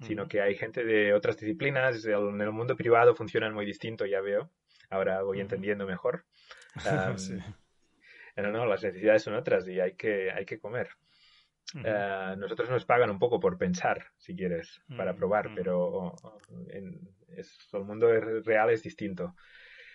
[0.00, 4.22] sino que hay gente de otras disciplinas, en el mundo privado funcionan muy distinto, ya
[4.22, 4.50] veo,
[4.88, 6.24] ahora voy entendiendo mejor.
[8.36, 10.88] No, no, las necesidades son otras y hay que, hay que comer.
[11.84, 16.14] Eh, nosotros nos pagan un poco por pensar, si quieres, para probar, pero
[16.68, 17.00] en,
[17.36, 18.08] el mundo
[18.42, 19.34] real es distinto.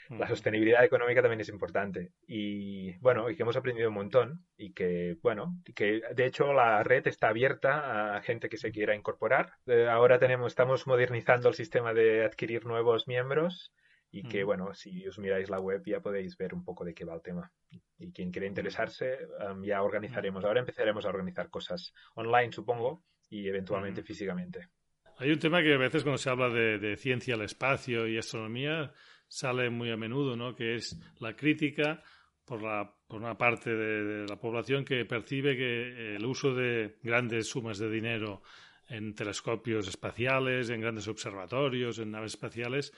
[0.10, 2.14] La sostenibilidad económica también es importante.
[2.26, 6.82] Y bueno, y que hemos aprendido un montón y que, bueno, que de hecho la
[6.82, 9.54] red está abierta a gente que se quiera incorporar.
[9.68, 13.72] Eh, ahora tenemos, estamos modernizando el sistema de adquirir nuevos miembros
[14.12, 17.06] y que, bueno, si os miráis la web ya podéis ver un poco de qué
[17.06, 17.52] va el tema.
[17.98, 19.20] Y quien quiera interesarse,
[19.62, 20.44] ya organizaremos.
[20.46, 24.70] Ahora empezaremos a organizar cosas online, supongo, y eventualmente físicamente.
[25.18, 28.94] Hay un tema que a veces cuando se habla de, ciencia al espacio y astronomía
[29.28, 30.56] sale muy a menudo, ¿no?
[30.56, 32.02] Que es la crítica
[32.46, 37.50] por, la, por una parte de, la población que percibe que el uso de grandes
[37.50, 38.42] sumas de dinero
[38.88, 42.92] en telescopios espaciales, en grandes observatorios, en naves espaciales,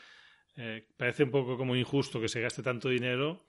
[0.57, 3.43] eh, parece un poco como injusto que se gaste tanto dinero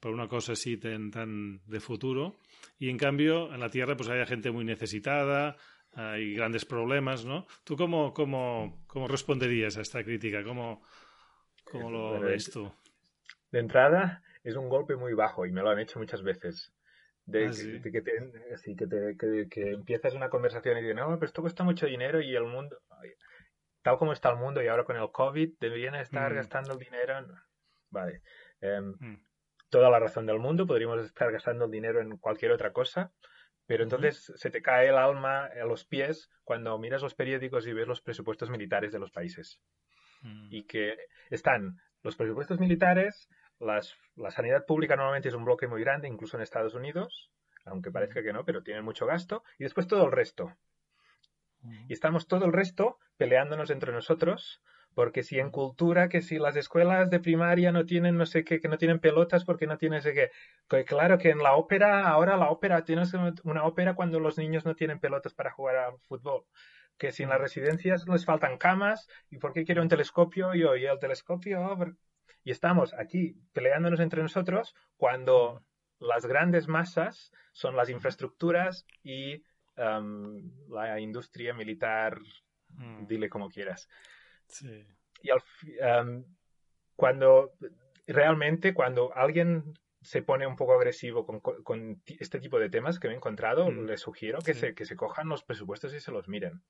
[0.00, 2.36] por una cosa así tan, de futuro
[2.78, 5.56] y en cambio en la Tierra pues hay gente muy necesitada,
[5.92, 7.46] hay grandes problemas, ¿no?
[7.64, 10.44] ¿Tú cómo, cómo, cómo responderías a esta crítica?
[10.44, 10.82] ¿Cómo,
[11.64, 12.70] cómo lo ves tú?
[13.50, 16.72] de entrada es un golpe muy bajo y me lo han hecho muchas veces.
[17.26, 17.50] De, ah,
[17.82, 22.34] que, te, que, empiezas una conversación y dices, no, pero esto cuesta mucho dinero y
[22.34, 22.78] el mundo,
[23.82, 26.36] tal como está el mundo y ahora con el COVID, deberían estar mm.
[26.36, 27.14] gastando el dinero.
[27.90, 28.22] Vale.
[28.60, 29.24] Em, mm.
[29.70, 33.12] Toda la razón del mundo, podríamos estar gastando el dinero en cualquier otra cosa,
[33.66, 37.74] pero entonces se te cae el alma a los pies cuando miras los periódicos y
[37.74, 39.60] ves los presupuestos militares de los países.
[40.22, 40.48] Mm.
[40.50, 40.96] Y que
[41.30, 43.28] están los presupuestos militares,
[43.58, 47.30] la sanidad pública normalmente es un bloque muy grande, incluso en Estados Unidos,
[47.64, 50.56] aunque parezca que no, pero tienen mucho gasto, y después todo el resto.
[51.88, 54.62] Y estamos todo el resto peleándonos entre nosotros,
[54.94, 58.60] porque si en cultura, que si las escuelas de primaria no tienen no sé qué,
[58.60, 60.30] que no tienen pelotas porque no tienen sé qué.
[60.68, 63.12] Que claro que en la ópera, ahora la ópera, tienes
[63.44, 66.44] una ópera cuando los niños no tienen pelotas para jugar al fútbol.
[66.96, 70.54] Que si en las residencias les faltan camas, ¿y por qué quiero un telescopio?
[70.54, 71.76] Yo, y el telescopio,
[72.42, 75.62] y estamos aquí peleándonos entre nosotros cuando
[76.00, 79.42] las grandes masas son las infraestructuras y
[79.78, 82.18] um, la industria militar,
[82.70, 83.06] mm.
[83.06, 83.88] dile como quieras.
[85.22, 86.24] Y um,
[86.96, 87.52] cuando
[88.06, 93.14] realmente cuando alguien se pone un poco agresivo con, este tipo de temas que me
[93.14, 93.86] he encontrado, mm.
[93.86, 96.62] les sugiero que, se, que se cojan los presupuestos y se los miren.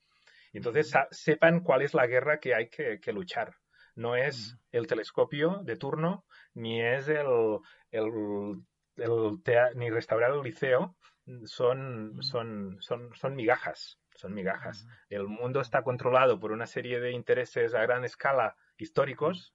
[0.53, 3.55] Y entonces sepan cuál es la guerra que hay que luchar
[3.99, 6.25] no es el telescopio de turno,
[6.55, 7.59] ni es el,
[7.91, 8.63] el,
[9.75, 10.97] ni restaurar el liceo,
[11.45, 14.87] son, son, son, son migajas, son migajas.
[15.09, 19.55] El mundo está controlado por una serie de intereses a gran escala históricos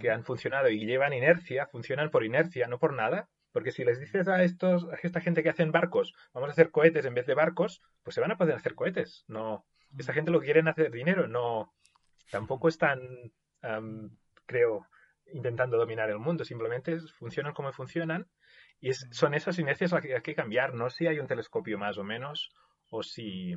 [0.00, 3.28] que han funcionado y llevan inercia, funcionan por inercia, no por nada.
[3.52, 6.70] Porque si les dices a estos, a esta gente que hacen barcos, vamos a hacer
[6.70, 9.24] cohetes en vez de barcos, pues se van a poder hacer cohetes.
[9.28, 9.64] No,
[9.96, 11.72] esta gente lo que quieren hacer dinero, no,
[12.30, 12.98] tampoco están
[14.46, 14.86] creo,
[15.32, 16.44] intentando dominar el mundo.
[16.44, 18.26] Simplemente funcionan como funcionan
[18.84, 21.96] y son esas inercias las que hay que cambiar, no si hay un telescopio más
[21.96, 22.52] o menos
[22.90, 23.54] o si,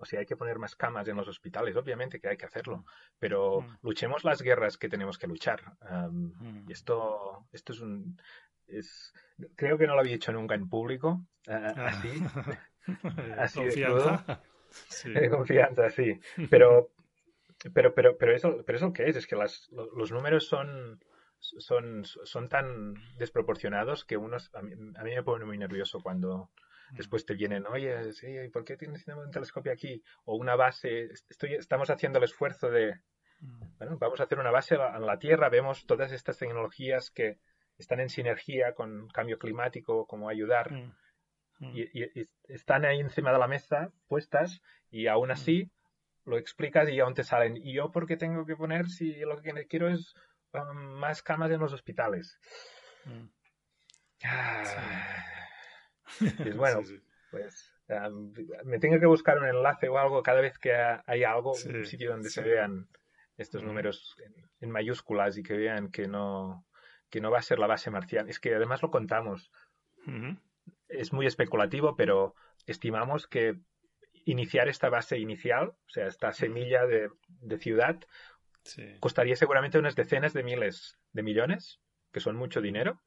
[0.00, 1.76] o si hay que poner más camas en los hospitales.
[1.76, 2.84] Obviamente que hay que hacerlo,
[3.20, 3.78] pero mm.
[3.82, 5.62] luchemos las guerras que tenemos que luchar.
[6.10, 6.68] Mm.
[6.68, 8.20] y esto, esto es un...
[8.66, 9.14] Es,
[9.54, 12.24] creo que no lo había hecho nunca en público, ah, así.
[13.38, 14.42] así confianza.
[15.04, 16.18] De confianza, sí.
[16.50, 16.90] Pero,
[17.72, 20.98] pero, pero, pero, eso, pero eso que es, es que las, los números son,
[21.58, 26.50] son, son tan desproporcionados que unos, a mí, me pone muy nervioso cuando
[26.90, 26.96] mm.
[26.96, 30.02] después te vienen, oye, sí, ¿por qué tienes un telescopio aquí?
[30.24, 33.00] O una base, estoy, estamos haciendo el esfuerzo de,
[33.40, 33.78] mm.
[33.78, 37.38] bueno, vamos a hacer una base en la Tierra, vemos todas estas tecnologías que
[37.78, 40.92] están en sinergia con cambio climático, cómo ayudar, mm.
[41.74, 45.70] y, y, están ahí encima de la mesa puestas, y aún así
[46.24, 47.56] lo explicas y aún te salen.
[47.56, 50.14] ¿Y yo por qué tengo que poner si lo que quiero es
[50.62, 52.38] más camas en los hospitales?
[53.04, 53.26] Mm.
[54.24, 55.24] Ah.
[56.20, 56.82] Es bueno,
[57.30, 58.32] pues um,
[58.64, 62.10] me tengo que buscar un enlace o algo cada vez que hay algo, un sitio
[62.10, 62.88] donde se vean
[63.36, 63.66] estos mm.
[63.66, 64.16] números
[64.60, 66.66] en, mayúsculas y que vean que no,
[67.10, 68.30] que no va a ser la base marciana.
[68.30, 69.50] Es que además lo contamos.
[70.88, 72.34] Es muy especulativo, pero
[72.66, 73.58] estimamos que
[74.24, 77.10] iniciar esta base inicial, o sea, esta semilla de,
[77.58, 78.00] ciudad,
[79.00, 81.80] costaría seguramente unas decenas de miles de millones,
[82.12, 83.00] que son mucho dinero,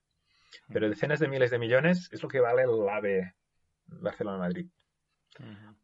[0.72, 3.34] pero decenas de miles de millones es lo que vale el AVE
[3.88, 4.68] Barcelona-Madrid.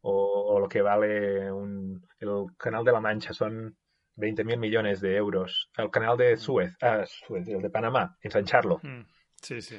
[0.02, 3.76] o, lo que vale el Canal de la Mancha, son
[4.18, 5.70] 20.000 millones de euros.
[5.78, 8.80] El canal de Suez, ah, Suez, el de Panamá, ensancharlo.
[9.42, 9.78] Sí, sí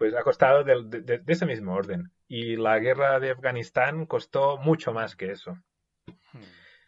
[0.00, 2.10] pues ha costado de, ese mismo orden.
[2.26, 5.58] Y la guerra de Afganistán costó mucho más que eso.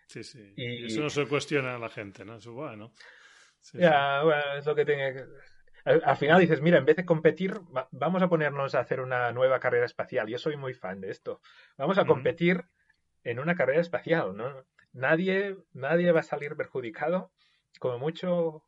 [0.07, 0.53] Sí, sí.
[0.57, 2.37] Y, eso no se cuestiona a la gente, ¿no?
[2.37, 2.93] Eso, bueno.
[3.73, 5.24] ya, bueno, es lo que tiene que...
[5.85, 7.61] Al, final dices, mira, en vez de competir,
[7.91, 10.29] vamos a ponernos a hacer una nueva carrera espacial.
[10.29, 11.41] Yo soy muy fan de esto.
[11.77, 12.65] Vamos a competir
[13.24, 14.65] en una carrera espacial, ¿no?
[14.93, 17.33] Nadie, nadie va a salir perjudicado.
[17.81, 18.65] Como mucho,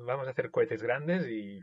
[0.00, 1.62] vamos a hacer cohetes grandes y,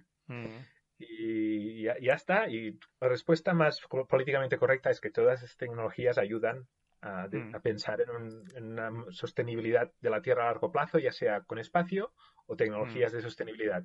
[1.00, 2.48] y ya, está.
[2.48, 6.68] Y la respuesta más políticamente correcta es que todas esas tecnologías ayudan
[7.04, 7.62] a, mm.
[7.62, 12.14] pensar en, una sostenibilidad de la Tierra a largo plazo, ya sea con espacio
[12.46, 13.16] o tecnologías mm.
[13.16, 13.84] de sostenibilidad.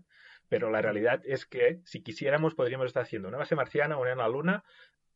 [0.49, 4.19] Pero la realidad es que si quisiéramos podríamos estar haciendo una base marciana, una en
[4.19, 4.65] la Luna,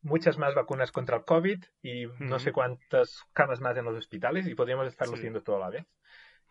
[0.01, 4.47] muchas más vacunas contra el COVID y no sé cuántas camas más en los hospitales
[4.47, 5.85] y podríamos estarlo haciendo todo a la vez.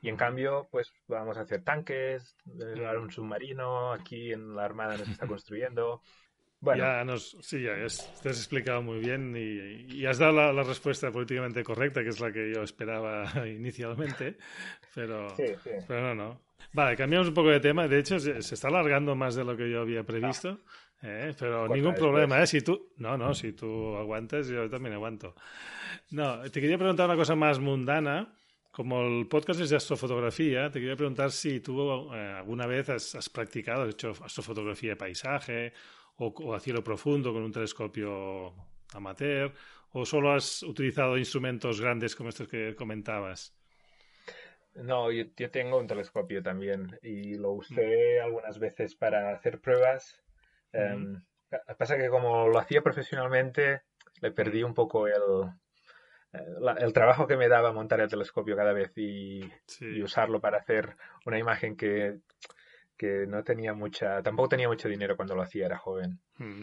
[0.01, 5.09] Y en cambio, pues vamos a hacer tanques, un submarino, aquí en la Armada nos
[5.09, 6.03] está construyendo.
[6.63, 6.85] Bueno.
[6.85, 11.65] Ya nos, sí, ya te has explicado muy bien y, has dado la, respuesta políticamente
[11.65, 14.37] correcta, que es la que yo esperaba inicialmente,
[14.95, 15.27] pero,
[15.89, 16.41] pero no, no.
[16.73, 17.89] Vale, cambiamos un poco de tema.
[17.89, 20.61] De hecho, se, está alargando más de lo que yo había previsto.
[21.03, 22.47] Eh, pero ningún problema, ¿eh?
[22.47, 22.93] Si tú...
[22.99, 25.35] No, no, si tú aguantas, yo también aguanto.
[26.13, 28.33] No, te quería preguntar una cosa más mundana.
[28.71, 33.29] Como el podcast es de astrofotografía, te quería preguntar si tú eh, alguna vez has,
[33.29, 35.73] practicado, has hecho astrofotografía de paisaje
[36.17, 38.55] o, a cielo profundo con un telescopio
[38.95, 39.53] amateur,
[39.93, 43.55] o solo has utilizado instrumentos grandes como estos que comentabas.
[44.75, 48.25] No, yo, tengo un telescopio también y lo usé mm.
[48.25, 50.23] algunas veces para hacer pruebas.
[50.73, 50.97] Eh,
[51.77, 53.83] pasa que como lo hacía profesionalmente,
[54.23, 55.51] le perdí un poco el,
[56.79, 59.43] el trabajo que me daba montar el telescopio cada vez y,
[60.03, 62.21] usarlo para hacer una imagen que,
[63.03, 66.61] que, no tenía mucha, tampoco tenía mucho dinero cuando lo hacía, era joven mm,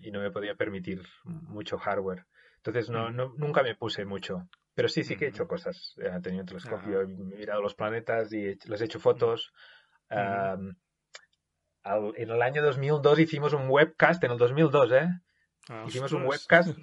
[0.00, 2.24] y no me podía permitir mucho hardware.
[2.56, 3.36] Entonces no, mm.
[3.36, 4.48] nunca me puse mucho.
[4.74, 5.94] Pero sí, sí que he hecho cosas.
[5.98, 9.52] He tenido un telescopio, he mirado los planetas y les he hecho fotos.
[10.10, 10.76] en
[11.84, 15.08] el año 2002 hicimos un webcast, en el 2002, ¿eh?
[15.68, 16.76] Ah, hicimos un webcast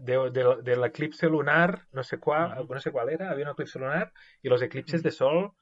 [0.00, 4.12] de, del eclipse lunar, no sé cuál, no sé cuál era, había un eclipse lunar
[4.40, 5.52] y los eclipses de sol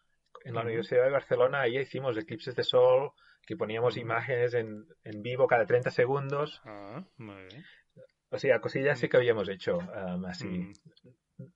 [0.45, 3.13] en la Universidad de Barcelona, ahí hicimos eclipses de sol
[3.47, 6.61] que poníamos imágenes en, en vivo cada 30 segundos.
[6.65, 7.05] Ah,
[8.31, 10.73] o sea, cosillas sí que habíamos hecho um, así.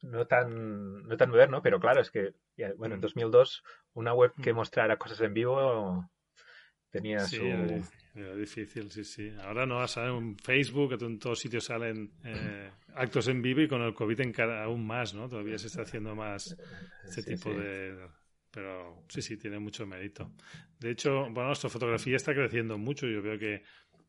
[0.03, 2.33] No tan, no tan moderno, pero claro, es que,
[2.77, 3.63] bueno, en 2002
[3.93, 6.11] una web que mostrara cosas en vivo
[6.91, 7.45] tenía su...
[8.15, 9.35] Era difícil, sí, sí.
[9.43, 13.83] Ahora no sale en Facebook, en todos sitios salen eh, actos en vivo y con
[13.83, 15.29] el COVID encara aún más, ¿no?
[15.29, 16.57] Todavía se está haciendo más
[17.05, 18.09] este tipo de...
[18.55, 20.33] Pero sí, sí, tiene mucho mérito.
[20.79, 23.09] De hecho, bueno, nuestra fotografía está creciendo mucho.
[23.09, 23.65] Yo veo que,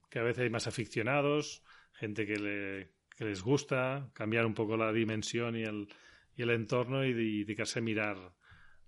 [0.09, 1.63] que a veces hay más aficionados,
[1.93, 5.87] gente que, le, que les gusta cambiar un poco la dimensión y el,
[6.35, 8.35] y el entorno y dedicarse a mirar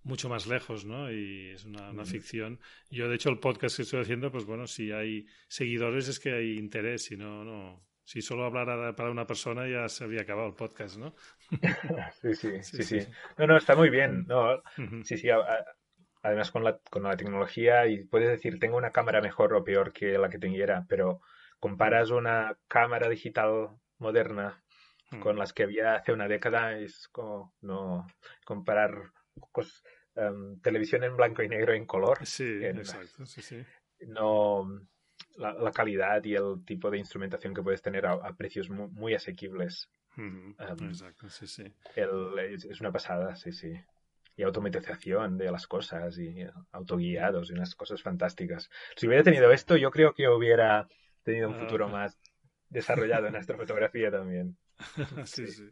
[0.04, 1.12] mucho más lejos, ¿no?
[1.12, 2.60] Y es una, una, ficción.
[2.92, 6.34] Yo, de hecho, el podcast que estoy haciendo, pues bueno, si hay seguidores es que
[6.34, 7.84] hay interés, si no, no.
[8.08, 11.14] Si solo hablara para una persona ya se habría acabado el podcast, ¿no?
[12.22, 13.00] sí, sí, sí, sí,
[13.38, 14.26] No, no, está muy bien.
[14.28, 14.64] No,
[15.04, 15.28] sí, sí.
[16.22, 19.92] además con la, con la tecnología y puedes decir, tengo una cámara mejor o peor
[19.92, 21.20] que la que tuviera, pero
[21.60, 24.64] comparas una cámara digital moderna
[25.22, 28.08] con las que había hace una década, es como no
[28.46, 29.12] comparar
[30.18, 32.26] Em, televisión en blanco y negro en color.
[32.26, 33.64] Sí, exacto, sí, sí.
[34.08, 34.68] No,
[35.38, 39.90] la, calidad y el tipo de instrumentación que puedes tener a, precios muy, asequibles.
[40.18, 41.64] Em, exacto, sí, sí.
[41.96, 43.74] es, una pasada, sí, sí.
[44.36, 48.70] Y automatización de las cosas y autoguiados y unas cosas fantásticas.
[48.96, 50.88] Si hubiera tenido esto, yo creo que hubiera
[51.24, 52.20] tenido un ah, futuro más
[52.70, 54.58] desarrollado en fotografía también.
[55.26, 55.48] sí.
[55.48, 55.70] sí.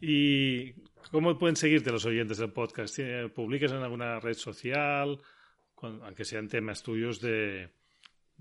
[0.00, 0.72] ¿Y
[1.12, 2.98] cómo pueden seguirte los oyentes del podcast?
[3.34, 5.18] ¿Publicas en alguna red social?
[5.82, 7.68] aunque sean temas tuyos de,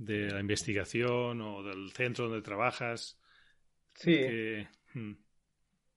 [0.07, 3.19] la investigación o del centro donde trabajas.
[3.93, 4.67] Sí.
[4.93, 5.13] Hmm.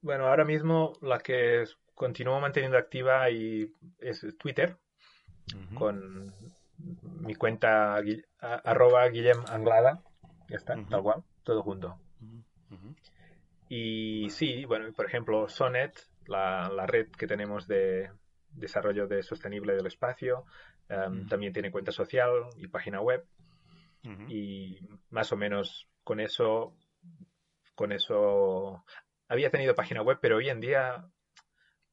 [0.01, 1.65] Bueno, ahora mismo la que
[1.95, 4.77] continúo manteniendo activa y es Twitter,
[5.75, 6.33] con
[7.21, 8.01] mi cuenta
[8.41, 10.03] arroba Guillem Anglada.
[10.49, 11.99] Ya está, tal cual, todo junto.
[13.69, 18.11] Y sí, bueno, por ejemplo, Sonet, la, red que tenemos de
[18.51, 20.45] desarrollo de sostenible del espacio,
[20.89, 23.25] em, también tiene cuenta social y página web.
[24.29, 26.77] Y más o menos con eso,
[27.75, 28.85] con eso
[29.29, 31.07] había tenido página web, pero hoy en día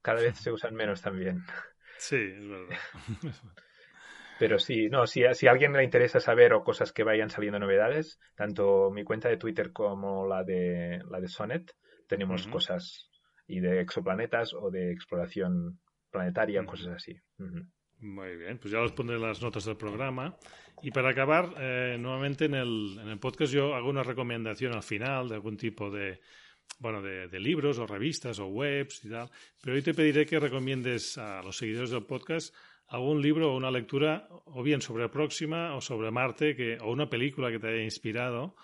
[0.02, 1.44] cada vez se usan menos también.
[1.98, 2.78] Sí, es verdad.
[4.40, 7.60] Pero sí, no, si, si a alguien le interesa saber o cosas que vayan saliendo
[7.60, 11.76] novedades, tanto mi cuenta de Twitter como la de la de Sonnet,
[12.08, 13.12] tenemos cosas
[13.46, 15.80] y de exoplanetas o de exploración
[16.10, 17.16] planetaria, cosas así.
[18.02, 20.36] Muy bien, pues ya los pondré en las notas del programa.
[20.82, 24.84] Y para acabar, eh, nuevamente en el, en el podcast yo hago una recomendación al
[24.84, 26.20] final de algún tipo de,
[26.80, 29.30] bueno, de, de, libros o revistas o webs y tal.
[29.62, 32.56] Pero hoy te pediré que recomiendes a los seguidores del podcast
[32.92, 37.10] algún libro o una lectura, o bien sobre Próxima o sobre Marte, que, o una
[37.10, 38.56] película que te haya inspirado,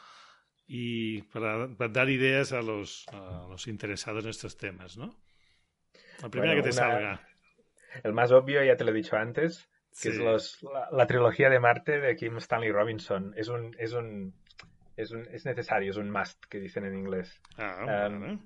[0.68, 3.06] y para, dar ideas a los,
[3.50, 5.16] los, interesados en estos temas, ¿no?
[6.22, 7.26] La primera que te salga.
[8.04, 9.70] El más obvio, ya te lo he dicho antes,
[10.02, 13.34] que es los, la, trilogía de Marte de Kim Stanley Robinson.
[13.36, 14.34] Es un, es un,
[14.96, 17.42] es un, es necesario, es un must, que dicen en inglés.
[17.58, 18.40] Ah, um,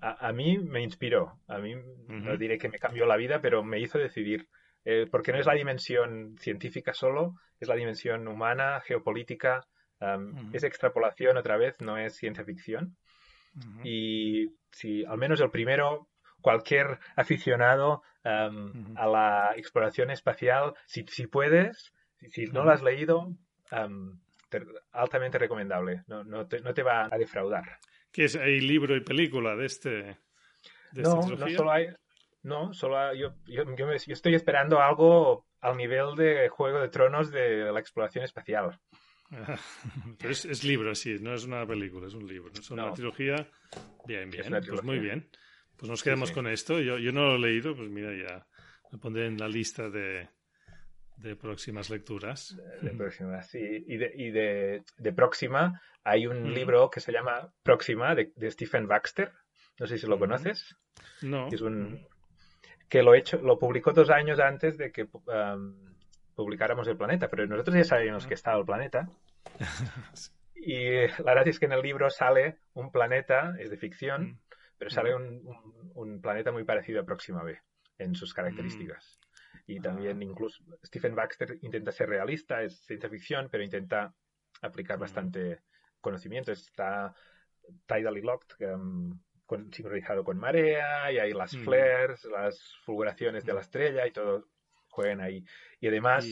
[0.00, 1.74] a, mí me inspiró, a mí
[2.06, 4.48] no diré que me cambió la vida, pero me hizo decidir
[4.84, 9.66] eh, porque no es la dimensión científica solo, es la dimensión humana, geopolítica,
[10.52, 12.96] es extrapolación otra vez, no es ciencia ficción.
[13.82, 16.08] Y si al menos el primero,
[16.40, 21.92] cualquier aficionado um, a la exploración espacial, si, si puedes,
[22.30, 23.32] si, no lo has leído,
[23.72, 24.18] um,
[24.92, 26.04] altamente recomendable.
[26.06, 27.78] No, no, te, no, te, va a defraudar.
[28.12, 28.36] ¿Qué es?
[28.36, 29.90] ¿Hay libro y película de este?
[30.92, 31.88] De no, no solo hay.
[32.42, 37.70] No, solo yo, yo, yo, estoy esperando algo al nivel de Juego de Tronos de
[37.70, 38.78] la exploración espacial.
[40.20, 42.50] es, es, libro, sí, no es una película, es un libro.
[42.58, 43.46] Es una trilogía.
[44.06, 45.28] Bien, bien, pues muy bien.
[45.78, 46.80] Pues nos quedamos con esto.
[46.80, 48.46] Yo, yo no lo he leído, pues mira, ya
[48.90, 50.28] me pondré en la lista de,
[51.18, 52.56] de próximas lecturas.
[52.82, 53.84] De, próximas, sí.
[53.86, 58.50] Y de, y de, de próxima hay un libro que se llama Próxima de, de,
[58.50, 59.32] Stephen Baxter.
[59.78, 60.76] No sé si lo conoces.
[61.22, 61.48] No.
[61.48, 62.06] Es un,
[62.88, 65.94] que lo, hecho, lo publicó dos años antes de que um,
[66.34, 69.08] publicáramos el planeta, pero nosotros ya sabíamos que estaba el planeta.
[70.60, 74.38] Y la verdad es que en el libro sale un planeta, es de ficción, mm.
[74.78, 75.42] Pero sale un,
[75.94, 77.60] un, planeta muy parecido a Próxima B
[77.98, 79.18] en sus características.
[79.66, 84.14] Y también incluso Stephen Baxter intenta ser realista, es ciencia ficción, pero intenta
[84.62, 85.60] aplicar bastante
[86.00, 86.52] conocimiento.
[86.52, 87.14] Está
[87.86, 93.60] tidally locked, um, con, sincronizado con marea, y hay las flares, las fulguraciones de la
[93.60, 94.48] estrella y todo
[94.88, 95.44] juegan ahí.
[95.80, 96.26] Y además,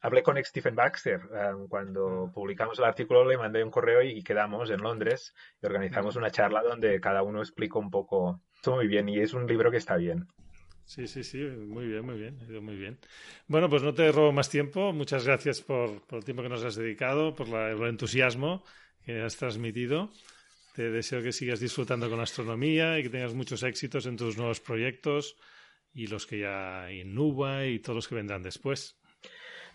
[0.00, 1.20] hablé con Stephen Baxter
[1.54, 6.16] um, cuando publicamos el artículo, le mandé un correo y, quedamos en Londres y organizamos
[6.16, 8.40] una charla donde cada uno explica un poco.
[8.54, 10.26] Esto muy bien y es un libro que está bien.
[10.84, 12.98] Sí, sí, sí, muy bien, muy bien, muy bien.
[13.48, 14.92] Bueno, pues no te robo más tiempo.
[14.92, 18.62] Muchas gracias por, el tiempo que nos has dedicado, por el entusiasmo
[19.04, 20.12] que has transmitido.
[20.74, 24.36] Te deseo que sigas disfrutando con la astronomía y que tengas muchos éxitos en tus
[24.36, 25.36] nuevos proyectos
[25.92, 29.00] y los que ya hay en Nuba y todos los que vendrán después.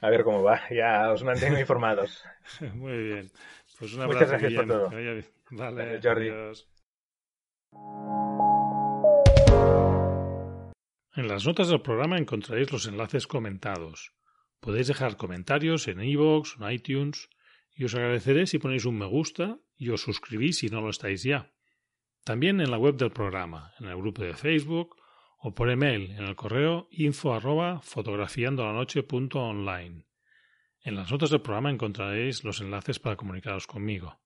[0.02, 2.23] A ver cómo va, ya os mantengo informados.
[2.73, 3.32] muy bien.
[3.78, 4.19] Pues un abrazo.
[4.26, 4.90] Muchas gracias por todo.
[5.52, 6.30] Vale, Jordi.
[6.30, 6.68] Adiós.
[11.14, 14.14] En las notas del programa encontraréis los enlaces comentados.
[14.60, 17.30] Podéis dejar comentarios en iVoox en iTunes
[17.76, 21.23] y os agradeceré si ponéis un me gusta y os suscribís si no lo estáis
[21.23, 21.52] ya.
[22.23, 25.01] También en la web del programa, en el grupo de Facebook
[25.42, 30.06] o por email en el correo info arroba fotografiandolanoche.online.
[30.84, 34.20] En las notas del programa encontraréis los enlaces para comunicaros conmigo.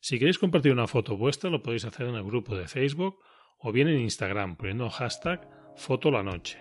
[0.00, 3.20] Si queréis compartir una foto vuestra lo podéis hacer en el grupo de Facebook
[3.58, 6.58] o bien en Instagram poniendo hashtag Foto la Noche.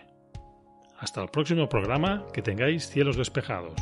[0.97, 3.81] Hasta el próximo programa, que tengáis cielos despejados.